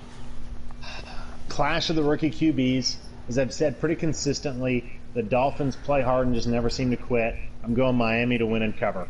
Clash 1.49 1.89
of 1.91 1.97
the 1.97 2.03
rookie 2.03 2.31
QBs. 2.31 2.97
As 3.29 3.39
I've 3.39 3.55
said 3.55 3.81
pretty 3.81 3.97
consistently, 3.97 5.01
the 5.15 5.23
Dolphins 5.23 5.77
play 5.77 6.03
hard 6.03 6.27
and 6.27 6.35
just 6.35 6.49
never 6.49 6.69
seem 6.69 6.91
to 6.91 6.97
quit. 6.97 7.37
I'm 7.65 7.75
going 7.75 7.97
Miami 7.97 8.39
to 8.39 8.47
win 8.47 8.63
and 8.63 8.77
cover. 8.77 9.09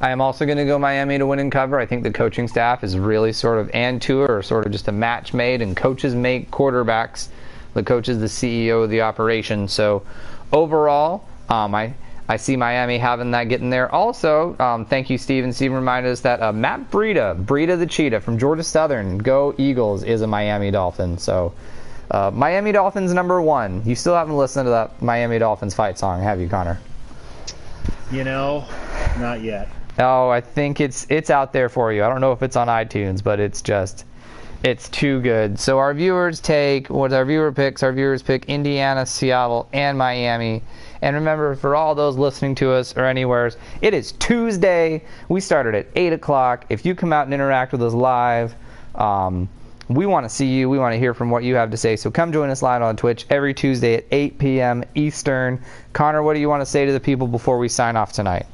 I 0.00 0.10
am 0.10 0.20
also 0.20 0.44
going 0.44 0.58
to 0.58 0.64
go 0.64 0.78
Miami 0.78 1.18
to 1.18 1.26
win 1.26 1.38
and 1.38 1.50
cover. 1.50 1.78
I 1.78 1.86
think 1.86 2.02
the 2.02 2.12
coaching 2.12 2.48
staff 2.48 2.84
is 2.84 2.98
really 2.98 3.32
sort 3.32 3.58
of, 3.58 3.70
and 3.72 4.00
Tua 4.00 4.26
or 4.26 4.42
sort 4.42 4.66
of 4.66 4.72
just 4.72 4.88
a 4.88 4.92
match 4.92 5.32
made, 5.32 5.62
and 5.62 5.76
coaches 5.76 6.14
make 6.14 6.50
quarterbacks. 6.50 7.28
The 7.74 7.82
coach 7.82 8.08
is 8.08 8.18
the 8.18 8.26
CEO 8.26 8.84
of 8.84 8.90
the 8.90 9.02
operation. 9.02 9.68
So 9.68 10.02
overall, 10.52 11.24
um, 11.48 11.74
I 11.74 11.94
I 12.28 12.38
see 12.38 12.56
Miami 12.56 12.98
having 12.98 13.30
that 13.30 13.44
getting 13.44 13.70
there. 13.70 13.92
Also, 13.94 14.56
um, 14.58 14.84
thank 14.84 15.10
you, 15.10 15.16
Steven. 15.16 15.52
Steven 15.52 15.76
reminded 15.76 16.10
us 16.10 16.20
that 16.22 16.42
uh, 16.42 16.52
Matt 16.52 16.90
Breida, 16.90 17.40
Breida 17.44 17.78
the 17.78 17.86
Cheetah 17.86 18.20
from 18.20 18.36
Georgia 18.36 18.64
Southern, 18.64 19.18
go 19.18 19.54
Eagles, 19.58 20.02
is 20.02 20.22
a 20.22 20.26
Miami 20.26 20.72
Dolphin. 20.72 21.18
So 21.18 21.54
uh, 22.10 22.32
Miami 22.34 22.72
Dolphins 22.72 23.12
number 23.12 23.40
one. 23.40 23.82
You 23.84 23.94
still 23.94 24.14
haven't 24.14 24.36
listened 24.36 24.66
to 24.66 24.70
that 24.70 25.00
Miami 25.00 25.38
Dolphins 25.38 25.74
fight 25.74 25.98
song, 25.98 26.20
have 26.20 26.40
you, 26.40 26.48
Connor? 26.48 26.80
You 28.10 28.24
know, 28.24 28.64
not 29.18 29.40
yet. 29.42 29.68
Oh, 29.98 30.28
I 30.28 30.40
think 30.40 30.80
it's 30.80 31.06
it's 31.08 31.30
out 31.30 31.52
there 31.52 31.68
for 31.68 31.92
you. 31.92 32.04
I 32.04 32.08
don't 32.08 32.20
know 32.20 32.32
if 32.32 32.42
it's 32.42 32.56
on 32.56 32.68
iTunes, 32.68 33.22
but 33.22 33.40
it's 33.40 33.62
just 33.62 34.04
it's 34.62 34.88
too 34.88 35.20
good. 35.20 35.58
So 35.58 35.78
our 35.78 35.94
viewers 35.94 36.40
take 36.40 36.88
what 36.88 37.12
our 37.12 37.24
viewer 37.24 37.52
picks. 37.52 37.82
Our 37.82 37.92
viewers 37.92 38.22
pick 38.22 38.46
Indiana, 38.46 39.06
Seattle, 39.06 39.68
and 39.72 39.96
Miami. 39.96 40.62
And 41.02 41.14
remember, 41.14 41.54
for 41.54 41.76
all 41.76 41.94
those 41.94 42.16
listening 42.16 42.54
to 42.56 42.72
us 42.72 42.96
or 42.96 43.04
anywhere, 43.04 43.50
it 43.80 43.94
is 43.94 44.12
Tuesday. 44.12 45.04
We 45.28 45.40
started 45.40 45.74
at 45.74 45.86
eight 45.94 46.12
o'clock. 46.12 46.66
If 46.68 46.84
you 46.84 46.94
come 46.94 47.12
out 47.12 47.26
and 47.26 47.34
interact 47.34 47.72
with 47.72 47.82
us 47.82 47.94
live, 47.94 48.54
um, 48.94 49.48
we 49.88 50.04
want 50.04 50.24
to 50.24 50.30
see 50.30 50.46
you. 50.46 50.68
We 50.68 50.78
want 50.78 50.94
to 50.94 50.98
hear 50.98 51.14
from 51.14 51.30
what 51.30 51.44
you 51.44 51.54
have 51.54 51.70
to 51.70 51.76
say. 51.76 51.96
So 51.96 52.10
come 52.10 52.32
join 52.32 52.50
us 52.50 52.60
live 52.60 52.82
on 52.82 52.96
Twitch 52.96 53.24
every 53.30 53.54
Tuesday 53.54 53.94
at 53.94 54.04
8 54.10 54.38
p.m. 54.38 54.84
Eastern. 54.94 55.62
Connor, 55.92 56.22
what 56.22 56.34
do 56.34 56.40
you 56.40 56.48
want 56.48 56.62
to 56.62 56.66
say 56.66 56.84
to 56.86 56.92
the 56.92 57.00
people 57.00 57.28
before 57.28 57.58
we 57.58 57.68
sign 57.68 57.96
off 57.96 58.12
tonight? 58.12 58.46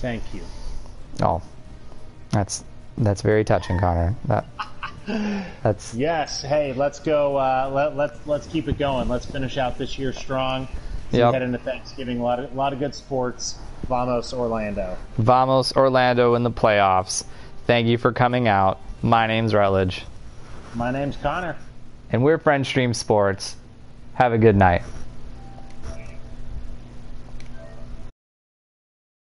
Thank 0.00 0.22
you. 0.34 0.42
Oh, 1.22 1.42
that's 2.30 2.64
that's 2.96 3.22
very 3.22 3.44
touching, 3.44 3.78
Connor. 3.78 4.14
That 4.26 4.46
that's 5.62 5.94
Yes. 5.94 6.42
Hey, 6.42 6.72
let's 6.74 6.98
go. 7.00 7.36
Uh, 7.36 7.70
let, 7.72 7.96
let's 7.96 8.26
let's 8.26 8.46
keep 8.46 8.68
it 8.68 8.78
going. 8.78 9.08
Let's 9.08 9.26
finish 9.26 9.56
out 9.58 9.78
this 9.78 9.98
year 9.98 10.12
strong. 10.12 10.68
Yep. 11.10 11.32
head 11.32 11.42
into 11.42 11.58
Thanksgiving. 11.58 12.20
A 12.20 12.22
lot 12.22 12.38
of 12.38 12.52
a 12.52 12.54
lot 12.54 12.72
of 12.72 12.78
good 12.78 12.94
sports. 12.94 13.56
Vamos, 13.88 14.32
Orlando. 14.34 14.96
Vamos 15.16 15.74
Orlando 15.74 16.34
in 16.34 16.42
the 16.42 16.50
playoffs. 16.50 17.24
Thank 17.66 17.86
you 17.88 17.96
for 17.96 18.12
coming 18.12 18.46
out. 18.48 18.80
My 19.02 19.26
name's 19.26 19.54
Rutledge, 19.54 20.02
My 20.74 20.90
name's 20.90 21.16
Connor. 21.16 21.56
and 22.10 22.22
we're 22.22 22.36
Friend 22.38 22.66
Stream 22.66 22.92
Sports. 22.92 23.56
Have 24.14 24.32
a 24.32 24.38
good 24.38 24.56
night. 24.56 24.82